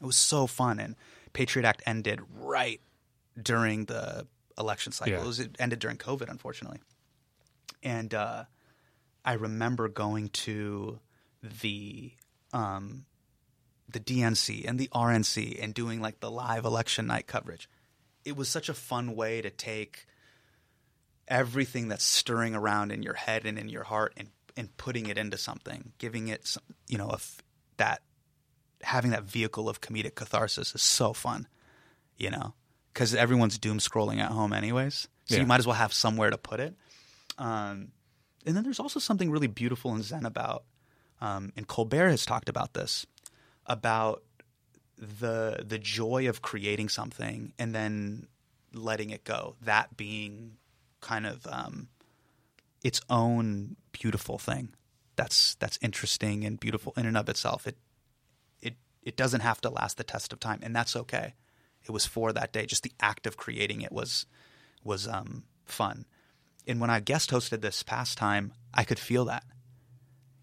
it 0.01 0.05
was 0.05 0.15
so 0.17 0.47
fun 0.47 0.79
and 0.79 0.95
patriot 1.33 1.65
act 1.67 1.81
ended 1.85 2.19
right 2.33 2.81
during 3.41 3.85
the 3.85 4.27
election 4.57 4.91
cycle 4.91 5.13
Yeah. 5.13 5.23
it, 5.23 5.27
was, 5.27 5.39
it 5.39 5.55
ended 5.59 5.79
during 5.79 5.97
covid 5.97 6.29
unfortunately 6.29 6.79
and 7.83 8.13
uh, 8.13 8.43
I 9.25 9.33
remember 9.33 9.87
going 9.87 10.29
to 10.29 10.99
the 11.41 12.11
um, 12.53 13.05
the 13.89 13.99
DNC 13.99 14.67
and 14.67 14.79
the 14.79 14.87
RNC 14.93 15.61
and 15.61 15.73
doing 15.73 16.01
like 16.01 16.19
the 16.19 16.31
live 16.31 16.65
election 16.65 17.07
night 17.07 17.27
coverage. 17.27 17.69
It 18.23 18.35
was 18.35 18.47
such 18.49 18.69
a 18.69 18.73
fun 18.73 19.15
way 19.15 19.41
to 19.41 19.49
take 19.49 20.05
everything 21.27 21.87
that's 21.87 22.03
stirring 22.03 22.55
around 22.55 22.91
in 22.91 23.03
your 23.03 23.13
head 23.13 23.45
and 23.45 23.57
in 23.57 23.69
your 23.69 23.83
heart 23.83 24.13
and 24.17 24.29
and 24.57 24.75
putting 24.75 25.07
it 25.07 25.17
into 25.17 25.37
something, 25.37 25.93
giving 25.97 26.27
it 26.27 26.45
some, 26.45 26.63
you 26.87 26.97
know 26.97 27.07
a 27.09 27.13
f- 27.13 27.41
that 27.77 28.01
having 28.81 29.11
that 29.11 29.23
vehicle 29.23 29.69
of 29.69 29.79
comedic 29.79 30.15
catharsis 30.15 30.75
is 30.75 30.81
so 30.81 31.13
fun, 31.13 31.47
you 32.17 32.29
know, 32.29 32.53
because 32.93 33.15
everyone's 33.15 33.57
doom 33.57 33.77
scrolling 33.77 34.17
at 34.19 34.31
home 34.31 34.51
anyways. 34.51 35.07
So 35.25 35.35
Yeah. 35.35 35.41
you 35.41 35.47
might 35.47 35.59
as 35.59 35.67
well 35.67 35.75
have 35.77 35.93
somewhere 35.93 36.29
to 36.31 36.37
put 36.37 36.59
it. 36.59 36.75
Um, 37.37 37.91
and 38.45 38.57
then 38.57 38.63
there's 38.63 38.79
also 38.79 38.99
something 38.99 39.29
really 39.31 39.47
beautiful 39.47 39.93
and 39.93 40.03
zen 40.03 40.25
about, 40.25 40.63
um, 41.21 41.53
and 41.55 41.67
Colbert 41.67 42.09
has 42.09 42.25
talked 42.25 42.49
about 42.49 42.73
this, 42.73 43.05
about 43.65 44.23
the 44.97 45.63
the 45.65 45.79
joy 45.79 46.27
of 46.27 46.41
creating 46.41 46.89
something 46.89 47.53
and 47.57 47.73
then 47.73 48.27
letting 48.73 49.11
it 49.11 49.23
go. 49.23 49.55
That 49.61 49.95
being 49.95 50.57
kind 50.99 51.25
of 51.25 51.45
um, 51.47 51.89
its 52.83 53.01
own 53.09 53.75
beautiful 53.91 54.37
thing. 54.37 54.69
That's 55.15 55.55
that's 55.55 55.77
interesting 55.81 56.43
and 56.43 56.59
beautiful 56.59 56.93
in 56.97 57.05
and 57.05 57.17
of 57.17 57.29
itself. 57.29 57.67
It 57.67 57.77
it 58.61 58.75
it 59.03 59.15
doesn't 59.15 59.41
have 59.41 59.61
to 59.61 59.69
last 59.69 59.97
the 59.97 60.03
test 60.03 60.33
of 60.33 60.39
time, 60.39 60.59
and 60.63 60.75
that's 60.75 60.95
okay. 60.95 61.35
It 61.83 61.91
was 61.91 62.05
for 62.05 62.33
that 62.33 62.51
day. 62.51 62.65
Just 62.65 62.83
the 62.83 62.93
act 62.99 63.27
of 63.27 63.37
creating 63.37 63.81
it 63.81 63.91
was 63.91 64.25
was 64.83 65.07
um, 65.07 65.43
fun. 65.65 66.05
And 66.67 66.79
when 66.79 66.89
I 66.89 66.99
guest 66.99 67.31
hosted 67.31 67.61
this 67.61 67.83
past 67.83 68.17
time, 68.17 68.53
I 68.73 68.83
could 68.83 68.99
feel 68.99 69.25
that. 69.25 69.43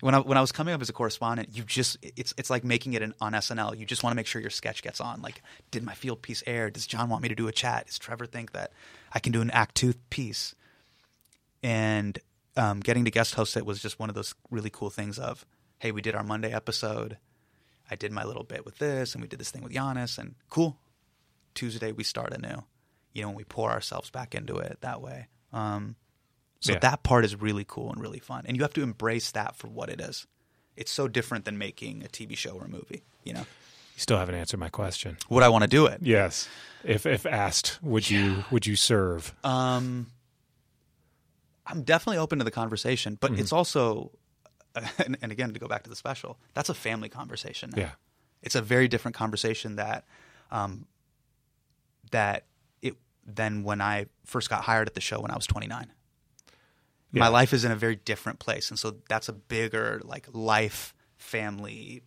When 0.01 0.15
I 0.15 0.21
when 0.21 0.39
I 0.39 0.41
was 0.41 0.53
coming 0.53 0.75
up 0.75 0.81
as 0.81 0.89
a 0.89 0.93
correspondent, 0.93 1.51
you 1.53 1.65
just 1.65 1.97
it's 2.03 2.33
it's 2.37 2.51
like 2.51 2.65
making 2.65 2.93
it 2.93 3.03
an, 3.03 3.15
on 3.21 3.33
SNL. 3.33 3.77
You 3.79 3.85
just 3.85 4.03
want 4.03 4.13
to 4.13 4.17
make 4.17 4.27
sure 4.27 4.41
your 4.41 4.51
sketch 4.51 4.83
gets 4.83 5.01
on. 5.01 5.23
Like, 5.23 5.43
did 5.71 5.83
my 5.83 5.95
field 5.95 6.23
piece 6.23 6.43
air? 6.47 6.71
Does 6.71 6.87
John 6.87 7.09
want 7.09 7.23
me 7.23 7.29
to 7.29 7.35
do 7.35 7.49
a 7.49 7.53
chat? 7.53 7.87
Does 7.87 7.99
Trevor 7.99 8.27
think 8.27 8.53
that 8.53 8.73
I 9.13 9.19
can 9.19 9.33
do 9.33 9.41
an 9.41 9.51
act 9.51 9.75
two 9.75 9.95
piece? 10.11 10.55
And 11.63 12.19
um, 12.57 12.81
getting 12.81 13.05
to 13.07 13.11
guest 13.11 13.35
host 13.35 13.57
it 13.57 13.67
was 13.67 13.81
just 13.81 13.99
one 13.99 14.09
of 14.09 14.15
those 14.15 14.35
really 14.51 14.71
cool 14.71 14.91
things. 14.91 15.19
Of 15.19 15.45
hey, 15.81 15.91
we 15.91 16.01
did 16.01 16.15
our 16.15 16.25
Monday 16.25 16.53
episode. 16.53 17.19
I 17.91 17.97
did 17.97 18.13
my 18.13 18.25
little 18.25 18.45
bit 18.45 18.65
with 18.65 18.79
this, 18.79 19.15
and 19.15 19.23
we 19.23 19.29
did 19.29 19.41
this 19.41 19.51
thing 19.51 19.63
with 19.63 19.73
Giannis, 19.73 20.19
and 20.19 20.35
cool. 20.51 20.79
Tuesday 21.55 21.91
we 21.91 22.05
start 22.05 22.33
anew. 22.33 22.63
You 23.15 23.23
know, 23.23 23.31
we 23.31 23.43
pour 23.43 23.71
ourselves 23.71 24.11
back 24.11 24.35
into 24.35 24.59
it 24.59 24.79
that 24.83 25.01
way. 25.01 25.27
Um, 25.53 25.97
so 26.61 26.73
Yeah. 26.73 26.79
that 26.81 27.03
part 27.03 27.25
is 27.25 27.37
really 27.37 27.65
cool 27.67 27.91
and 27.93 28.01
really 28.01 28.19
fun, 28.19 28.45
and 28.47 28.57
you 28.57 28.63
have 28.63 28.75
to 28.75 28.83
embrace 28.83 29.31
that 29.33 29.57
for 29.57 29.69
what 29.69 29.89
it 29.89 30.01
is. 30.01 30.27
It's 30.77 30.91
so 30.93 31.09
different 31.09 31.45
than 31.45 31.59
making 31.59 32.05
a 32.05 32.09
TV 32.09 32.37
show 32.37 32.53
or 32.53 32.65
a 32.65 32.69
movie. 32.69 33.03
You 33.25 33.33
know, 33.35 33.41
You 33.95 34.01
still 34.01 34.19
haven't 34.19 34.37
answered 34.37 34.61
my 34.61 34.69
question. 34.69 35.17
would 35.29 35.43
I 35.43 35.49
want 35.49 35.63
to 35.63 35.69
do 35.69 35.87
it? 35.87 36.01
Yes, 36.03 36.49
if 36.85 37.05
if 37.07 37.27
asked, 37.27 37.79
would 37.83 38.09
you 38.11 38.45
would 38.51 38.67
you 38.67 38.77
serve? 38.77 39.35
Um, 39.45 40.13
I'm 41.67 41.83
definitely 41.83 42.19
open 42.19 42.39
to 42.39 42.45
the 42.45 42.51
conversation, 42.51 43.19
but 43.21 43.33
Mm-hmm. 43.33 43.41
it's 43.41 43.53
also, 43.53 44.13
and, 44.99 45.19
and 45.21 45.33
again, 45.33 45.53
to 45.53 45.59
go 45.61 45.69
back 45.69 45.83
to 45.85 45.91
the 45.91 45.97
special, 45.97 46.39
that's 46.55 46.69
a 46.69 46.75
family 46.75 47.09
conversation. 47.09 47.71
Now. 47.71 47.83
Yeah. 47.83 47.91
it's 48.43 48.55
a 48.55 48.63
very 48.63 48.89
different 48.89 49.15
conversation 49.17 49.77
that, 49.77 50.05
um, 50.51 50.87
that 52.13 52.45
it 52.81 52.95
than 53.27 53.65
when 53.65 53.81
I 53.81 54.07
first 54.25 54.49
got 54.49 54.63
hired 54.65 54.87
at 54.89 54.95
the 54.95 55.01
show 55.01 55.21
when 55.21 55.31
I 55.31 55.37
was 55.37 55.47
29. 55.47 55.93
Yeah. 57.13 57.21
My 57.21 57.29
life 57.29 57.53
is 57.55 57.65
in 57.65 57.73
a 57.73 57.77
very 57.77 57.97
different 57.97 58.39
place, 58.39 58.71
and 58.71 58.79
so 58.79 58.97
that's 59.09 59.29
a 59.29 59.33
bigger 59.33 60.01
like 60.05 60.29
life 60.33 60.95
family 61.17 62.03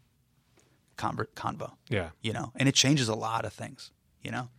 conver- 0.98 1.34
convo. 1.36 1.72
Yeah. 1.90 2.10
you 2.22 2.34
know, 2.34 2.52
and 2.56 2.70
it 2.70 2.76
changes 2.76 3.10
a 3.10 3.16
lot 3.16 3.46
of 3.46 3.54
things. 3.54 3.92
You 4.22 4.32
know, 4.32 4.50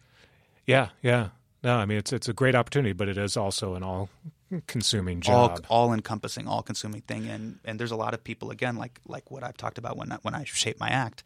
Yeah, 0.67 0.89
yeah. 1.03 1.29
No, 1.63 1.77
I 1.77 1.87
mean 1.87 1.99
it's 1.99 2.13
it's 2.13 2.29
a 2.29 2.33
great 2.33 2.57
opportunity, 2.57 2.93
but 2.93 3.09
it 3.09 3.17
is 3.17 3.37
also 3.37 3.75
an 3.75 3.85
all 3.85 4.09
consuming 4.67 5.23
all 5.29 5.49
job. 5.49 5.67
all 5.69 5.93
encompassing, 5.93 6.49
all 6.49 6.63
consuming 6.63 7.03
thing. 7.03 7.29
And 7.29 7.61
and 7.65 7.79
there's 7.79 7.93
a 7.93 7.97
lot 7.97 8.13
of 8.15 8.25
people 8.25 8.51
again, 8.51 8.77
like 8.77 8.99
like 9.07 9.31
what 9.31 9.45
I've 9.45 9.57
talked 9.57 9.79
about 9.79 9.97
when 9.97 10.11
I, 10.11 10.17
when 10.23 10.35
I 10.35 10.45
shape 10.45 10.81
my 10.81 10.89
act. 10.89 11.23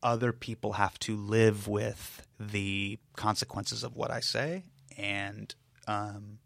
Other 0.00 0.32
people 0.32 0.74
have 0.74 0.96
to 1.00 1.16
live 1.16 1.66
with 1.66 2.24
the 2.38 3.00
consequences 3.16 3.82
of 3.82 3.96
what 3.96 4.12
I 4.12 4.20
say, 4.20 4.62
and 4.96 5.52
um, 5.88 6.38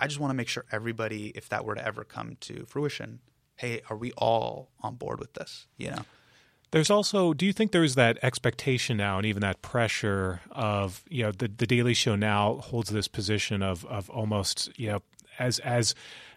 I 0.00 0.06
just 0.06 0.18
want 0.18 0.30
to 0.30 0.34
make 0.34 0.48
sure 0.48 0.64
everybody, 0.72 1.28
if 1.34 1.48
that 1.50 1.64
were 1.64 1.74
to 1.74 1.86
ever 1.86 2.04
come 2.04 2.36
to 2.40 2.64
fruition, 2.66 3.20
hey, 3.56 3.82
are 3.90 3.96
we 3.96 4.12
all 4.12 4.70
on 4.80 4.94
board 4.96 5.20
with 5.20 5.34
this? 5.34 5.66
You 5.76 5.90
know, 5.90 6.02
There's 6.70 6.90
also, 6.90 7.34
do 7.34 7.44
you 7.46 7.52
think 7.52 7.72
there's 7.72 7.94
that 7.96 8.18
expectation 8.22 8.96
now, 8.96 9.18
and 9.18 9.26
even 9.26 9.40
that 9.42 9.60
pressure 9.60 10.40
of, 10.50 11.04
you 11.08 11.22
know, 11.24 11.32
the 11.32 11.48
the 11.48 11.66
Daily 11.66 11.94
Show 11.94 12.16
now 12.16 12.56
holds 12.56 12.90
this 12.90 13.08
position 13.08 13.62
of 13.62 13.84
of 13.86 14.08
almost, 14.10 14.70
you 14.78 14.88
know, 14.88 15.02
as 15.38 15.58
as 15.60 15.94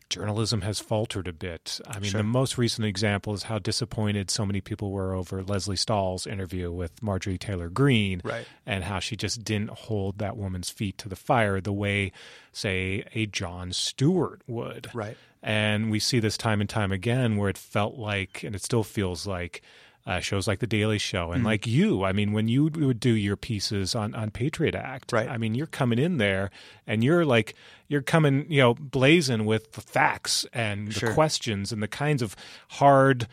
journalism 0.09 0.61
has 0.61 0.79
faltered 0.79 1.27
a 1.27 1.33
bit. 1.33 1.79
I 1.87 1.99
mean, 1.99 2.11
the 2.13 2.23
most 2.23 2.57
recent 2.57 2.85
example 2.85 3.33
is 3.33 3.43
how 3.43 3.59
disappointed 3.59 4.29
so 4.29 4.45
many 4.45 4.61
people 4.61 4.91
were 4.91 5.13
over 5.13 5.43
Lesley 5.43 5.75
Stahl's 5.75 6.27
interview 6.27 6.71
with 6.71 7.01
Marjorie 7.01 7.37
Taylor 7.37 7.69
Greene, 7.69 8.21
Right. 8.23 8.45
and 8.65 8.83
how 8.83 8.99
she 8.99 9.15
just 9.15 9.43
didn't 9.43 9.69
hold 9.71 10.19
that 10.19 10.37
woman's 10.37 10.69
feet 10.69 10.97
to 10.99 11.09
the 11.09 11.15
fire 11.15 11.59
the 11.61 11.73
way, 11.73 12.11
say, 12.51 13.03
a 13.13 13.25
Jon 13.25 13.71
Stewart 13.73 14.41
would. 14.47 14.89
Right. 14.93 15.17
And 15.41 15.91
we 15.91 15.99
see 15.99 16.19
this 16.19 16.37
time 16.37 16.61
and 16.61 16.69
time 16.69 16.91
again 16.91 17.35
where 17.37 17.49
it 17.49 17.57
felt 17.57 17.95
like, 17.95 18.43
and 18.43 18.55
it 18.55 18.63
still 18.63 18.83
feels 18.83 19.27
like, 19.27 19.61
uh, 20.05 20.19
shows 20.19 20.47
like 20.49 20.59
The 20.59 20.67
Daily 20.67 20.97
Show 20.97 21.27
Mm-hmm. 21.27 21.33
and 21.33 21.43
like 21.45 21.65
you. 21.65 22.03
I 22.03 22.11
mean, 22.11 22.33
when 22.33 22.49
you 22.49 22.65
would 22.65 22.99
do 22.99 23.13
your 23.13 23.37
pieces 23.37 23.95
on, 23.95 24.13
on 24.15 24.31
Patriot 24.31 24.75
Act, 24.75 25.13
Right. 25.13 25.29
I 25.29 25.37
mean, 25.37 25.55
you're 25.55 25.65
coming 25.67 25.97
in 25.97 26.17
there 26.17 26.51
and 26.85 27.03
you're 27.03 27.23
like, 27.25 27.55
you're 27.93 28.01
coming, 28.01 28.45
you 28.49 28.59
know, 28.59 28.73
blazing 28.73 29.45
with 29.45 29.71
the 29.73 29.81
facts 29.81 30.45
and 30.51 30.89
the 30.89 30.99
Sure. 30.99 31.13
questions 31.13 31.71
and 31.71 31.81
the 31.81 31.87
kinds 31.87 32.21
of 32.21 32.35
hard, 32.71 33.27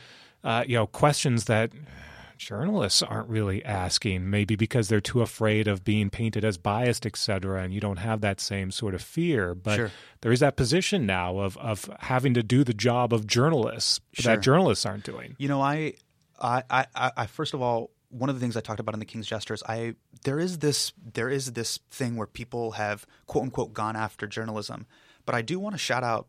uh, 0.44 0.62
you 0.68 0.77
know, 0.77 0.87
questions 0.87 1.46
that 1.46 1.73
journalists 2.38 3.03
aren't 3.03 3.29
really 3.29 3.62
asking 3.64 4.31
maybe 4.31 4.57
because 4.57 4.88
they're 4.88 4.99
too 5.01 5.20
afraid 5.20 5.68
of 5.68 5.85
being 5.85 6.09
painted 6.09 6.42
as 6.42 6.57
biased 6.57 7.05
et 7.05 7.14
cetera 7.14 7.62
and 7.62 7.75
you 7.75 7.81
don't 7.81 7.99
have 7.99 8.23
that 8.23 8.40
same 8.40 8.70
sort 8.70 8.94
of 8.94 9.03
fear 9.03 9.55
but 9.55 9.77
Sure. 9.77 9.90
there 10.23 10.33
is 10.33 10.40
that 10.40 10.57
position 10.57 11.05
now 11.05 11.38
of 11.38 11.59
of 11.59 11.90
having 12.01 12.33
to 12.33 12.42
do 12.42 12.64
the 12.64 12.73
job 12.73 13.12
of 13.12 13.27
journalists 13.27 14.01
Sure. 14.14 14.35
that 14.37 14.42
journalists 14.42 14.87
aren't 14.87 15.05
doing 15.05 15.37
You 15.38 15.49
know, 15.49 15.61
I, 15.61 15.92
I, 16.40 16.62
I, 16.71 16.87
I- 17.15 17.27
first 17.27 17.52
of 17.52 17.61
all, 17.61 17.90
one 18.11 18.29
of 18.29 18.35
the 18.35 18.40
things 18.40 18.56
I 18.56 18.61
talked 18.61 18.81
about 18.81 18.94
in 18.94 19.00
the 19.00 19.06
King's 19.06 19.27
Jesters, 19.27 19.63
I 19.69 19.94
there 20.25 20.38
is 20.38 20.58
this 20.58 20.92
there 21.15 21.31
is 21.31 21.52
this 21.52 21.79
thing 21.90 22.17
where 22.17 22.27
people 22.27 22.73
have 22.73 23.06
quote 23.27 23.44
unquote 23.44 23.73
gone 23.73 23.96
after 23.96 24.27
journalism, 24.27 24.87
but 25.25 25.35
I 25.35 25.42
do 25.42 25.58
want 25.58 25.75
to 25.75 25.79
shout 25.79 26.04
out 26.04 26.27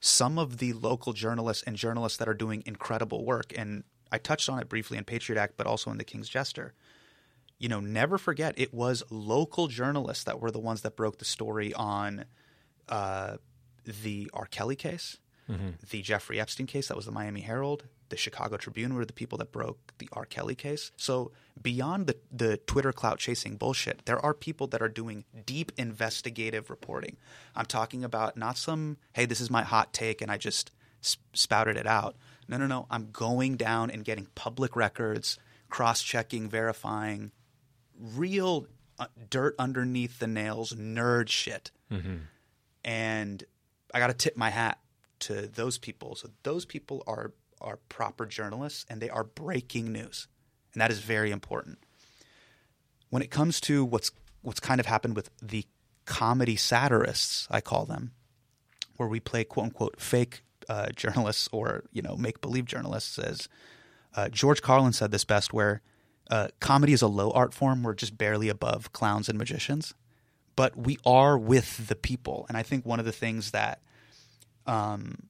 some 0.00 0.38
of 0.38 0.58
the 0.58 0.74
local 0.74 1.14
journalists 1.14 1.64
and 1.66 1.76
journalists 1.76 2.18
that 2.18 2.28
are 2.28 2.34
doing 2.34 2.62
incredible 2.66 3.24
work, 3.24 3.52
and 3.56 3.84
I 4.12 4.18
touched 4.18 4.48
on 4.50 4.58
it 4.58 4.68
briefly 4.68 4.98
in 4.98 5.04
Patriot 5.04 5.40
Act, 5.40 5.54
but 5.56 5.66
also 5.66 5.90
in 5.90 5.96
the 5.98 6.04
King's 6.04 6.28
Jester. 6.28 6.74
You 7.58 7.68
know, 7.70 7.80
never 7.80 8.18
forget 8.18 8.54
it 8.58 8.74
was 8.74 9.02
local 9.10 9.68
journalists 9.68 10.24
that 10.24 10.40
were 10.40 10.50
the 10.50 10.58
ones 10.58 10.82
that 10.82 10.94
broke 10.96 11.18
the 11.18 11.24
story 11.24 11.72
on 11.72 12.26
uh, 12.88 13.36
the 14.02 14.30
R. 14.34 14.44
Kelly 14.46 14.76
case, 14.76 15.16
the 15.90 16.02
Jeffrey 16.02 16.38
Epstein 16.40 16.66
case 16.66 16.88
that 16.88 16.96
was 16.96 17.06
the 17.06 17.12
Miami 17.12 17.40
Herald, 17.40 17.84
the 18.14 18.20
Chicago 18.20 18.56
Tribune 18.56 18.94
were 18.94 19.04
the 19.04 19.12
people 19.12 19.38
that 19.38 19.50
broke 19.50 19.92
the 19.98 20.08
R. 20.12 20.24
Kelly 20.24 20.54
case. 20.54 20.92
So 20.96 21.32
beyond 21.60 22.06
the, 22.06 22.16
the 22.30 22.58
Twitter 22.58 22.92
clout 22.92 23.18
chasing 23.18 23.56
bullshit, 23.56 24.06
there 24.06 24.24
are 24.24 24.32
people 24.32 24.68
that 24.68 24.80
are 24.80 24.88
doing 24.88 25.24
deep 25.44 25.72
investigative 25.76 26.70
reporting. 26.70 27.16
I'm 27.56 27.66
talking 27.66 28.04
about 28.04 28.36
not 28.36 28.56
some, 28.56 28.98
hey, 29.14 29.26
this 29.26 29.40
is 29.40 29.50
my 29.50 29.62
hot 29.62 29.92
take 29.92 30.22
and 30.22 30.30
I 30.30 30.36
just 30.36 30.70
spouted 31.32 31.76
it 31.76 31.88
out. 31.88 32.14
No, 32.46 32.56
no, 32.56 32.68
no. 32.68 32.86
I'm 32.88 33.10
going 33.10 33.56
down 33.56 33.90
and 33.90 34.04
getting 34.04 34.28
public 34.36 34.76
records, 34.76 35.36
cross 35.68 36.00
checking, 36.00 36.48
verifying, 36.48 37.32
real 37.98 38.68
uh, 39.00 39.06
dirt 39.28 39.56
underneath 39.58 40.20
the 40.20 40.28
nails, 40.28 40.72
nerd 40.72 41.28
shit. 41.28 41.72
Mm-hmm. 41.90 42.18
And 42.84 43.42
I 43.92 43.98
got 43.98 44.06
to 44.06 44.14
tip 44.14 44.36
my 44.36 44.50
hat 44.50 44.78
to 45.20 45.48
those 45.48 45.78
people. 45.78 46.14
So 46.14 46.28
those 46.44 46.64
people 46.64 47.02
are 47.08 47.32
are 47.64 47.78
proper 47.88 48.26
journalists 48.26 48.84
and 48.88 49.00
they 49.00 49.10
are 49.10 49.24
breaking 49.24 49.92
news. 49.92 50.28
And 50.72 50.80
that 50.80 50.90
is 50.90 51.00
very 51.00 51.30
important. 51.30 51.78
When 53.10 53.22
it 53.22 53.30
comes 53.30 53.60
to 53.62 53.84
what's 53.84 54.10
what's 54.42 54.60
kind 54.60 54.78
of 54.78 54.86
happened 54.86 55.16
with 55.16 55.30
the 55.40 55.64
comedy 56.04 56.56
satirists, 56.56 57.48
I 57.50 57.60
call 57.60 57.86
them, 57.86 58.12
where 58.96 59.08
we 59.08 59.20
play 59.20 59.44
quote 59.44 59.66
unquote 59.66 60.00
fake 60.00 60.42
uh, 60.68 60.88
journalists 60.96 61.48
or 61.52 61.84
you 61.92 62.02
know 62.02 62.16
make 62.16 62.40
believe 62.40 62.64
journalists, 62.64 63.18
as 63.18 63.48
uh, 64.14 64.28
George 64.28 64.62
Carlin 64.62 64.92
said 64.92 65.10
this 65.10 65.24
best, 65.24 65.52
where 65.52 65.80
uh, 66.30 66.48
comedy 66.60 66.92
is 66.92 67.02
a 67.02 67.08
low 67.08 67.30
art 67.30 67.54
form. 67.54 67.82
We're 67.82 67.94
just 67.94 68.18
barely 68.18 68.48
above 68.48 68.92
clowns 68.92 69.28
and 69.28 69.38
magicians, 69.38 69.94
but 70.56 70.76
we 70.76 70.98
are 71.04 71.38
with 71.38 71.88
the 71.88 71.96
people. 71.96 72.46
And 72.48 72.56
I 72.56 72.62
think 72.62 72.84
one 72.84 72.98
of 72.98 73.04
the 73.04 73.12
things 73.12 73.52
that 73.52 73.80
um, 74.66 75.28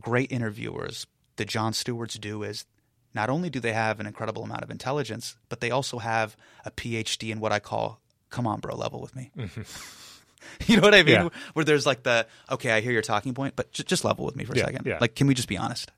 great 0.00 0.30
interviewers, 0.30 1.06
the 1.42 1.46
Jon 1.46 1.72
Stewarts, 1.72 2.14
do 2.18 2.44
is 2.44 2.66
not 3.14 3.28
only 3.28 3.50
do 3.50 3.58
they 3.58 3.72
have 3.72 3.98
an 3.98 4.06
incredible 4.06 4.44
amount 4.44 4.62
of 4.62 4.70
intelligence, 4.70 5.36
but 5.48 5.60
they 5.60 5.72
also 5.72 5.98
have 5.98 6.36
a 6.64 6.70
PhD 6.70 7.32
in 7.32 7.40
what 7.40 7.50
I 7.50 7.58
call 7.58 8.00
"come 8.30 8.46
on, 8.46 8.60
bro" 8.60 8.76
level 8.76 9.00
with 9.00 9.16
me. 9.16 9.32
Mm-hmm. 9.36 9.62
you 10.72 10.76
know 10.76 10.82
what 10.82 10.94
I 10.94 11.02
mean? 11.02 11.14
Yeah. 11.14 11.28
Where 11.54 11.64
there's 11.64 11.84
like 11.84 12.04
the 12.04 12.28
okay, 12.48 12.70
I 12.70 12.80
hear 12.80 12.92
your 12.92 13.02
talking 13.02 13.34
point, 13.34 13.56
but 13.56 13.72
j- 13.72 13.82
just 13.82 14.04
level 14.04 14.24
with 14.24 14.36
me 14.36 14.44
for 14.44 14.52
a 14.52 14.56
yeah, 14.56 14.66
second. 14.66 14.86
Yeah. 14.86 14.98
Like, 15.00 15.16
can 15.16 15.26
we 15.26 15.34
just 15.34 15.48
be 15.48 15.56
honest? 15.56 15.90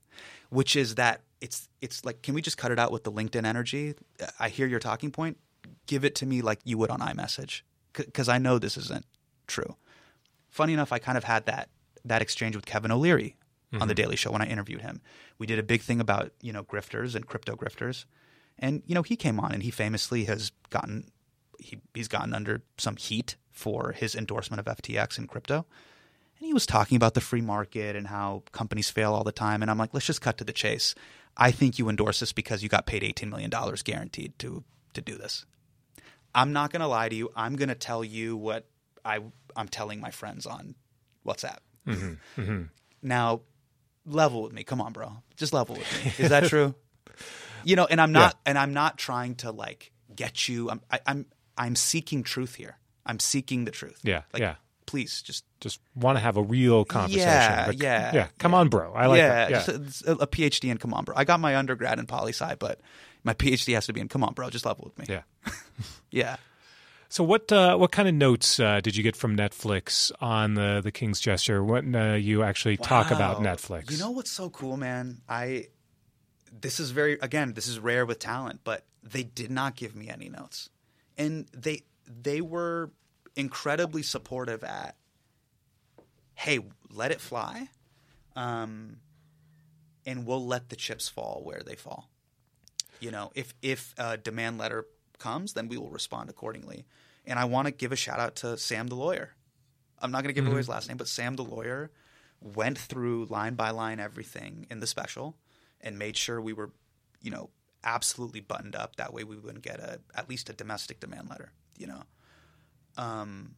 Which 0.48 0.76
is 0.76 0.94
that 0.94 1.20
it's 1.42 1.68
it's 1.82 2.06
like, 2.06 2.22
can 2.22 2.32
we 2.32 2.40
just 2.40 2.56
cut 2.56 2.72
it 2.72 2.78
out 2.78 2.90
with 2.90 3.04
the 3.04 3.12
LinkedIn 3.12 3.44
energy? 3.44 3.96
I 4.40 4.48
hear 4.48 4.66
your 4.66 4.80
talking 4.80 5.10
point. 5.10 5.36
Give 5.86 6.06
it 6.06 6.14
to 6.16 6.26
me 6.26 6.40
like 6.40 6.60
you 6.64 6.78
would 6.78 6.88
on 6.88 7.00
iMessage, 7.00 7.60
because 7.92 8.30
I 8.30 8.38
know 8.38 8.58
this 8.58 8.78
isn't 8.78 9.04
true. 9.46 9.76
Funny 10.48 10.72
enough, 10.72 10.90
I 10.90 10.98
kind 10.98 11.18
of 11.18 11.24
had 11.24 11.44
that 11.44 11.68
that 12.02 12.22
exchange 12.22 12.56
with 12.56 12.64
Kevin 12.64 12.90
O'Leary 12.90 13.36
mm-hmm. 13.74 13.82
on 13.82 13.88
the 13.88 13.94
Daily 13.94 14.16
Show 14.16 14.30
when 14.30 14.42
I 14.42 14.46
interviewed 14.46 14.82
him. 14.82 15.00
We 15.38 15.46
did 15.46 15.58
a 15.58 15.62
big 15.62 15.82
thing 15.82 16.00
about 16.00 16.32
you 16.40 16.52
know 16.52 16.62
grifters 16.62 17.14
and 17.14 17.26
crypto 17.26 17.56
grifters, 17.56 18.04
and 18.58 18.82
you 18.86 18.94
know 18.94 19.02
he 19.02 19.16
came 19.16 19.40
on 19.40 19.52
and 19.52 19.62
he 19.62 19.70
famously 19.70 20.24
has 20.24 20.52
gotten 20.70 21.10
he, 21.58 21.80
he's 21.94 22.08
gotten 22.08 22.34
under 22.34 22.62
some 22.78 22.96
heat 22.96 23.36
for 23.50 23.92
his 23.92 24.14
endorsement 24.14 24.60
of 24.60 24.76
FTX 24.76 25.18
and 25.18 25.28
crypto. 25.28 25.66
And 26.38 26.46
he 26.46 26.52
was 26.52 26.66
talking 26.66 26.96
about 26.96 27.14
the 27.14 27.20
free 27.20 27.40
market 27.40 27.94
and 27.96 28.08
how 28.08 28.42
companies 28.52 28.90
fail 28.90 29.14
all 29.14 29.24
the 29.24 29.32
time. 29.32 29.62
And 29.62 29.70
I'm 29.70 29.78
like, 29.78 29.94
let's 29.94 30.06
just 30.06 30.20
cut 30.20 30.38
to 30.38 30.44
the 30.44 30.52
chase. 30.52 30.94
I 31.36 31.50
think 31.50 31.78
you 31.78 31.88
endorse 31.88 32.20
this 32.20 32.32
because 32.32 32.62
you 32.62 32.68
got 32.68 32.86
paid 32.86 33.02
$18 33.02 33.28
million 33.28 33.50
guaranteed 33.84 34.38
to, 34.40 34.64
to 34.94 35.00
do 35.00 35.16
this. 35.16 35.46
I'm 36.34 36.52
not 36.52 36.72
going 36.72 36.80
to 36.80 36.88
lie 36.88 37.08
to 37.08 37.14
you. 37.14 37.30
I'm 37.36 37.56
going 37.56 37.68
to 37.68 37.74
tell 37.74 38.04
you 38.04 38.36
what 38.36 38.66
I, 39.04 39.20
I'm 39.56 39.68
telling 39.68 40.00
my 40.00 40.10
friends 40.10 40.46
on 40.46 40.74
WhatsApp. 41.24 41.58
Mm-hmm. 41.86 42.40
Mm-hmm. 42.40 42.62
Now, 43.02 43.42
level 44.06 44.42
with 44.42 44.52
me. 44.52 44.64
Come 44.64 44.80
on, 44.80 44.92
bro. 44.92 45.12
Just 45.36 45.52
level 45.52 45.76
with 45.76 46.04
me. 46.04 46.24
Is 46.24 46.30
that 46.30 46.44
true? 46.44 46.74
you 47.64 47.76
know, 47.76 47.86
and 47.86 48.00
I'm 48.00 48.12
not, 48.12 48.34
yeah. 48.34 48.50
and 48.50 48.58
I'm 48.58 48.72
not 48.72 48.98
trying 48.98 49.36
to 49.36 49.50
like 49.50 49.92
get 50.14 50.48
you. 50.48 50.70
I'm, 50.70 50.80
I, 50.90 51.00
I'm, 51.06 51.26
I'm 51.56 51.76
seeking 51.76 52.22
truth 52.22 52.54
here. 52.54 52.76
I'm 53.06 53.18
seeking 53.18 53.64
the 53.64 53.70
truth. 53.70 54.00
Yeah. 54.02 54.22
Like, 54.32 54.40
yeah. 54.40 54.54
Please 54.86 55.22
just 55.22 55.44
just 55.60 55.80
want 55.94 56.18
to 56.18 56.20
have 56.20 56.36
a 56.36 56.42
real 56.42 56.84
conversation. 56.84 57.26
Yeah, 57.26 57.70
yeah, 57.70 58.14
yeah. 58.14 58.28
Come 58.38 58.52
yeah. 58.52 58.58
on, 58.58 58.68
bro. 58.68 58.92
I 58.92 59.06
like 59.06 59.16
yeah, 59.16 59.28
that. 59.28 59.50
Yeah, 59.50 59.78
just 59.78 60.02
a, 60.04 60.12
a, 60.12 60.26
PhD 60.26 60.70
in 60.70 60.76
come 60.76 60.92
on, 60.92 61.04
bro. 61.04 61.16
I 61.16 61.24
got 61.24 61.40
my 61.40 61.56
undergrad 61.56 61.98
in 61.98 62.06
poli 62.06 62.32
sci, 62.32 62.54
but 62.56 62.80
my 63.24 63.32
PhD 63.32 63.72
has 63.74 63.86
to 63.86 63.94
be 63.94 64.02
in 64.02 64.08
come 64.08 64.22
on, 64.22 64.34
bro. 64.34 64.50
Just 64.50 64.66
level 64.66 64.84
with 64.84 64.98
me. 64.98 65.06
Yeah, 65.08 65.22
yeah. 66.10 66.36
So 67.14 67.22
what 67.22 67.52
uh, 67.52 67.76
what 67.76 67.92
kind 67.92 68.08
of 68.08 68.14
notes 68.16 68.58
uh, 68.58 68.80
did 68.80 68.96
you 68.96 69.04
get 69.04 69.14
from 69.14 69.36
Netflix 69.36 70.10
on 70.20 70.54
the 70.54 70.80
the 70.82 70.90
King's 70.90 71.20
Jester? 71.20 71.62
When 71.62 71.94
uh, 71.94 72.14
you 72.14 72.42
actually 72.42 72.76
wow. 72.80 72.88
talk 72.88 73.12
about 73.12 73.40
Netflix? 73.40 73.92
You 73.92 73.98
know 73.98 74.10
what's 74.10 74.32
so 74.32 74.50
cool, 74.50 74.76
man? 74.76 75.20
I 75.28 75.68
this 76.50 76.80
is 76.80 76.90
very 76.90 77.16
again 77.22 77.52
this 77.52 77.68
is 77.68 77.78
rare 77.78 78.04
with 78.04 78.18
talent, 78.18 78.62
but 78.64 78.84
they 79.00 79.22
did 79.22 79.52
not 79.52 79.76
give 79.76 79.94
me 79.94 80.08
any 80.08 80.28
notes, 80.28 80.70
and 81.16 81.46
they 81.56 81.84
they 82.04 82.40
were 82.40 82.90
incredibly 83.36 84.02
supportive 84.02 84.64
at 84.64 84.96
hey, 86.34 86.58
let 86.90 87.12
it 87.12 87.20
fly, 87.20 87.68
um, 88.34 88.96
and 90.04 90.26
we'll 90.26 90.44
let 90.44 90.68
the 90.68 90.74
chips 90.74 91.08
fall 91.08 91.42
where 91.44 91.62
they 91.64 91.76
fall. 91.76 92.10
You 92.98 93.12
know, 93.12 93.30
if 93.36 93.54
if 93.62 93.94
a 93.98 94.16
demand 94.16 94.58
letter 94.58 94.86
comes, 95.18 95.52
then 95.52 95.68
we 95.68 95.78
will 95.78 95.90
respond 95.90 96.30
accordingly. 96.30 96.86
And 97.26 97.38
I 97.38 97.44
want 97.44 97.66
to 97.66 97.72
give 97.72 97.92
a 97.92 97.96
shout 97.96 98.20
out 98.20 98.36
to 98.36 98.56
Sam 98.56 98.88
the 98.88 98.94
lawyer. 98.94 99.30
I'm 100.00 100.10
not 100.10 100.22
going 100.22 100.28
to 100.28 100.34
give 100.34 100.44
mm-hmm. 100.44 100.52
away 100.52 100.58
his 100.58 100.68
last 100.68 100.88
name, 100.88 100.98
but 100.98 101.08
Sam 101.08 101.36
the 101.36 101.44
lawyer 101.44 101.90
went 102.40 102.78
through 102.78 103.26
line 103.26 103.54
by 103.54 103.70
line 103.70 104.00
everything 104.00 104.66
in 104.70 104.80
the 104.80 104.86
special 104.86 105.36
and 105.80 105.98
made 105.98 106.16
sure 106.16 106.40
we 106.40 106.52
were, 106.52 106.70
you 107.22 107.30
know, 107.30 107.50
absolutely 107.82 108.40
buttoned 108.40 108.76
up. 108.76 108.96
That 108.96 109.12
way 109.12 109.24
we 109.24 109.36
wouldn't 109.36 109.64
get 109.64 109.80
a 109.80 110.00
at 110.14 110.28
least 110.28 110.50
a 110.50 110.52
domestic 110.52 111.00
demand 111.00 111.30
letter. 111.30 111.52
You 111.78 111.86
know, 111.86 112.02
um, 112.96 113.54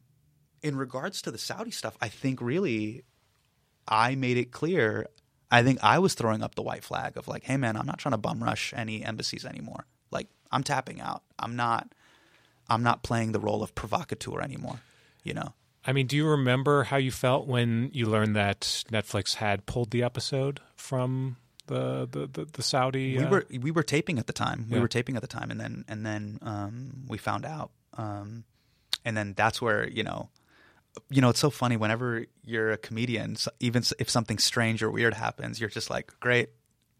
in 0.61 0.75
regards 0.75 1.21
to 1.23 1.31
the 1.31 1.37
Saudi 1.37 1.71
stuff, 1.71 1.97
I 2.01 2.07
think 2.07 2.41
really 2.41 3.03
I 3.87 4.15
made 4.15 4.37
it 4.37 4.51
clear. 4.51 5.07
I 5.49 5.63
think 5.63 5.79
I 5.81 5.99
was 5.99 6.13
throwing 6.13 6.43
up 6.43 6.55
the 6.55 6.61
white 6.61 6.83
flag 6.83 7.17
of 7.17 7.27
like, 7.27 7.43
hey 7.43 7.57
man, 7.57 7.77
I'm 7.77 7.85
not 7.85 7.99
trying 7.99 8.13
to 8.13 8.17
bum 8.17 8.43
rush 8.43 8.73
any 8.75 9.03
embassies 9.03 9.45
anymore. 9.45 9.85
Like 10.11 10.27
I'm 10.51 10.63
tapping 10.63 11.01
out. 11.01 11.23
I'm 11.39 11.55
not 11.55 11.93
I'm 12.69 12.83
not 12.83 13.03
playing 13.03 13.31
the 13.31 13.39
role 13.39 13.63
of 13.63 13.75
provocateur 13.75 14.41
anymore, 14.41 14.81
you 15.23 15.33
know. 15.33 15.53
I 15.85 15.93
mean, 15.93 16.07
do 16.07 16.17
you 16.17 16.27
remember 16.27 16.83
how 16.83 16.97
you 16.97 17.11
felt 17.11 17.47
when 17.47 17.89
you 17.93 18.07
learned 18.07 18.35
that 18.35 18.61
Netflix 18.91 19.35
had 19.35 19.65
pulled 19.65 19.91
the 19.91 20.03
episode 20.03 20.59
from 20.75 21.37
the 21.67 22.07
the, 22.09 22.27
the, 22.27 22.45
the 22.45 22.63
Saudi? 22.63 23.17
Uh... 23.17 23.21
We 23.21 23.27
were 23.27 23.45
we 23.61 23.71
were 23.71 23.83
taping 23.83 24.19
at 24.19 24.27
the 24.27 24.33
time. 24.33 24.67
We 24.69 24.75
yeah. 24.75 24.81
were 24.81 24.87
taping 24.87 25.15
at 25.15 25.21
the 25.21 25.27
time, 25.27 25.51
and 25.51 25.59
then 25.59 25.85
and 25.87 26.05
then 26.05 26.39
um, 26.41 27.05
we 27.07 27.17
found 27.17 27.45
out, 27.45 27.71
um, 27.97 28.43
and 29.05 29.15
then 29.15 29.33
that's 29.35 29.61
where 29.61 29.87
you 29.87 30.03
know 30.03 30.29
you 31.09 31.21
know, 31.21 31.29
it's 31.29 31.39
so 31.39 31.49
funny 31.49 31.77
whenever 31.77 32.25
you're 32.43 32.71
a 32.71 32.77
comedian, 32.77 33.37
even 33.59 33.83
if 33.99 34.09
something 34.09 34.37
strange 34.37 34.81
or 34.81 34.89
weird 34.89 35.13
happens, 35.13 35.59
you're 35.59 35.69
just 35.69 35.89
like, 35.89 36.11
great. 36.19 36.49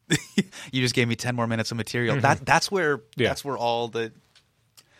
you 0.72 0.82
just 0.82 0.96
gave 0.96 1.08
me 1.08 1.16
10 1.16 1.36
more 1.36 1.48
minutes 1.48 1.72
of 1.72 1.78
material. 1.78 2.16
Mm-hmm. 2.16 2.22
That 2.22 2.46
that's 2.46 2.72
where 2.72 3.02
yeah. 3.16 3.30
that's 3.30 3.44
where 3.44 3.58
all 3.58 3.88
the 3.88 4.12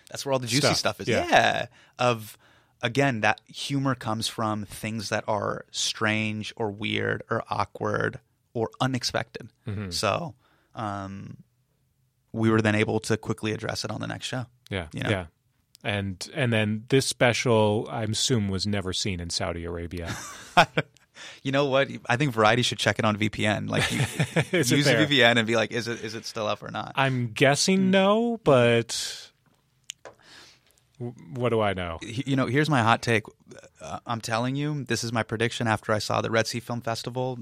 that's 0.10 0.26
where 0.26 0.34
all 0.34 0.40
the 0.40 0.48
juicy 0.48 0.68
stuff, 0.68 0.78
stuff 0.78 1.02
is. 1.02 1.08
Yeah. 1.08 1.28
yeah. 1.30 1.66
Of 2.00 2.38
again, 2.82 3.22
that 3.22 3.42
humor 3.48 3.96
comes 3.96 4.28
from 4.28 4.66
things 4.66 5.10
that 5.10 5.24
are 5.28 5.66
strange 5.72 6.54
or 6.56 6.72
weird 6.72 7.24
or 7.30 7.44
awkward 7.50 8.20
or 8.54 8.70
unexpected. 8.82 9.50
Mm-hmm. 9.68 9.92
So, 9.92 10.36
um, 10.76 11.38
we 12.34 12.50
were 12.50 12.62
then 12.62 12.76
able 12.76 13.00
to 13.02 13.18
quickly 13.18 13.54
address 13.54 13.86
it 13.86 13.92
on 13.92 14.02
the 14.02 14.08
next 14.08 14.26
show. 14.26 14.46
Yeah. 14.70 14.88
You 14.94 15.04
know? 15.04 15.10
Yeah 15.10 15.26
and 15.84 16.30
and 16.34 16.52
then 16.52 16.84
this 16.90 17.06
special, 17.06 17.88
I 17.90 18.04
assume, 18.04 18.50
was 18.50 18.68
never 18.68 18.94
seen 18.94 19.20
in 19.20 19.30
Saudi 19.30 19.64
Arabia. 19.64 20.16
you 21.44 21.52
know 21.52 21.66
what? 21.66 21.90
I 22.08 22.18
think 22.18 22.34
Variety 22.34 22.62
should 22.62 22.78
check 22.78 23.00
it 23.00 23.06
on 23.06 23.18
VPN. 23.18 23.70
Like, 23.70 23.90
use 24.52 24.72
a 24.88 24.96
VPN 24.96 25.38
and 25.38 25.48
be 25.48 25.56
like, 25.56 25.72
is 25.72 25.88
it 25.88 26.04
is 26.04 26.16
it 26.16 26.26
still 26.26 26.48
up 26.48 26.64
or 26.64 26.72
not? 26.72 26.94
I'm 26.96 27.32
guessing 27.34 27.80
mm. 27.80 27.90
no, 27.90 28.40
but 28.44 29.32
what 31.34 31.50
do 31.50 31.62
I 31.62 31.74
know? 31.74 32.00
You 32.02 32.36
know, 32.36 32.48
here's 32.48 32.70
my 32.70 32.82
hot 32.82 33.02
take. 33.02 33.24
Uh, 33.82 34.00
I'm 34.06 34.22
telling 34.22 34.56
you, 34.56 34.84
this 34.84 35.04
is 35.04 35.14
my 35.14 35.24
prediction. 35.24 35.68
After 35.68 35.94
I 35.94 36.00
saw 36.00 36.22
the 36.22 36.32
Red 36.32 36.48
Sea 36.48 36.60
Film 36.60 36.82
Festival, 36.82 37.40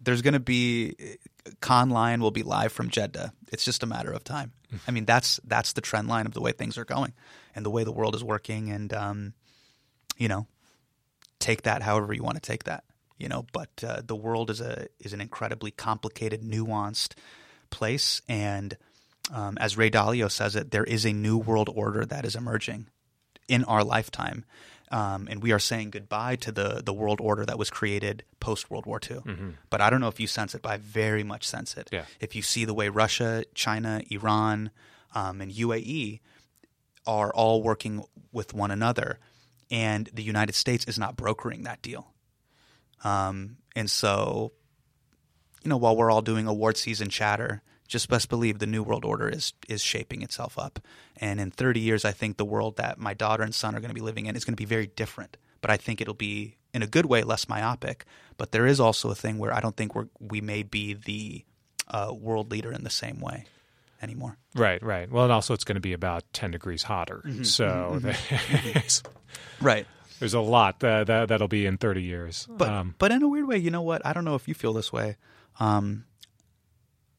there's 0.00 0.22
going 0.22 0.34
to 0.34 0.40
be 0.40 0.94
Cannes 1.60 1.90
Lion 1.90 2.20
will 2.20 2.30
be 2.30 2.42
live 2.42 2.72
from 2.72 2.88
Jeddah. 2.88 3.32
It's 3.52 3.64
just 3.64 3.82
a 3.82 3.86
matter 3.86 4.12
of 4.12 4.24
time. 4.24 4.52
I 4.86 4.90
mean, 4.90 5.04
that's 5.04 5.40
that's 5.44 5.72
the 5.72 5.80
trend 5.80 6.08
line 6.08 6.26
of 6.26 6.34
the 6.34 6.40
way 6.40 6.52
things 6.52 6.78
are 6.78 6.84
going 6.84 7.12
and 7.54 7.64
the 7.64 7.70
way 7.70 7.84
the 7.84 7.92
world 7.92 8.14
is 8.14 8.24
working. 8.24 8.70
And 8.70 8.92
um, 8.92 9.34
you 10.16 10.28
know, 10.28 10.46
take 11.38 11.62
that 11.62 11.82
however 11.82 12.12
you 12.12 12.22
want 12.22 12.36
to 12.36 12.40
take 12.40 12.64
that. 12.64 12.84
You 13.18 13.28
know, 13.28 13.46
but 13.52 13.70
uh, 13.86 14.02
the 14.04 14.16
world 14.16 14.50
is 14.50 14.60
a 14.60 14.88
is 15.00 15.12
an 15.12 15.20
incredibly 15.20 15.70
complicated, 15.70 16.42
nuanced 16.42 17.14
place, 17.70 18.20
and 18.28 18.76
um, 19.32 19.56
as 19.58 19.76
Ray 19.76 19.90
Dalio 19.90 20.30
says 20.30 20.54
it, 20.54 20.70
there 20.70 20.84
is 20.84 21.06
a 21.06 21.12
new 21.12 21.38
world 21.38 21.70
order 21.74 22.04
that 22.04 22.24
is 22.24 22.36
emerging 22.36 22.88
in 23.48 23.64
our 23.64 23.82
lifetime 23.82 24.44
Um, 24.90 25.26
and 25.28 25.42
we 25.42 25.52
are 25.52 25.58
saying 25.58 25.90
goodbye 25.90 26.36
to 26.36 26.52
the 26.52 26.80
the 26.84 26.92
world 26.92 27.20
order 27.20 27.44
that 27.44 27.58
was 27.58 27.70
created 27.70 28.22
post 28.38 28.70
World 28.70 28.86
War 28.86 29.00
II. 29.02 29.18
But 29.68 29.80
I 29.80 29.90
don't 29.90 30.00
know 30.00 30.08
if 30.08 30.20
you 30.20 30.26
sense 30.28 30.54
it, 30.54 30.62
but 30.62 30.70
I 30.70 30.76
very 30.76 31.24
much 31.24 31.44
sense 31.46 31.76
it. 31.76 31.88
Yeah. 31.92 32.04
If 32.20 32.36
you 32.36 32.42
see 32.42 32.64
the 32.64 32.74
way 32.74 32.88
Russia, 32.88 33.44
China, 33.54 34.00
Iran, 34.10 34.70
um, 35.14 35.40
and 35.40 35.50
UAE 35.50 36.20
are 37.06 37.32
all 37.32 37.62
working 37.62 38.04
with 38.32 38.54
one 38.54 38.70
another, 38.70 39.18
and 39.70 40.08
the 40.12 40.22
United 40.22 40.54
States 40.54 40.84
is 40.86 40.98
not 40.98 41.16
brokering 41.16 41.64
that 41.64 41.82
deal. 41.82 42.12
Um, 43.04 43.58
and 43.74 43.90
so, 43.90 44.52
you 45.62 45.68
know, 45.68 45.76
while 45.76 45.96
we're 45.96 46.10
all 46.10 46.22
doing 46.22 46.46
award 46.46 46.76
season 46.76 47.08
chatter, 47.08 47.62
just 47.88 48.08
best 48.08 48.28
believe 48.28 48.58
the 48.58 48.66
new 48.66 48.82
world 48.82 49.04
order 49.04 49.28
is 49.28 49.52
is 49.68 49.82
shaping 49.82 50.22
itself 50.22 50.58
up. 50.58 50.80
And 51.16 51.40
in 51.40 51.50
30 51.50 51.80
years, 51.80 52.04
I 52.04 52.12
think 52.12 52.36
the 52.36 52.44
world 52.44 52.76
that 52.76 52.98
my 52.98 53.14
daughter 53.14 53.42
and 53.42 53.54
son 53.54 53.74
are 53.74 53.80
going 53.80 53.90
to 53.90 53.94
be 53.94 54.00
living 54.00 54.26
in 54.26 54.36
is 54.36 54.44
going 54.44 54.54
to 54.54 54.60
be 54.60 54.64
very 54.64 54.86
different. 54.86 55.36
But 55.60 55.70
I 55.70 55.76
think 55.76 56.00
it'll 56.00 56.14
be 56.14 56.56
in 56.74 56.82
a 56.82 56.86
good 56.86 57.06
way 57.06 57.22
less 57.22 57.48
myopic. 57.48 58.04
But 58.36 58.52
there 58.52 58.66
is 58.66 58.80
also 58.80 59.10
a 59.10 59.14
thing 59.14 59.38
where 59.38 59.52
I 59.52 59.60
don't 59.60 59.76
think 59.76 59.94
we're 59.94 60.08
we 60.18 60.40
may 60.40 60.62
be 60.62 60.94
the 60.94 61.44
uh, 61.88 62.12
world 62.12 62.50
leader 62.50 62.72
in 62.72 62.82
the 62.82 62.90
same 62.90 63.20
way 63.20 63.46
anymore. 64.06 64.38
Right, 64.54 64.82
right. 64.82 65.10
Well, 65.10 65.24
and 65.24 65.32
also 65.32 65.52
it's 65.52 65.64
going 65.64 65.74
to 65.74 65.80
be 65.80 65.92
about 65.92 66.22
10 66.32 66.52
degrees 66.52 66.84
hotter. 66.84 67.22
Mm-hmm, 67.26 67.42
so 67.42 67.98
there's, 68.00 69.02
Right. 69.60 69.86
there's 70.20 70.34
a 70.34 70.40
lot 70.40 70.80
that, 70.80 71.08
that, 71.08 71.28
that'll 71.28 71.48
be 71.48 71.66
in 71.66 71.76
30 71.76 72.02
years. 72.02 72.46
But 72.48 72.68
um, 72.68 72.94
but 72.98 73.10
in 73.12 73.22
a 73.22 73.28
weird 73.28 73.46
way, 73.48 73.58
you 73.58 73.70
know 73.70 73.82
what? 73.82 74.04
I 74.06 74.12
don't 74.12 74.24
know 74.24 74.34
if 74.36 74.46
you 74.48 74.54
feel 74.54 74.72
this 74.72 74.92
way. 74.92 75.16
Um, 75.60 76.04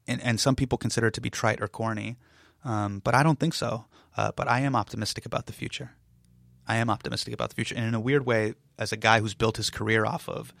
and 0.06 0.22
and 0.22 0.40
some 0.40 0.56
people 0.56 0.78
consider 0.78 1.08
it 1.08 1.14
to 1.14 1.20
be 1.20 1.28
trite 1.30 1.60
or 1.60 1.68
corny, 1.68 2.16
um, 2.64 3.00
but 3.04 3.14
I 3.14 3.22
don't 3.22 3.38
think 3.38 3.54
so. 3.54 3.84
Uh, 4.16 4.32
but 4.34 4.48
I 4.48 4.60
am 4.60 4.74
optimistic 4.74 5.26
about 5.26 5.46
the 5.46 5.52
future. 5.52 5.92
I 6.66 6.76
am 6.76 6.90
optimistic 6.90 7.32
about 7.34 7.50
the 7.50 7.54
future, 7.54 7.74
and 7.76 7.84
in 7.86 7.94
a 7.94 8.00
weird 8.00 8.24
way, 8.26 8.54
as 8.78 8.90
a 8.92 8.96
guy 8.96 9.20
who's 9.20 9.34
built 9.34 9.56
his 9.58 9.70
career 9.70 10.04
off 10.06 10.28
of 10.28 10.52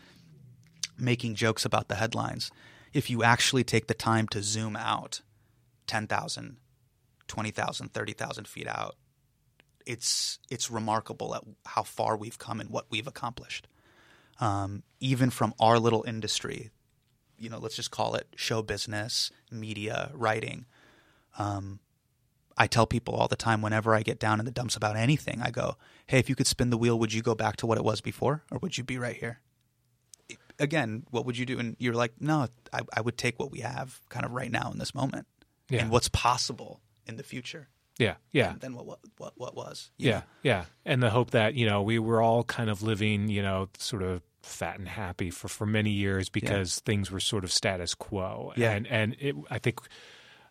making 0.98 1.34
jokes 1.34 1.64
about 1.64 1.88
the 1.88 1.94
headlines, 1.96 2.50
if 2.92 3.08
you 3.10 3.22
actually 3.22 3.64
take 3.64 3.86
the 3.86 3.94
time 3.94 4.26
to 4.28 4.42
zoom 4.42 4.74
out 4.76 5.20
10,000, 5.88 6.58
20,000, 7.26 7.92
30,000 7.92 8.48
feet 8.48 8.68
out, 8.68 8.96
it's 9.84 10.38
it's 10.50 10.70
remarkable 10.70 11.34
at 11.34 11.42
how 11.66 11.82
far 11.82 12.16
we've 12.16 12.38
come 12.38 12.60
and 12.60 12.70
what 12.70 12.86
we've 12.90 13.06
accomplished 13.06 13.66
um, 14.40 14.82
even 15.00 15.30
from 15.30 15.54
our 15.58 15.78
little 15.78 16.04
industry, 16.06 16.70
you 17.38 17.50
know, 17.50 17.58
let's 17.58 17.76
just 17.76 17.90
call 17.90 18.14
it 18.14 18.28
show 18.36 18.62
business, 18.62 19.30
media, 19.50 20.10
writing. 20.14 20.66
Um, 21.38 21.80
I 22.56 22.66
tell 22.66 22.86
people 22.86 23.14
all 23.14 23.28
the 23.28 23.36
time 23.36 23.62
whenever 23.62 23.94
I 23.94 24.02
get 24.02 24.18
down 24.18 24.40
in 24.40 24.46
the 24.46 24.52
dumps 24.52 24.76
about 24.76 24.96
anything, 24.96 25.40
I 25.42 25.50
go, 25.50 25.76
"Hey, 26.06 26.18
if 26.18 26.28
you 26.28 26.34
could 26.34 26.46
spin 26.46 26.70
the 26.70 26.78
wheel, 26.78 26.98
would 26.98 27.12
you 27.12 27.22
go 27.22 27.34
back 27.34 27.56
to 27.56 27.66
what 27.66 27.78
it 27.78 27.84
was 27.84 28.00
before, 28.00 28.44
or 28.50 28.58
would 28.58 28.76
you 28.76 28.84
be 28.84 28.98
right 28.98 29.16
here?" 29.16 29.40
Again, 30.58 31.04
what 31.10 31.24
would 31.24 31.38
you 31.38 31.46
do? 31.46 31.58
And 31.58 31.76
you're 31.78 31.94
like, 31.94 32.20
"No, 32.20 32.48
I, 32.72 32.80
I 32.92 33.00
would 33.00 33.16
take 33.16 33.38
what 33.38 33.52
we 33.52 33.60
have, 33.60 34.00
kind 34.08 34.24
of 34.24 34.32
right 34.32 34.50
now 34.50 34.70
in 34.72 34.78
this 34.78 34.94
moment, 34.94 35.26
Yeah. 35.70 35.82
and 35.82 35.90
what's 35.90 36.08
possible 36.08 36.80
in 37.06 37.16
the 37.16 37.22
future 37.22 37.68
yeah, 37.98 38.14
yeah. 38.32 38.54
than 38.58 38.74
what 38.74 38.86
what 38.86 39.00
what, 39.16 39.32
what 39.36 39.56
was." 39.56 39.90
Yeah, 39.96 40.10
know? 40.10 40.22
yeah. 40.42 40.64
And 40.84 41.02
the 41.02 41.10
hope 41.10 41.32
that, 41.32 41.54
you 41.54 41.66
know, 41.66 41.82
we 41.82 41.98
were 41.98 42.22
all 42.22 42.44
kind 42.44 42.70
of 42.70 42.82
living, 42.82 43.28
you 43.28 43.42
know, 43.42 43.68
sort 43.78 44.02
of 44.02 44.22
fat 44.42 44.78
and 44.78 44.88
happy 44.88 45.30
for, 45.30 45.48
for 45.48 45.66
many 45.66 45.90
years 45.90 46.28
because 46.28 46.80
things 46.80 47.10
were 47.10 47.20
sort 47.20 47.44
of 47.44 47.52
status 47.52 47.94
quo. 47.94 48.52
Yeah. 48.56 48.72
And 48.72 48.86
and 48.86 49.16
it, 49.18 49.34
I 49.50 49.58
think 49.58 49.80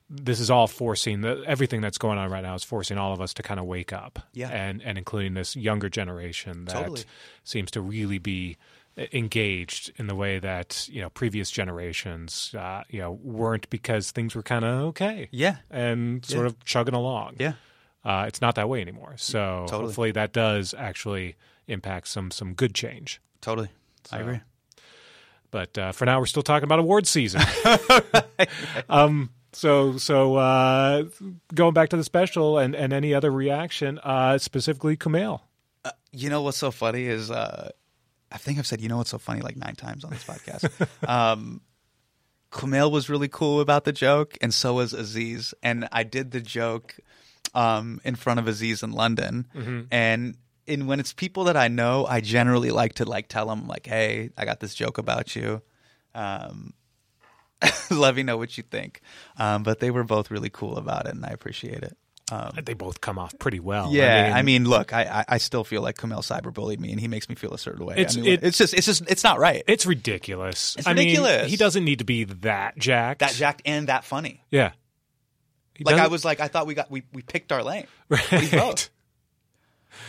this 0.09 0.39
is 0.39 0.49
all 0.49 0.67
forcing 0.67 1.21
the 1.21 1.43
everything 1.45 1.81
that's 1.81 1.97
going 1.97 2.17
on 2.17 2.29
right 2.29 2.43
now 2.43 2.55
is 2.55 2.63
forcing 2.63 2.97
all 2.97 3.13
of 3.13 3.21
us 3.21 3.33
to 3.35 3.43
kind 3.43 3.59
of 3.59 3.65
wake 3.65 3.93
up. 3.93 4.19
Yeah. 4.33 4.49
And 4.49 4.81
and 4.83 4.97
including 4.97 5.33
this 5.33 5.55
younger 5.55 5.89
generation 5.89 6.65
that 6.65 6.73
Totally. 6.73 7.03
seems 7.43 7.71
to 7.71 7.81
really 7.81 8.19
be 8.19 8.57
engaged 9.13 9.91
in 9.97 10.07
the 10.07 10.15
way 10.15 10.39
that 10.39 10.87
you 10.91 11.01
know 11.01 11.09
previous 11.09 11.51
generations 11.51 12.53
uh, 12.57 12.83
you 12.89 12.99
know 12.99 13.11
weren't 13.21 13.69
because 13.69 14.11
things 14.11 14.35
were 14.35 14.43
kind 14.43 14.65
of 14.65 14.81
okay 14.89 15.29
Yeah. 15.31 15.57
and 15.69 16.25
sort 16.25 16.41
Yeah. 16.43 16.47
of 16.47 16.63
chugging 16.65 16.95
along 16.95 17.35
Yeah. 17.39 17.53
uh, 18.03 18.25
it's 18.27 18.41
not 18.41 18.55
that 18.55 18.67
way 18.69 18.81
anymore. 18.81 19.13
So 19.17 19.65
Totally. 19.67 19.85
hopefully 19.85 20.11
that 20.13 20.33
does 20.33 20.73
actually 20.77 21.35
impact 21.67 22.07
some 22.07 22.31
some 22.31 22.53
good 22.53 22.73
change. 22.73 23.21
Totally, 23.41 23.69
I 24.11 24.19
agree. 24.19 24.39
But 25.51 25.77
uh, 25.77 25.91
for 25.93 26.05
now, 26.05 26.19
we're 26.19 26.25
still 26.25 26.43
talking 26.43 26.65
about 26.65 26.79
awards 26.79 27.09
season. 27.09 27.41
um, 28.89 29.29
so 29.53 29.97
so 29.97 30.35
uh, 30.35 31.03
going 31.53 31.73
back 31.73 31.89
to 31.89 31.97
the 31.97 32.03
special 32.03 32.57
and, 32.57 32.75
and 32.75 32.91
any 32.93 33.13
other 33.13 33.31
reaction, 33.31 33.99
uh, 33.99 34.37
specifically 34.37 34.97
Kumail. 34.97 35.41
You 36.11 36.29
know 36.29 36.41
what's 36.41 36.57
so 36.57 36.71
funny 36.71 37.05
is 37.05 37.29
uh, 37.31 37.71
I 38.31 38.37
think 38.37 38.59
I've 38.59 38.67
said 38.67 38.81
you 38.81 38.89
know 38.89 38.97
what's 38.97 39.11
so 39.11 39.17
funny 39.17 39.41
like 39.41 39.55
nine 39.55 39.75
times 39.75 40.03
on 40.03 40.11
this 40.11 40.23
podcast. 40.23 40.87
um, 41.07 41.61
Kumail 42.51 42.91
was 42.91 43.09
really 43.09 43.27
cool 43.27 43.61
about 43.61 43.83
the 43.83 43.91
joke, 43.91 44.37
and 44.41 44.53
so 44.53 44.75
was 44.75 44.93
Aziz. 44.93 45.53
And 45.61 45.87
I 45.91 46.03
did 46.03 46.31
the 46.31 46.41
joke 46.41 46.95
um, 47.53 48.01
in 48.03 48.15
front 48.15 48.39
of 48.39 48.47
Aziz 48.47 48.83
in 48.83 48.91
London, 48.91 49.47
and. 49.91 50.37
And 50.69 50.85
when 50.85 50.99
it's 50.99 51.13
people 51.13 51.45
that 51.45 51.55
I 51.55 51.69
know, 51.69 52.05
I 52.05 52.19
generally 52.19 52.71
like 52.71 52.95
to 52.95 53.05
like 53.05 53.29
tell 53.29 53.45
them 53.47 53.67
like, 53.67 53.87
"Hey, 53.87 54.31
I 54.37 54.43
got 54.43 54.59
this 54.59 54.75
joke 54.75 54.97
about 54.97 55.33
you. 55.33 55.61
Um, 56.13 56.73
let 57.89 58.13
me 58.17 58.23
know 58.23 58.35
what 58.35 58.57
you 58.57 58.63
think." 58.63 58.99
Um, 59.37 59.63
but 59.63 59.79
they 59.79 59.91
were 59.91 60.03
both 60.03 60.29
really 60.29 60.49
cool 60.49 60.75
about 60.75 61.05
it, 61.05 61.15
and 61.15 61.25
I 61.25 61.29
appreciate 61.29 61.83
it. 61.83 61.97
Um, 62.29 62.51
They 62.61 62.73
both 62.73 62.99
come 62.99 63.17
off 63.17 63.37
pretty 63.39 63.59
well. 63.61 63.93
yeah, 63.93 64.33
I 64.35 64.41
mean, 64.41 64.65
look, 64.65 64.91
I, 64.91 65.03
I 65.03 65.25
I 65.29 65.37
still 65.37 65.63
feel 65.63 65.81
like 65.81 65.95
Kumail 65.97 66.19
cyberbullied 66.19 66.77
me, 66.79 66.91
and 66.91 66.99
he 66.99 67.07
makes 67.07 67.29
me 67.29 67.35
feel 67.35 67.53
a 67.53 67.57
certain 67.57 67.85
way. 67.85 67.95
It's- 67.95 68.17
I 68.17 68.19
mean, 68.21 68.33
it- 68.33 68.43
it's 68.43 68.57
just 68.57 68.73
it's 68.73 68.85
just 68.85 69.03
it's 69.09 69.23
not 69.23 69.39
right. 69.39 69.63
it's 69.67 69.85
ridiculous. 69.85 70.75
It's 70.77 70.85
I 70.87 70.93
mean, 70.93 71.05
ridiculous. 71.07 71.49
he 71.49 71.55
doesn't 71.57 71.85
need 71.85 71.99
to 71.99 72.05
be 72.05 72.25
that 72.25 72.77
jacked. 72.77 73.19
that 73.19 73.31
jacked 73.33 73.61
and 73.65 73.87
that 73.87 74.03
funny. 74.03 74.43
Yeah. 74.51 74.71
He 75.73 75.83
Like 75.85 75.95
I 75.97 76.07
was 76.07 76.25
like, 76.25 76.39
I 76.41 76.47
thought 76.49 76.67
we 76.67 76.73
got 76.73 76.91
we 76.91 77.03
we 77.13 77.21
picked 77.21 77.51
our 77.53 77.63
lane. 77.63 77.87
right. 78.09 78.89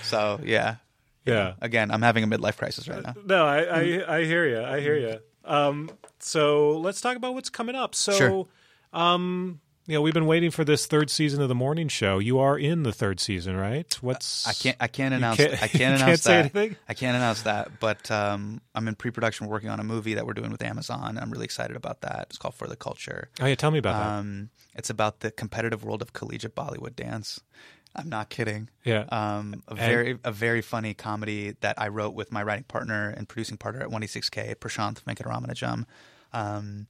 So 0.03 0.41
yeah, 0.43 0.77
Yeah. 1.25 1.55
again, 1.61 1.91
I'm 1.91 2.03
having 2.03 2.25
a 2.25 2.27
midlife 2.27 2.57
crisis 2.57 2.89
right 2.89 3.03
now. 3.03 3.15
No, 3.25 3.45
I, 3.47 3.59
I, 3.63 4.17
I 4.19 4.25
hear 4.25 4.47
you. 4.47 4.63
I 4.63 4.81
hear 4.81 4.97
you. 4.97 5.19
Um, 5.45 5.91
so 6.19 6.79
let's 6.79 7.01
talk 7.01 7.17
about 7.17 7.35
what's 7.35 7.49
coming 7.49 7.75
up. 7.75 7.95
So, 7.95 8.13
Sure. 8.13 8.47
um, 8.93 9.61
you 9.89 9.95
know, 9.95 10.03
we've 10.03 10.13
been 10.15 10.27
waiting 10.27 10.51
for 10.51 10.65
this 10.65 10.85
third 10.87 11.09
season 11.09 11.41
of 11.41 11.49
the 11.49 11.55
morning 11.55 11.89
show. 11.89 12.19
You 12.19 12.39
are 12.39 12.59
in 12.59 12.83
the 12.83 12.93
third 12.93 13.21
season, 13.21 13.57
right? 13.57 13.93
What's 14.03 14.47
I 14.47 14.53
can't 14.53 14.77
I 14.79 14.87
can't 14.87 15.15
announce 15.15 15.39
can't- 15.39 15.55
I 15.55 15.57
can't 15.69 15.73
can't 15.73 16.03
announce 16.03 16.23
say 16.23 16.43
that. 16.53 16.77
I 16.89 16.95
can't 16.95 17.17
announce 17.17 17.43
that, 17.43 17.81
but 17.81 18.11
um, 18.11 18.61
I'm 18.75 18.87
in 18.87 18.95
pre-production 18.95 19.47
working 19.47 19.71
on 19.71 19.81
a 19.81 19.85
movie 19.85 20.15
that 20.15 20.27
we're 20.27 20.35
doing 20.35 20.51
with 20.51 20.63
Amazon. 20.63 21.19
I'm 21.19 21.31
really 21.31 21.47
excited 21.47 21.75
about 21.75 22.03
that. 22.03 22.27
It's 22.29 22.39
called 22.39 22.55
For 22.55 22.67
the 22.69 22.77
Culture. 22.77 23.31
Oh 23.41 23.47
yeah, 23.47 23.55
tell 23.55 23.71
me 23.71 23.79
about 23.79 23.99
that. 23.99 24.19
Um, 24.19 24.51
it's 24.75 24.91
about 24.91 25.21
the 25.21 25.31
competitive 25.31 25.83
world 25.85 26.03
of 26.03 26.13
collegiate 26.13 26.55
Bollywood 26.55 26.95
dance. 26.95 27.41
I'm 27.97 28.11
not 28.11 28.29
kidding. 28.29 28.69
Yeah. 28.85 29.07
Um, 29.11 29.63
a 29.67 29.75
very 29.75 30.19
a 30.23 30.31
very 30.31 30.61
funny 30.61 30.93
comedy 30.93 31.55
that 31.61 31.81
I 31.81 31.89
wrote 31.89 32.13
with 32.13 32.31
my 32.31 32.43
writing 32.43 32.65
partner 32.65 33.09
and 33.09 33.27
producing 33.27 33.57
partner 33.57 33.81
at 33.81 33.89
186K, 33.89 34.55
Prashanth 34.57 35.03
Venkataramanujam. 35.05 35.87
Um, 36.35 36.89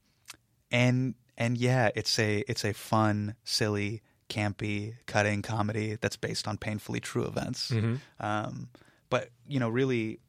and 0.69 1.15
and 1.39 1.57
yeah, 1.57 1.89
it's 1.95 2.19
a 2.19 2.43
it's 2.47 2.65
a 2.65 2.73
fun, 2.73 3.35
silly, 3.45 4.01
campy, 4.29 4.95
cutting 5.07 5.41
comedy 5.41 5.97
that's 5.99 6.17
based 6.17 6.47
on 6.47 6.57
painfully 6.57 6.99
true 6.99 7.23
events. 7.23 7.71
Um, 8.19 8.67
but 9.09 9.29
you 9.47 9.59
know, 9.59 9.69
really, 9.69 10.19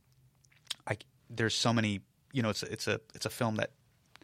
I 0.87 0.97
there's 1.29 1.55
so 1.55 1.73
many. 1.73 2.01
You 2.33 2.43
know, 2.43 2.51
it's 2.51 2.63
a, 2.63 2.73
it's 2.73 2.87
a 2.87 3.01
it's 3.15 3.27
a 3.27 3.31
film 3.31 3.57
that 3.57 3.73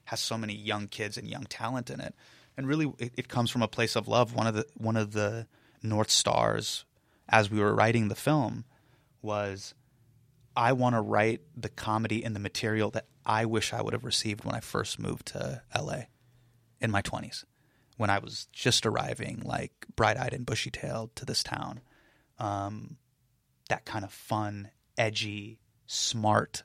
has 0.04 0.20
so 0.20 0.38
many 0.38 0.54
young 0.54 0.86
kids 0.86 1.18
and 1.18 1.26
young 1.26 1.44
talent 1.44 1.90
in 1.90 2.00
it, 2.00 2.14
and 2.56 2.68
really, 2.68 2.92
it, 2.98 3.12
it 3.16 3.28
comes 3.28 3.50
from 3.50 3.62
a 3.62 3.68
place 3.68 3.96
of 3.96 4.06
love. 4.06 4.32
One 4.32 4.46
of 4.46 4.54
the 4.54 4.64
one 4.76 4.96
of 4.96 5.12
the 5.12 5.48
north 5.82 6.10
stars 6.10 6.84
as 7.28 7.50
we 7.50 7.58
were 7.58 7.74
writing 7.74 8.06
the 8.06 8.14
film 8.14 8.64
was 9.22 9.74
I 10.56 10.72
want 10.72 10.94
to 10.94 11.00
write 11.00 11.40
the 11.56 11.68
comedy 11.68 12.24
and 12.24 12.34
the 12.36 12.40
material 12.40 12.90
that 12.92 13.06
I 13.26 13.44
wish 13.44 13.72
I 13.72 13.82
would 13.82 13.92
have 13.92 14.04
received 14.04 14.44
when 14.44 14.54
I 14.54 14.60
first 14.60 15.00
moved 15.00 15.26
to 15.28 15.62
LA 15.76 16.04
in 16.80 16.90
my 16.90 17.02
20s 17.02 17.44
when 17.96 18.10
I 18.10 18.18
was 18.18 18.48
just 18.52 18.84
arriving 18.84 19.42
like 19.44 19.72
bright-eyed 19.94 20.32
and 20.32 20.44
bushy-tailed 20.44 21.16
to 21.16 21.24
this 21.24 21.42
town 21.42 21.80
um, 22.38 22.96
that 23.68 23.84
kind 23.84 24.04
of 24.04 24.12
fun 24.12 24.70
edgy 24.98 25.58
smart 25.86 26.62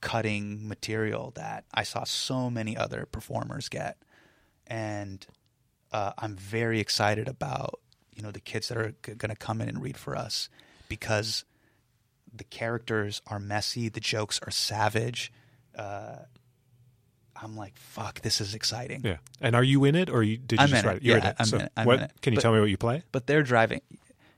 cutting 0.00 0.66
material 0.66 1.32
that 1.36 1.64
I 1.72 1.82
saw 1.84 2.04
so 2.04 2.50
many 2.50 2.76
other 2.76 3.06
performers 3.10 3.68
get 3.68 3.96
and 4.66 5.26
uh, 5.92 6.12
I'm 6.18 6.36
very 6.36 6.80
excited 6.80 7.28
about 7.28 7.80
you 8.14 8.22
know 8.22 8.30
the 8.30 8.40
kids 8.40 8.68
that 8.68 8.78
are 8.78 8.94
g- 9.04 9.14
going 9.14 9.30
to 9.30 9.36
come 9.36 9.60
in 9.60 9.68
and 9.68 9.82
read 9.82 9.96
for 9.96 10.16
us 10.16 10.48
because 10.88 11.44
the 12.32 12.44
characters 12.44 13.20
are 13.26 13.38
messy, 13.38 13.88
the 13.88 14.00
jokes 14.00 14.40
are 14.46 14.50
savage. 14.50 15.32
Uh, 15.76 16.16
I'm 17.42 17.56
like, 17.56 17.76
fuck, 17.76 18.20
this 18.20 18.40
is 18.40 18.54
exciting. 18.54 19.00
Yeah. 19.04 19.16
And 19.40 19.56
are 19.56 19.64
you 19.64 19.84
in 19.84 19.94
it, 19.94 20.08
or 20.08 20.22
you, 20.22 20.36
did 20.38 20.58
you 20.60 20.64
I'm 20.64 20.68
just 20.70 20.84
write 20.84 20.96
it. 20.98 21.02
You're 21.02 21.18
Yeah, 21.18 21.24
in 21.24 21.30
it. 21.30 21.36
I'm 21.40 21.46
So 21.46 21.56
in 21.56 21.62
it. 21.64 21.72
I'm 21.76 21.86
what, 21.86 21.98
in 21.98 22.04
it. 22.04 22.12
Can 22.22 22.32
you 22.32 22.36
But- 22.36 22.42
tell 22.42 22.52
me 22.52 22.60
what 22.60 22.70
you 22.70 22.76
play? 22.76 23.02
But 23.12 23.26
they're 23.26 23.42
driving, 23.42 23.80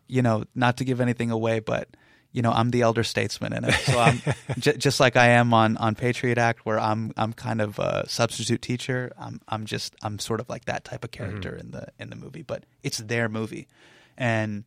you 0.08 0.22
know, 0.22 0.44
not 0.54 0.76
to 0.78 0.84
give 0.84 1.00
anything 1.00 1.30
away, 1.30 1.60
but 1.60 1.88
you 2.32 2.42
know, 2.42 2.50
I'm 2.50 2.70
the 2.70 2.82
elder 2.82 3.04
statesman 3.04 3.52
in 3.52 3.64
it. 3.64 3.74
So 3.74 3.96
I'm 3.96 4.20
j- 4.58 4.76
just 4.76 4.98
like 4.98 5.14
I 5.14 5.28
am 5.28 5.54
on 5.54 5.76
on 5.76 5.94
Patriot 5.94 6.36
Act, 6.36 6.66
where 6.66 6.80
I'm 6.80 7.12
I'm 7.16 7.32
kind 7.32 7.60
of 7.60 7.78
a 7.78 8.08
substitute 8.08 8.60
teacher. 8.60 9.12
I'm 9.16 9.40
I'm 9.46 9.66
just 9.66 9.94
I'm 10.02 10.18
sort 10.18 10.40
of 10.40 10.48
like 10.48 10.64
that 10.64 10.84
type 10.84 11.04
of 11.04 11.12
character 11.12 11.54
in 11.54 11.70
the 11.70 11.86
in 12.00 12.10
the 12.10 12.16
movie, 12.16 12.42
but 12.42 12.64
it's 12.82 12.98
their 12.98 13.28
movie, 13.28 13.68
and 14.18 14.64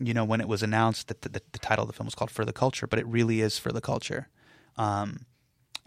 you 0.00 0.14
know 0.14 0.24
when 0.24 0.40
it 0.40 0.48
was 0.48 0.64
announced 0.64 1.06
that 1.06 1.22
the, 1.22 1.28
the, 1.28 1.42
the 1.52 1.58
title 1.60 1.84
of 1.84 1.88
the 1.88 1.92
film 1.92 2.06
was 2.06 2.16
called 2.16 2.32
For 2.32 2.44
the 2.44 2.52
Culture, 2.52 2.88
but 2.88 2.98
it 2.98 3.06
really 3.06 3.40
is 3.40 3.56
for 3.56 3.70
the 3.70 3.80
culture. 3.80 4.26
Um, 4.76 5.26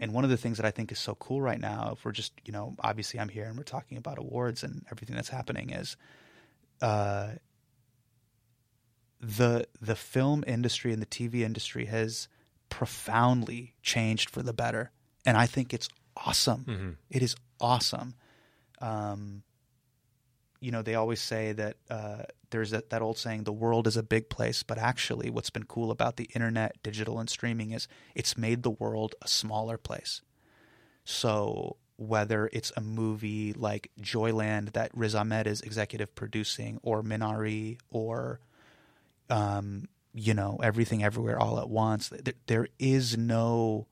and 0.00 0.12
one 0.12 0.24
of 0.24 0.30
the 0.30 0.36
things 0.36 0.56
that 0.56 0.66
I 0.66 0.70
think 0.72 0.90
is 0.90 0.98
so 0.98 1.14
cool 1.14 1.40
right 1.40 1.60
now, 1.60 1.90
if 1.92 2.04
we're 2.04 2.12
just 2.12 2.32
you 2.44 2.52
know 2.52 2.74
obviously 2.80 3.20
I'm 3.20 3.28
here 3.28 3.44
and 3.44 3.56
we're 3.56 3.62
talking 3.62 3.98
about 3.98 4.18
awards 4.18 4.64
and 4.64 4.84
everything 4.90 5.14
that's 5.14 5.28
happening, 5.28 5.70
is 5.70 5.96
uh, 6.80 7.32
the 9.20 9.66
the 9.80 9.94
film 9.94 10.42
industry 10.46 10.92
and 10.92 11.02
the 11.02 11.06
TV 11.06 11.40
industry 11.42 11.84
has 11.86 12.28
profoundly 12.70 13.74
changed 13.82 14.30
for 14.30 14.42
the 14.42 14.52
better, 14.52 14.90
and 15.26 15.36
I 15.36 15.46
think 15.46 15.74
it's 15.74 15.88
awesome. 16.16 16.64
It 17.10 17.22
is 17.22 17.36
awesome. 17.60 18.14
Um, 18.80 19.42
you 20.60 20.70
know, 20.70 20.82
they 20.82 20.94
always 20.94 21.20
say 21.20 21.52
that 21.52 21.76
uh, 21.90 22.22
there's 22.50 22.70
that, 22.70 22.90
that 22.90 23.02
old 23.02 23.18
saying, 23.18 23.44
"The 23.44 23.52
world 23.52 23.86
is 23.86 23.96
a 23.96 24.02
big 24.02 24.28
place," 24.28 24.62
but 24.62 24.78
actually, 24.78 25.30
what's 25.30 25.50
been 25.50 25.64
cool 25.64 25.90
about 25.90 26.16
the 26.16 26.30
internet, 26.34 26.82
digital, 26.82 27.18
and 27.18 27.28
streaming 27.28 27.70
is 27.72 27.88
it's 28.14 28.36
made 28.36 28.62
the 28.62 28.70
world 28.70 29.14
a 29.22 29.28
smaller 29.28 29.78
place. 29.78 30.22
So 31.04 31.76
whether 31.96 32.48
it's 32.52 32.72
a 32.76 32.80
movie 32.80 33.52
like 33.52 33.90
Joyland 34.00 34.72
that 34.72 34.90
Riz 34.94 35.14
Ahmed 35.14 35.46
is 35.46 35.60
executive 35.60 36.14
producing, 36.14 36.78
or 36.82 37.02
Minari, 37.02 37.78
or 37.90 38.40
um, 39.28 39.88
you 40.12 40.34
know, 40.34 40.58
everything 40.62 41.04
everywhere 41.04 41.38
all 41.38 41.60
at 41.60 41.68
once. 41.68 42.08
There, 42.08 42.34
there 42.46 42.68
is 42.78 43.16
no 43.16 43.86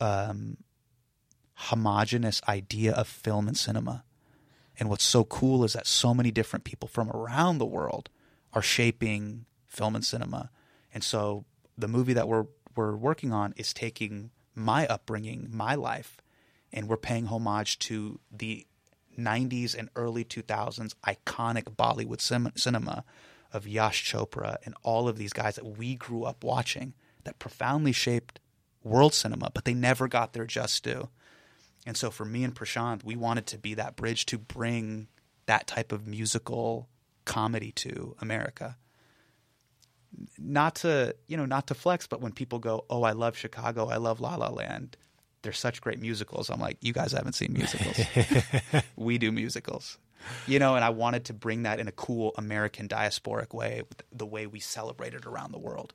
um, 0.00 0.58
homogenous 1.54 2.42
idea 2.48 2.92
of 2.92 3.08
film 3.08 3.48
and 3.48 3.56
cinema. 3.56 4.04
And 4.78 4.88
what's 4.88 5.04
so 5.04 5.24
cool 5.24 5.64
is 5.64 5.72
that 5.72 5.86
so 5.86 6.14
many 6.14 6.30
different 6.30 6.64
people 6.64 6.88
from 6.88 7.10
around 7.10 7.58
the 7.58 7.66
world 7.66 8.10
are 8.52 8.62
shaping 8.62 9.46
film 9.66 9.94
and 9.94 10.04
cinema. 10.04 10.50
And 10.94 11.02
so 11.02 11.44
the 11.76 11.88
movie 11.88 12.12
that 12.12 12.28
we're 12.28 12.46
we're 12.76 12.96
working 12.96 13.32
on 13.32 13.54
is 13.56 13.74
taking 13.74 14.30
my 14.54 14.86
upbringing, 14.86 15.48
my 15.52 15.74
life, 15.74 16.18
and 16.72 16.88
we're 16.88 16.96
paying 16.96 17.26
homage 17.26 17.78
to 17.80 18.20
the 18.30 18.66
90s 19.18 19.76
and 19.76 19.88
early 19.96 20.24
2000s 20.24 20.94
iconic 21.04 21.74
Bollywood 21.74 22.20
cin- 22.20 22.52
cinema 22.56 23.04
of 23.52 23.66
Yash 23.66 24.10
Chopra 24.10 24.58
and 24.64 24.74
all 24.84 25.08
of 25.08 25.18
these 25.18 25.32
guys 25.32 25.56
that 25.56 25.76
we 25.76 25.96
grew 25.96 26.24
up 26.24 26.44
watching 26.44 26.94
that 27.24 27.38
profoundly 27.38 27.92
shaped 27.92 28.40
world 28.84 29.12
cinema, 29.12 29.50
but 29.52 29.64
they 29.64 29.74
never 29.74 30.06
got 30.06 30.32
their 30.32 30.46
just 30.46 30.84
due. 30.84 31.08
And 31.86 31.96
so 31.96 32.10
for 32.10 32.24
me 32.24 32.44
and 32.44 32.54
Prashanth, 32.54 33.04
we 33.04 33.16
wanted 33.16 33.46
to 33.46 33.58
be 33.58 33.74
that 33.74 33.96
bridge 33.96 34.26
to 34.26 34.38
bring 34.38 35.08
that 35.46 35.66
type 35.66 35.92
of 35.92 36.06
musical 36.06 36.88
comedy 37.24 37.72
to 37.72 38.14
America. 38.20 38.76
Not 40.38 40.76
to, 40.76 41.14
you 41.26 41.36
know, 41.36 41.46
not 41.46 41.66
to 41.68 41.74
flex, 41.74 42.06
but 42.06 42.20
when 42.20 42.32
people 42.32 42.58
go, 42.58 42.84
"Oh, 42.90 43.02
I 43.02 43.12
love 43.12 43.36
Chicago. 43.36 43.88
I 43.88 43.96
love 43.96 44.20
La 44.20 44.36
La 44.36 44.48
Land." 44.48 44.96
They're 45.42 45.52
such 45.52 45.80
great 45.80 46.00
musicals. 46.00 46.50
I'm 46.50 46.60
like, 46.60 46.78
"You 46.80 46.92
guys 46.92 47.12
haven't 47.12 47.34
seen 47.34 47.52
musicals. 47.52 48.00
we 48.96 49.18
do 49.18 49.30
musicals." 49.30 49.98
You 50.46 50.58
know, 50.58 50.74
and 50.74 50.84
I 50.84 50.90
wanted 50.90 51.26
to 51.26 51.32
bring 51.32 51.62
that 51.62 51.78
in 51.78 51.88
a 51.88 51.92
cool 51.92 52.32
American 52.36 52.88
diasporic 52.88 53.54
way, 53.54 53.82
the 54.12 54.26
way 54.26 54.46
we 54.46 54.60
celebrate 54.60 55.14
it 55.14 55.26
around 55.26 55.52
the 55.52 55.58
world. 55.58 55.94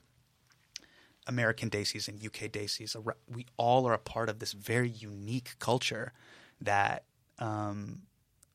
American 1.28 1.70
desis 1.70 2.08
and 2.08 2.24
UK 2.24 2.52
desis. 2.52 2.96
We 3.28 3.46
all 3.58 3.88
are 3.88 3.94
a 3.94 4.00
part 4.00 4.30
of 4.30 4.40
this 4.40 4.54
very 4.54 4.90
unique 4.90 5.56
culture 5.60 6.14
that 6.62 7.04
um, 7.40 8.04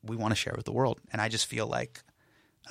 we 0.03 0.15
want 0.15 0.31
to 0.31 0.35
share 0.35 0.53
with 0.55 0.65
the 0.65 0.71
world. 0.71 0.99
And 1.11 1.21
I 1.21 1.29
just 1.29 1.45
feel 1.47 1.67
like 1.67 2.01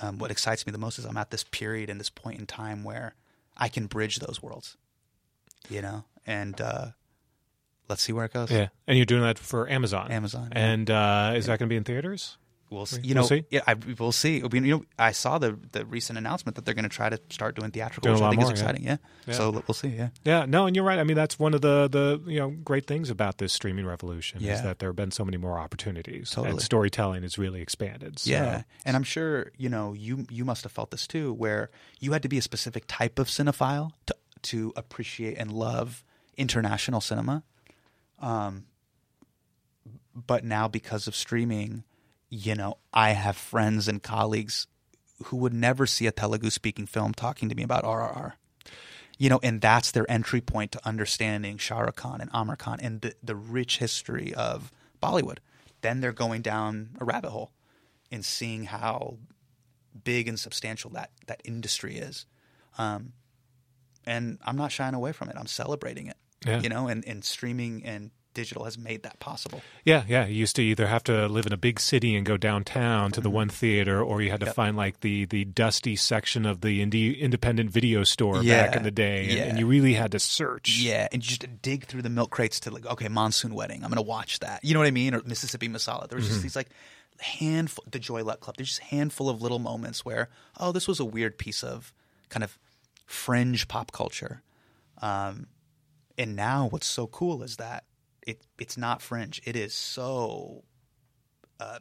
um, 0.00 0.18
what 0.18 0.30
excites 0.30 0.66
me 0.66 0.72
the 0.72 0.78
most 0.78 0.98
is 0.98 1.04
I'm 1.04 1.16
at 1.16 1.30
this 1.30 1.44
period 1.44 1.90
and 1.90 1.98
this 1.98 2.10
point 2.10 2.38
in 2.38 2.46
time 2.46 2.84
where 2.84 3.14
I 3.56 3.68
can 3.68 3.86
bridge 3.86 4.18
those 4.18 4.42
worlds, 4.42 4.76
you 5.68 5.82
know? 5.82 6.04
And 6.26 6.60
uh, 6.60 6.88
let's 7.88 8.02
see 8.02 8.12
where 8.12 8.24
it 8.24 8.32
goes. 8.32 8.50
Yeah, 8.50 8.68
and 8.86 8.96
you're 8.96 9.06
doing 9.06 9.22
that 9.22 9.38
for 9.38 9.68
Amazon. 9.68 10.12
Amazon, 10.12 10.50
yeah. 10.52 10.58
And 10.58 10.90
uh, 10.90 11.32
is 11.34 11.46
that 11.46 11.58
going 11.58 11.68
to 11.68 11.72
be 11.72 11.76
in 11.76 11.84
theaters? 11.84 12.36
We'll 12.70 12.86
see. 12.86 12.96
We'll 12.98 13.06
You 13.06 13.14
know, 13.14 13.22
see. 13.22 13.44
yeah, 13.50 13.60
I, 13.66 13.74
we'll 13.98 14.12
see. 14.12 14.42
We- 14.42 14.60
You 14.60 14.78
know, 14.78 14.84
I 14.98 15.12
saw 15.12 15.38
the 15.38 15.58
the 15.72 15.86
recent 15.86 16.18
announcement 16.18 16.56
that 16.56 16.64
they're 16.64 16.74
going 16.74 16.82
to 16.88 16.94
try 16.94 17.08
to 17.08 17.18
start 17.30 17.56
doing 17.56 17.70
theatrical, 17.70 18.12
which 18.12 18.20
I 18.22 18.28
think 18.30 18.40
more, 18.42 18.52
is 18.52 18.60
exciting. 18.60 18.84
Yeah. 18.84 18.96
Yeah. 19.26 19.34
So 19.34 19.50
we'll 19.50 19.74
see. 19.74 19.88
Yeah. 19.88 20.08
Yeah, 20.24 20.44
no, 20.46 20.66
and 20.66 20.76
you're 20.76 20.84
right. 20.84 20.98
I 20.98 21.04
mean, 21.04 21.16
that's 21.16 21.38
one 21.38 21.54
of 21.54 21.60
the 21.62 21.88
the 21.88 22.20
you 22.30 22.38
know 22.38 22.50
great 22.50 22.86
things 22.86 23.10
about 23.10 23.38
this 23.38 23.52
streaming 23.52 23.86
revolution 23.86 24.42
is 24.44 24.62
that 24.62 24.78
there 24.80 24.88
have 24.90 24.96
been 24.96 25.10
so 25.10 25.24
many 25.24 25.36
more 25.36 25.58
opportunities, 25.58 26.30
Totally. 26.30 26.50
and 26.52 26.62
storytelling 26.62 27.24
is 27.24 27.38
really 27.38 27.60
expanded. 27.62 28.18
So. 28.18 28.30
Yeah, 28.30 28.62
and 28.84 28.96
I'm 28.96 29.04
sure 29.04 29.52
you 29.56 29.68
know 29.68 29.92
you 29.94 30.26
you 30.30 30.44
must 30.44 30.62
have 30.64 30.72
felt 30.72 30.90
this 30.90 31.06
too, 31.06 31.32
where 31.32 31.70
you 32.00 32.12
had 32.12 32.22
to 32.22 32.28
be 32.28 32.38
a 32.38 32.42
specific 32.42 32.84
type 32.86 33.18
of 33.18 33.28
cinephile 33.28 33.92
to 34.06 34.14
to 34.42 34.72
appreciate 34.76 35.36
and 35.38 35.50
love 35.52 36.04
international 36.36 37.00
cinema. 37.00 37.42
Um, 38.20 38.64
but 40.14 40.44
now 40.44 40.68
because 40.68 41.06
of 41.06 41.14
streaming, 41.14 41.84
you 42.30 42.54
know, 42.54 42.78
I 42.92 43.10
have 43.10 43.36
friends 43.36 43.88
and 43.88 44.02
colleagues 44.02 44.66
who 45.24 45.36
would 45.38 45.54
never 45.54 45.86
see 45.86 46.06
a 46.06 46.12
Telugu 46.12 46.50
speaking 46.50 46.86
film 46.86 47.12
talking 47.12 47.48
to 47.48 47.54
me 47.54 47.62
about 47.62 47.84
RRR. 47.84 48.32
You 49.16 49.28
know, 49.28 49.40
and 49.42 49.60
that's 49.60 49.90
their 49.90 50.08
entry 50.08 50.40
point 50.40 50.72
to 50.72 50.86
understanding 50.86 51.58
Shah 51.58 51.80
Rukh 51.80 51.96
Khan 51.96 52.20
and 52.20 52.30
Aamir 52.30 52.56
Khan 52.56 52.78
and 52.80 53.00
the, 53.00 53.14
the 53.22 53.34
rich 53.34 53.78
history 53.78 54.32
of 54.32 54.70
Bollywood. 55.02 55.38
Then 55.80 56.00
they're 56.00 56.12
going 56.12 56.42
down 56.42 56.90
a 57.00 57.04
rabbit 57.04 57.30
hole 57.30 57.50
in 58.10 58.22
seeing 58.22 58.64
how 58.64 59.18
big 60.04 60.28
and 60.28 60.38
substantial 60.38 60.90
that, 60.90 61.10
that 61.26 61.40
industry 61.44 61.96
is. 61.96 62.26
Um, 62.76 63.12
and 64.06 64.38
I'm 64.44 64.56
not 64.56 64.70
shying 64.70 64.94
away 64.94 65.12
from 65.12 65.28
it. 65.30 65.36
I'm 65.36 65.46
celebrating 65.46 66.06
it. 66.06 66.16
Yeah. 66.46 66.60
You 66.60 66.68
know, 66.68 66.86
and, 66.86 67.04
and 67.04 67.24
streaming 67.24 67.84
and 67.84 68.12
digital 68.38 68.64
has 68.64 68.78
made 68.78 69.02
that 69.02 69.18
possible. 69.20 69.60
Yeah, 69.84 70.04
yeah. 70.06 70.26
You 70.26 70.36
used 70.36 70.54
to 70.56 70.62
either 70.62 70.86
have 70.86 71.02
to 71.04 71.26
live 71.26 71.46
in 71.46 71.52
a 71.52 71.56
big 71.56 71.80
city 71.80 72.14
and 72.16 72.24
go 72.24 72.36
downtown 72.36 73.10
to 73.12 73.20
the 73.20 73.30
one 73.30 73.48
theater, 73.48 74.02
or 74.02 74.22
you 74.22 74.30
had 74.30 74.40
to 74.40 74.46
Mm-hmm. 74.46 74.48
Yep. 74.50 74.54
find 74.54 74.76
like 74.76 75.00
the 75.00 75.24
the 75.26 75.44
dusty 75.44 75.96
section 75.96 76.46
of 76.46 76.60
the 76.60 76.80
indie 76.84 77.18
independent 77.18 77.70
video 77.70 78.04
store 78.04 78.42
Yeah, 78.42 78.66
back 78.66 78.76
in 78.76 78.82
the 78.84 78.90
day, 78.90 79.24
and, 79.24 79.32
yeah. 79.32 79.44
and 79.48 79.58
you 79.58 79.66
really 79.66 79.94
had 79.94 80.12
to 80.12 80.18
search. 80.20 80.78
Yeah, 80.78 81.08
and 81.12 81.22
you 81.22 81.28
just 81.36 81.62
dig 81.62 81.84
through 81.86 82.02
the 82.02 82.10
milk 82.10 82.30
crates 82.30 82.60
to 82.60 82.70
like, 82.70 82.86
okay, 82.86 83.08
Monsoon 83.08 83.52
Wedding. 83.54 83.82
I'm 83.82 83.90
gonna 83.90 84.02
watch 84.02 84.38
that. 84.40 84.64
You 84.64 84.72
know 84.74 84.80
what 84.80 84.86
I 84.86 84.92
mean? 84.92 85.14
Or 85.14 85.22
Mississippi 85.26 85.68
Masala. 85.68 86.08
There 86.08 86.16
was 86.18 86.28
just 86.28 86.42
these 86.42 86.56
like 86.56 86.68
handful, 87.20 87.84
the 87.90 87.98
Joy 87.98 88.22
Luck 88.24 88.40
Club. 88.40 88.56
There's 88.56 88.68
just 88.68 88.80
handful 88.94 89.28
of 89.28 89.42
little 89.42 89.58
moments 89.58 90.04
where, 90.04 90.28
oh, 90.58 90.70
this 90.72 90.86
was 90.86 91.00
a 91.00 91.04
weird 91.04 91.36
piece 91.38 91.62
of 91.64 91.92
kind 92.28 92.44
of 92.44 92.56
fringe 93.06 93.66
pop 93.68 93.90
culture. 93.92 94.42
Um, 95.02 95.48
and 96.16 96.34
now 96.36 96.68
what's 96.70 96.86
so 96.86 97.06
cool 97.06 97.42
is 97.42 97.56
that 97.56 97.84
it 98.28 98.46
it's 98.58 98.76
not 98.76 99.02
fringe. 99.02 99.40
It 99.44 99.56
is 99.56 99.74
so 99.74 100.62
uh, 101.60 101.78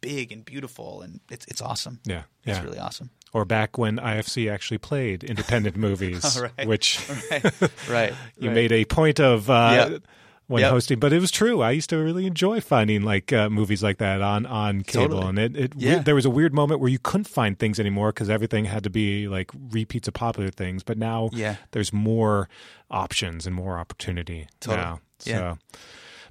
big 0.00 0.32
and 0.32 0.44
beautiful, 0.44 1.02
and 1.02 1.20
it's 1.30 1.46
it's 1.46 1.60
awesome. 1.60 2.00
Yeah, 2.04 2.22
It's 2.44 2.60
really 2.64 2.78
awesome. 2.78 3.10
Or 3.32 3.44
back 3.44 3.78
when 3.78 3.96
IFC 3.98 4.50
actually 4.50 4.78
played 4.78 5.22
independent 5.22 5.76
movies, 5.86 6.40
Right. 6.40 6.66
which 6.66 6.98
Right, 7.30 7.44
right. 7.88 8.14
you 8.38 8.48
right. 8.48 8.54
made 8.54 8.72
a 8.72 8.84
point 8.86 9.20
of 9.20 9.48
uh, 9.48 9.88
Yep. 9.90 10.02
when 10.48 10.62
Yep. 10.62 10.70
hosting. 10.72 10.98
But 10.98 11.12
it 11.12 11.20
was 11.20 11.30
true. 11.30 11.60
I 11.62 11.70
used 11.70 11.90
to 11.90 11.96
really 11.98 12.26
enjoy 12.26 12.60
finding 12.60 13.02
like 13.02 13.32
uh, 13.32 13.48
movies 13.50 13.82
like 13.84 13.98
that 13.98 14.20
on 14.20 14.46
on 14.46 14.82
cable, 14.82 15.20
Totally. 15.20 15.28
and 15.28 15.38
it, 15.38 15.56
it 15.56 15.72
Yeah. 15.76 15.98
there 16.02 16.14
was 16.16 16.24
a 16.24 16.30
weird 16.30 16.52
moment 16.54 16.80
where 16.80 16.90
you 16.90 16.98
couldn't 16.98 17.28
find 17.28 17.56
things 17.58 17.78
anymore 17.78 18.10
because 18.12 18.28
everything 18.30 18.64
had 18.64 18.82
to 18.84 18.90
be 18.90 19.28
like 19.28 19.50
repeats 19.70 20.08
of 20.08 20.14
popular 20.14 20.50
things. 20.50 20.82
But 20.82 20.98
now 20.98 21.30
Yeah. 21.32 21.56
there's 21.72 21.92
more 21.92 22.48
options 22.90 23.46
and 23.46 23.54
more 23.54 23.78
opportunity 23.78 24.48
Totally. 24.60 24.82
now. 24.82 25.00
Yeah. 25.26 25.54
So. 25.54 25.58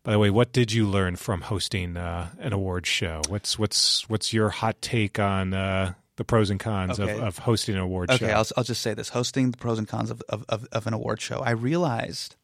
By 0.04 0.14
the 0.14 0.20
way, 0.20 0.30
what 0.30 0.54
did 0.54 0.72
you 0.72 0.88
learn 0.88 1.18
from 1.18 1.42
hosting 1.42 1.98
uh, 1.98 2.30
an 2.40 2.54
award 2.54 2.88
show? 2.88 3.22
What's 3.28 3.60
what's 3.60 4.08
what's 4.10 4.32
your 4.34 4.50
hot 4.50 4.82
take 4.82 5.20
on 5.20 5.54
uh, 5.54 5.94
the 6.16 6.24
pros 6.24 6.50
and 6.50 6.60
cons 6.60 7.00
Okay. 7.00 7.12
of, 7.18 7.20
of 7.22 7.38
hosting 7.40 7.76
an 7.76 7.82
award 7.82 8.10
Okay, 8.10 8.28
show? 8.28 8.32
I'll, 8.34 8.46
I'll 8.58 8.64
just 8.64 8.82
say 8.82 8.94
this: 8.94 9.10
hosting 9.10 9.52
the 9.52 9.58
pros 9.58 9.78
and 9.78 9.88
cons 9.88 10.10
of 10.10 10.22
of, 10.30 10.46
of, 10.48 10.68
of 10.72 10.88
an 10.88 10.94
award 10.94 11.20
show. 11.20 11.40
I 11.42 11.52
realized, 11.52 12.38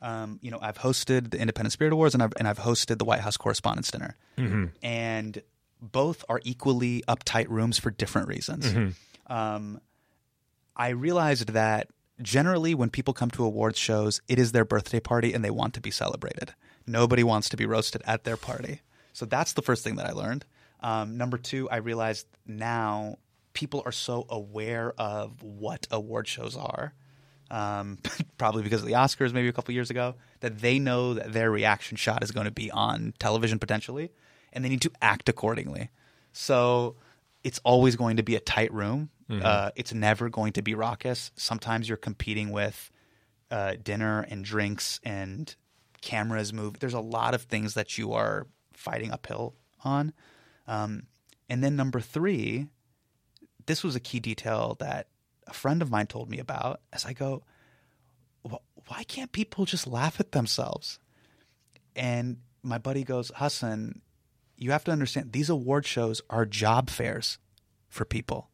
um, 0.00 0.38
you 0.40 0.50
know, 0.50 0.58
I've 0.62 0.78
hosted 0.78 1.30
the 1.30 1.38
Independent 1.38 1.72
Spirit 1.74 1.92
Awards 1.92 2.14
and 2.14 2.22
I've 2.22 2.32
and 2.38 2.48
I've 2.48 2.58
hosted 2.58 2.96
the 2.98 3.04
White 3.04 3.20
House 3.20 3.36
Correspondents' 3.36 3.90
Dinner, 3.90 4.16
and 4.82 5.42
both 5.82 6.24
are 6.30 6.40
equally 6.44 7.04
uptight 7.06 7.48
rooms 7.50 7.78
for 7.78 7.90
different 7.90 8.28
reasons. 8.28 8.94
Um, 9.26 9.78
I 10.74 10.88
realized 10.88 11.50
that 11.50 11.88
generally 12.22 12.74
when 12.74 12.90
people 12.90 13.14
come 13.14 13.30
to 13.32 13.44
awards 13.44 13.78
shows, 13.78 14.20
it 14.28 14.38
is 14.38 14.52
their 14.52 14.64
birthday 14.64 15.00
party 15.00 15.32
and 15.32 15.44
they 15.44 15.50
want 15.50 15.74
to 15.74 15.80
be 15.80 15.90
celebrated. 15.90 16.54
Nobody 16.86 17.24
wants 17.24 17.48
to 17.50 17.56
be 17.56 17.66
roasted 17.66 18.02
at 18.06 18.24
their 18.24 18.36
party. 18.36 18.80
So 19.12 19.26
that's 19.26 19.52
the 19.52 19.62
first 19.62 19.82
thing 19.84 19.96
that 19.96 20.06
I 20.06 20.12
learned. 20.12 20.44
Um, 20.80 21.16
number 21.16 21.38
two, 21.38 21.68
I 21.70 21.76
realized 21.76 22.26
now 22.46 23.16
people 23.54 23.82
are 23.86 23.92
so 23.92 24.26
aware 24.28 24.92
of 24.98 25.42
what 25.42 25.86
award 25.90 26.28
shows 26.28 26.56
are. 26.56 26.92
um, 27.50 27.98
probably 28.38 28.62
because 28.62 28.80
of 28.80 28.86
the 28.86 28.94
Oscars 28.94 29.32
maybe 29.32 29.48
a 29.48 29.52
couple 29.52 29.72
years 29.74 29.90
ago, 29.90 30.14
that 30.40 30.58
they 30.60 30.78
know 30.78 31.14
that 31.14 31.32
their 31.32 31.50
reaction 31.50 31.96
shot 31.96 32.22
is 32.22 32.30
going 32.32 32.46
to 32.46 32.50
be 32.50 32.70
on 32.70 33.14
television 33.18 33.58
potentially, 33.58 34.10
and 34.52 34.64
they 34.64 34.68
need 34.68 34.82
to 34.82 34.90
act 35.00 35.28
accordingly. 35.28 35.90
So 36.32 36.96
it's 37.42 37.60
always 37.64 37.96
going 37.96 38.16
to 38.16 38.22
be 38.22 38.34
a 38.36 38.40
tight 38.40 38.72
room. 38.72 39.10
Uh, 39.30 39.70
it's 39.76 39.94
never 39.94 40.28
going 40.28 40.52
to 40.52 40.62
be 40.62 40.74
raucous. 40.74 41.32
Sometimes 41.36 41.88
you're 41.88 41.96
competing 41.96 42.52
with 42.52 42.90
uh, 43.50 43.74
dinner 43.82 44.26
and 44.28 44.44
drinks 44.44 45.00
and 45.02 45.54
cameras 46.02 46.52
move. 46.52 46.78
There's 46.78 46.94
a 46.94 47.00
lot 47.00 47.34
of 47.34 47.42
things 47.42 47.74
that 47.74 47.96
you 47.96 48.12
are 48.12 48.46
fighting 48.74 49.12
uphill 49.12 49.54
on. 49.82 50.12
Um, 50.66 51.04
and 51.48 51.62
then 51.62 51.76
number 51.76 52.00
three, 52.00 52.68
this 53.66 53.82
was 53.82 53.96
a 53.96 54.00
key 54.00 54.20
detail 54.20 54.76
that 54.80 55.08
a 55.46 55.52
friend 55.52 55.82
of 55.82 55.90
mine 55.90 56.06
told 56.06 56.30
me 56.30 56.38
about. 56.38 56.80
As 56.92 57.04
I 57.04 57.12
go, 57.12 57.42
why 58.42 59.04
can't 59.04 59.32
people 59.32 59.64
just 59.64 59.86
laugh 59.86 60.20
at 60.20 60.32
themselves? 60.32 60.98
And 61.96 62.38
my 62.62 62.78
buddy 62.78 63.04
goes, 63.04 63.30
Hasan, 63.36 64.00
you 64.56 64.72
have 64.72 64.84
to 64.84 64.92
understand 64.92 65.32
these 65.32 65.50
award 65.50 65.86
shows 65.86 66.22
are 66.30 66.44
job 66.44 66.90
fairs 66.90 67.38
for 67.88 68.04
people. 68.04 68.50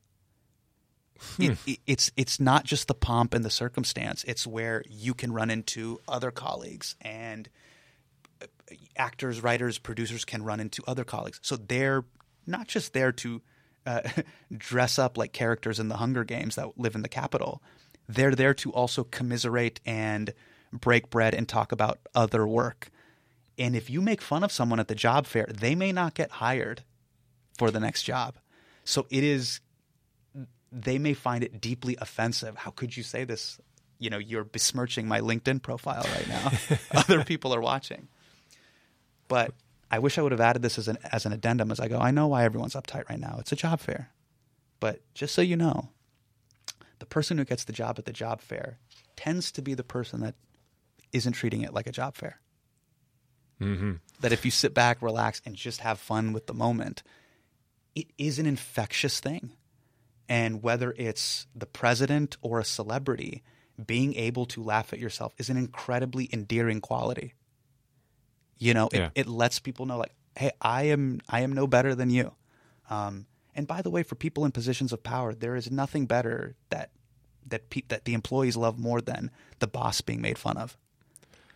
It, 1.38 1.58
it- 1.66 1.80
it's 1.86 2.10
it's 2.16 2.40
not 2.40 2.64
just 2.64 2.88
the 2.88 2.94
pomp 2.94 3.34
and 3.34 3.44
the 3.44 3.50
circumstance. 3.50 4.24
It's 4.24 4.46
where 4.46 4.82
you 4.88 5.14
can 5.14 5.32
run 5.32 5.50
into 5.50 6.00
other 6.08 6.30
colleagues 6.30 6.96
and 7.00 7.48
uh, 8.42 8.46
actors, 8.96 9.42
writers, 9.42 9.78
producers 9.78 10.24
can 10.24 10.42
run 10.42 10.60
into 10.60 10.82
other 10.86 11.04
colleagues. 11.04 11.38
So 11.42 11.56
they're 11.56 12.04
not 12.46 12.68
just 12.68 12.92
there 12.92 13.12
to 13.12 13.42
uh, 13.86 14.00
dress 14.56 14.98
up 14.98 15.16
like 15.18 15.32
characters 15.32 15.78
in 15.78 15.88
the 15.88 15.96
Hunger 15.96 16.24
Games 16.24 16.56
that 16.56 16.78
live 16.78 16.94
in 16.94 17.02
the 17.02 17.08
Capitol. 17.08 17.62
They're 18.08 18.34
there 18.34 18.54
to 18.54 18.72
also 18.72 19.04
commiserate 19.04 19.80
and 19.86 20.32
break 20.72 21.10
bread 21.10 21.34
and 21.34 21.48
talk 21.48 21.70
about 21.72 21.98
other 22.14 22.46
work. 22.46 22.90
And 23.58 23.76
if 23.76 23.90
you 23.90 24.00
make 24.00 24.22
fun 24.22 24.42
of 24.42 24.50
someone 24.52 24.80
at 24.80 24.88
the 24.88 24.94
job 24.94 25.26
fair, 25.26 25.46
they 25.52 25.74
may 25.74 25.92
not 25.92 26.14
get 26.14 26.30
hired 26.30 26.82
for 27.58 27.70
the 27.70 27.78
next 27.80 28.04
job. 28.04 28.36
So 28.84 29.06
it 29.10 29.22
is 29.22 29.60
they 30.72 30.98
may 30.98 31.14
find 31.14 31.42
it 31.42 31.60
deeply 31.60 31.96
offensive. 32.00 32.56
How 32.56 32.70
could 32.70 32.96
you 32.96 33.02
say 33.02 33.24
this? 33.24 33.60
You 33.98 34.10
know, 34.10 34.18
you're 34.18 34.44
besmirching 34.44 35.06
my 35.08 35.20
LinkedIn 35.20 35.62
profile 35.62 36.06
right 36.14 36.28
now. 36.28 36.52
Other 37.00 37.24
people 37.24 37.54
are 37.54 37.60
watching. 37.60 38.08
But 39.28 39.52
I 39.90 39.98
wish 39.98 40.18
I 40.18 40.22
would 40.22 40.32
have 40.32 40.40
added 40.40 40.62
this 40.62 40.78
as 40.78 40.88
an 40.88 40.98
as 41.12 41.26
an 41.26 41.32
addendum 41.32 41.70
as 41.70 41.80
I 41.80 41.88
go, 41.88 41.98
I 41.98 42.10
know 42.10 42.28
why 42.28 42.44
everyone's 42.44 42.74
uptight 42.74 43.08
right 43.08 43.20
now. 43.20 43.36
It's 43.40 43.52
a 43.52 43.56
job 43.56 43.80
fair. 43.80 44.10
But 44.78 45.02
just 45.14 45.34
so 45.34 45.42
you 45.42 45.56
know, 45.56 45.90
the 47.00 47.06
person 47.06 47.38
who 47.38 47.44
gets 47.44 47.64
the 47.64 47.72
job 47.72 47.98
at 47.98 48.06
the 48.06 48.12
job 48.12 48.40
fair 48.40 48.78
tends 49.16 49.52
to 49.52 49.62
be 49.62 49.74
the 49.74 49.84
person 49.84 50.20
that 50.20 50.34
isn't 51.12 51.32
treating 51.32 51.62
it 51.62 51.74
like 51.74 51.86
a 51.86 51.92
job 51.92 52.14
fair. 52.14 52.40
Mm-hmm. 53.60 53.94
That 54.20 54.32
if 54.32 54.44
you 54.44 54.50
sit 54.50 54.72
back, 54.72 55.02
relax, 55.02 55.42
and 55.44 55.54
just 55.54 55.80
have 55.80 55.98
fun 55.98 56.32
with 56.32 56.46
the 56.46 56.54
moment, 56.54 57.02
it 57.94 58.06
is 58.16 58.38
an 58.38 58.46
infectious 58.46 59.20
thing. 59.20 59.52
And 60.30 60.62
whether 60.62 60.94
it's 60.96 61.46
the 61.54 61.66
president 61.66 62.36
or 62.40 62.60
a 62.60 62.64
celebrity, 62.64 63.42
being 63.84 64.14
able 64.14 64.46
to 64.46 64.62
laugh 64.62 64.92
at 64.92 64.98
yourself 65.00 65.34
is 65.38 65.50
an 65.50 65.56
incredibly 65.58 66.30
endearing 66.32 66.80
quality. 66.80 67.34
You 68.58 68.72
know, 68.74 68.86
it, 68.92 68.98
Yeah. 68.98 69.10
it 69.14 69.26
lets 69.26 69.58
people 69.58 69.86
know, 69.86 69.98
like, 69.98 70.14
hey, 70.36 70.52
I 70.62 70.84
am 70.84 71.20
I 71.28 71.40
am 71.40 71.52
no 71.52 71.66
better 71.66 71.94
than 71.96 72.10
you. 72.10 72.32
Um, 72.88 73.26
and 73.56 73.66
by 73.66 73.82
the 73.82 73.90
way, 73.90 74.02
for 74.04 74.14
people 74.14 74.44
in 74.44 74.52
positions 74.52 74.92
of 74.92 75.02
power, 75.02 75.34
there 75.34 75.56
is 75.56 75.70
nothing 75.70 76.06
better 76.06 76.54
that 76.70 76.90
that 77.46 77.68
pe- 77.70 77.82
that 77.88 78.04
the 78.04 78.14
employees 78.14 78.56
love 78.56 78.78
more 78.78 79.00
than 79.00 79.30
the 79.58 79.66
boss 79.66 80.00
being 80.00 80.20
made 80.20 80.38
fun 80.38 80.56
of. 80.56 80.76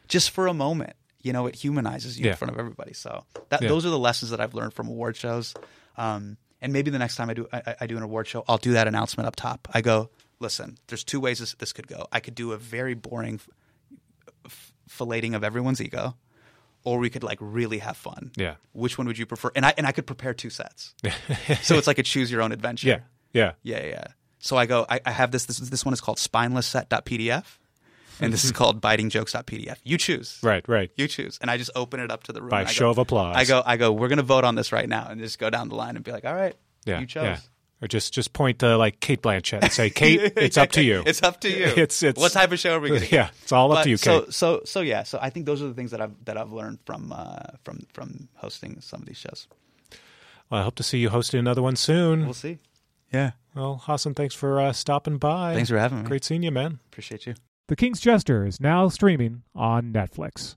Just 0.09 0.31
for 0.31 0.47
a 0.49 0.55
moment, 0.55 0.97
you 1.22 1.33
know, 1.33 1.47
it 1.47 1.55
humanizes 1.55 2.18
you 2.18 2.25
Yeah. 2.27 2.33
in 2.33 2.37
front 2.39 2.53
of 2.53 2.59
everybody. 2.59 2.93
So 2.95 3.25
that 3.51 3.62
Yeah. 3.62 3.68
those 3.68 3.87
are 3.87 3.91
the 3.91 3.99
lessons 3.99 4.31
that 4.33 4.41
I've 4.41 4.55
learned 4.55 4.75
from 4.75 4.89
award 4.89 5.16
shows. 5.16 5.55
Um, 5.97 6.39
and 6.65 6.73
maybe 6.73 6.91
the 6.91 6.99
next 6.99 7.15
time 7.17 7.31
I 7.31 7.35
do 7.35 7.47
I, 7.53 7.77
I 7.83 7.87
do 7.87 7.97
an 7.97 8.03
award 8.03 8.27
show, 8.27 8.43
I'll 8.49 8.59
do 8.59 8.73
that 8.73 8.89
announcement 8.89 9.29
up 9.29 9.37
top. 9.37 9.69
I 9.73 9.81
go, 9.83 10.11
listen, 10.41 10.79
there's 10.89 11.05
two 11.05 11.21
ways 11.21 11.39
this, 11.39 11.55
this 11.55 11.73
could 11.73 11.87
go. 11.87 12.09
I 12.11 12.19
could 12.21 12.35
do 12.35 12.53
a 12.53 12.57
very 12.57 12.95
boring 12.95 13.39
f- 14.47 14.73
filleting 14.91 15.37
of 15.37 15.45
everyone's 15.45 15.81
ego, 15.81 16.17
or 16.83 16.99
we 16.99 17.11
could 17.11 17.23
like 17.23 17.39
really 17.41 17.79
have 17.79 17.97
fun. 17.97 18.33
Yeah. 18.37 18.55
Which 18.73 18.99
one 18.99 19.07
would 19.07 19.19
you 19.19 19.27
prefer? 19.27 19.53
And 19.55 19.65
I 19.65 19.75
and 19.77 19.87
I 19.87 19.93
could 19.93 20.07
prepare 20.07 20.35
two 20.35 20.51
sets. 20.51 20.95
so 21.62 21.77
it's 21.77 21.87
like 21.87 21.99
a 21.99 22.03
choose 22.03 22.31
your 22.33 22.43
own 22.43 22.51
adventure. 22.53 22.89
Yeah. 22.89 23.01
Yeah. 23.33 23.53
Yeah, 23.62 23.81
yeah, 23.83 23.89
yeah. 23.89 24.07
So 24.39 24.57
I 24.57 24.67
go, 24.67 24.85
I, 24.89 25.01
I 25.07 25.11
have 25.11 25.31
this, 25.31 25.47
this. 25.47 25.59
This 25.59 25.85
one 25.85 25.95
is 25.95 26.01
called 26.01 26.19
spinelessset.pdf, 26.19 27.45
and 28.21 28.33
this 28.33 28.45
is 28.45 28.53
called 28.53 28.81
bitingjokes.pdf. 28.81 29.77
You 29.85 29.99
choose. 29.99 30.39
Right. 30.43 30.67
Right. 30.69 30.91
You 30.97 31.09
choose, 31.09 31.39
and 31.41 31.51
I 31.51 31.57
just 31.57 31.71
open 31.75 32.01
it 32.01 32.11
up 32.11 32.25
to 32.25 32.33
the 32.33 32.41
room 32.41 32.51
By 32.51 32.62
I 32.62 32.65
show 32.67 32.87
go- 32.87 32.91
of 32.91 32.99
applause. 32.99 33.37
I 33.37 33.45
go, 33.45 33.62
I 33.65 33.77
go. 33.77 33.93
We're 33.93 34.09
gonna 34.09 34.23
vote 34.23 34.45
on 34.45 34.55
this 34.55 34.73
right 34.73 34.89
now, 34.89 35.07
and 35.09 35.21
just 35.21 35.39
go 35.39 35.51
down 35.51 35.69
the 35.69 35.75
line 35.75 35.97
and 35.97 36.05
be 36.05 36.12
like, 36.12 36.25
all 36.25 36.35
right, 36.35 36.55
Yeah. 36.85 37.01
you 37.01 37.07
chose. 37.07 37.23
Yeah. 37.25 37.39
Or 37.83 37.89
just 37.89 38.15
just 38.15 38.33
point 38.33 38.61
to 38.61 38.77
like 38.79 39.01
Cate 39.01 39.21
Blanchett 39.21 39.62
and 39.62 39.73
say, 39.73 39.91
Cate, 40.01 40.33
it's 40.37 40.57
up 40.57 40.71
to 40.73 40.83
you. 40.83 41.03
It's 41.05 41.23
up 41.23 41.41
to 41.41 41.51
you. 41.51 41.65
It's- 41.67 42.03
it's- 42.03 42.21
what 42.23 42.33
type 42.33 42.51
of 42.53 42.59
show 42.59 42.77
are 42.77 42.81
we 42.81 42.91
getting? 42.91 43.09
Yeah, 43.12 43.31
it's 43.43 43.53
all 43.53 43.71
up 43.73 43.83
to 43.85 43.91
you, 43.91 43.97
So 43.97 44.23
Cate. 44.23 44.33
so 44.33 44.62
so 44.65 44.81
yeah. 44.81 45.03
So 45.03 45.19
I 45.21 45.29
think 45.31 45.45
those 45.47 45.61
are 45.61 45.67
the 45.69 45.75
things 45.75 45.91
that 45.91 46.01
I've 46.01 46.12
that 46.25 46.37
I've 46.39 46.53
learned 46.53 46.79
from 46.87 47.12
uh, 47.12 47.37
from 47.65 47.81
from 47.93 48.29
hosting 48.37 48.81
some 48.81 49.01
of 49.03 49.07
these 49.07 49.19
shows. 49.19 49.49
Well, 50.51 50.61
I 50.61 50.65
hope 50.65 50.77
to 50.77 50.83
see 50.83 50.99
you 50.99 51.09
hosting 51.11 51.41
another 51.41 51.62
one 51.62 51.75
soon. 51.77 52.25
We'll 52.25 52.35
see. 52.35 52.59
Yeah. 53.12 53.33
Well, 53.55 53.83
Hasan, 53.87 54.15
thanks 54.15 54.35
for 54.35 54.61
uh, 54.61 54.73
stopping 54.73 55.19
by. 55.19 55.55
Thanks 55.55 55.71
for 55.71 55.79
having 55.79 56.03
me. 56.03 56.09
Great 56.09 56.25
seeing 56.25 56.43
you, 56.43 56.51
man. 56.51 56.81
Appreciate 56.91 57.27
you. 57.27 57.35
The 57.69 57.77
King's 57.77 57.99
Jester 57.99 58.45
is 58.45 58.61
now 58.61 58.89
streaming 58.89 59.43
on 59.55 59.91
Netflix. 59.91 60.57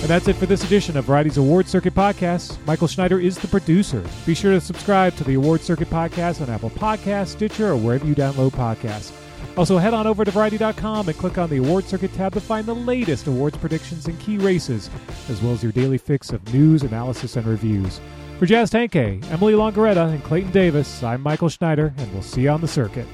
And 0.00 0.08
that's 0.08 0.28
it 0.28 0.36
for 0.36 0.46
this 0.46 0.62
edition 0.62 0.96
of 0.96 1.06
Variety's 1.06 1.36
Award 1.36 1.66
Circuit 1.66 1.94
Podcast. 1.94 2.64
Michael 2.64 2.86
Schneider 2.86 3.18
is 3.18 3.36
the 3.36 3.48
producer. 3.48 4.04
Be 4.24 4.34
sure 4.34 4.52
to 4.52 4.60
subscribe 4.60 5.16
to 5.16 5.24
the 5.24 5.34
Award 5.34 5.62
Circuit 5.62 5.90
Podcast 5.90 6.40
on 6.40 6.48
Apple 6.48 6.70
Podcasts, 6.70 7.30
Stitcher, 7.30 7.70
or 7.70 7.76
wherever 7.76 8.06
you 8.06 8.14
download 8.14 8.52
podcasts. 8.52 9.10
Also, 9.56 9.78
head 9.78 9.94
on 9.94 10.06
over 10.06 10.24
to 10.24 10.30
Variety.com 10.30 11.08
and 11.08 11.18
click 11.18 11.38
on 11.38 11.50
the 11.50 11.56
Award 11.56 11.86
Circuit 11.86 12.14
tab 12.14 12.34
to 12.34 12.40
find 12.40 12.66
the 12.66 12.74
latest 12.74 13.26
awards 13.26 13.56
predictions 13.56 14.06
and 14.06 14.18
key 14.20 14.38
races, 14.38 14.90
as 15.28 15.42
well 15.42 15.54
as 15.54 15.62
your 15.64 15.72
daily 15.72 15.98
fix 15.98 16.30
of 16.30 16.54
news, 16.54 16.84
analysis, 16.84 17.34
and 17.34 17.46
reviews. 17.46 18.00
For 18.42 18.46
Jazz 18.46 18.72
Tangcay, 18.72 19.24
Emily 19.30 19.54
Longeretta, 19.54 20.12
and 20.12 20.24
Clayton 20.24 20.50
Davis, 20.50 21.00
I'm 21.04 21.20
Michael 21.20 21.48
Schneider, 21.48 21.94
and 21.96 22.12
we'll 22.12 22.22
see 22.22 22.40
you 22.40 22.50
on 22.50 22.60
the 22.60 22.66
circuit. 22.66 23.06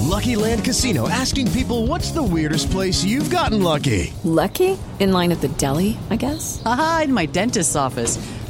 Lucky 0.00 0.36
Land 0.36 0.64
Casino 0.64 1.06
asking 1.10 1.52
people 1.52 1.86
what's 1.86 2.12
the 2.12 2.22
weirdest 2.22 2.70
place 2.70 3.04
you've 3.04 3.28
gotten 3.28 3.62
lucky? 3.62 4.14
Lucky? 4.24 4.78
In 4.98 5.12
line 5.12 5.32
at 5.32 5.42
the 5.42 5.48
deli, 5.48 5.98
I 6.08 6.16
guess? 6.16 6.62
Aha, 6.64 7.02
in 7.04 7.12
my 7.12 7.26
dentist's 7.26 7.76
office. 7.76 8.16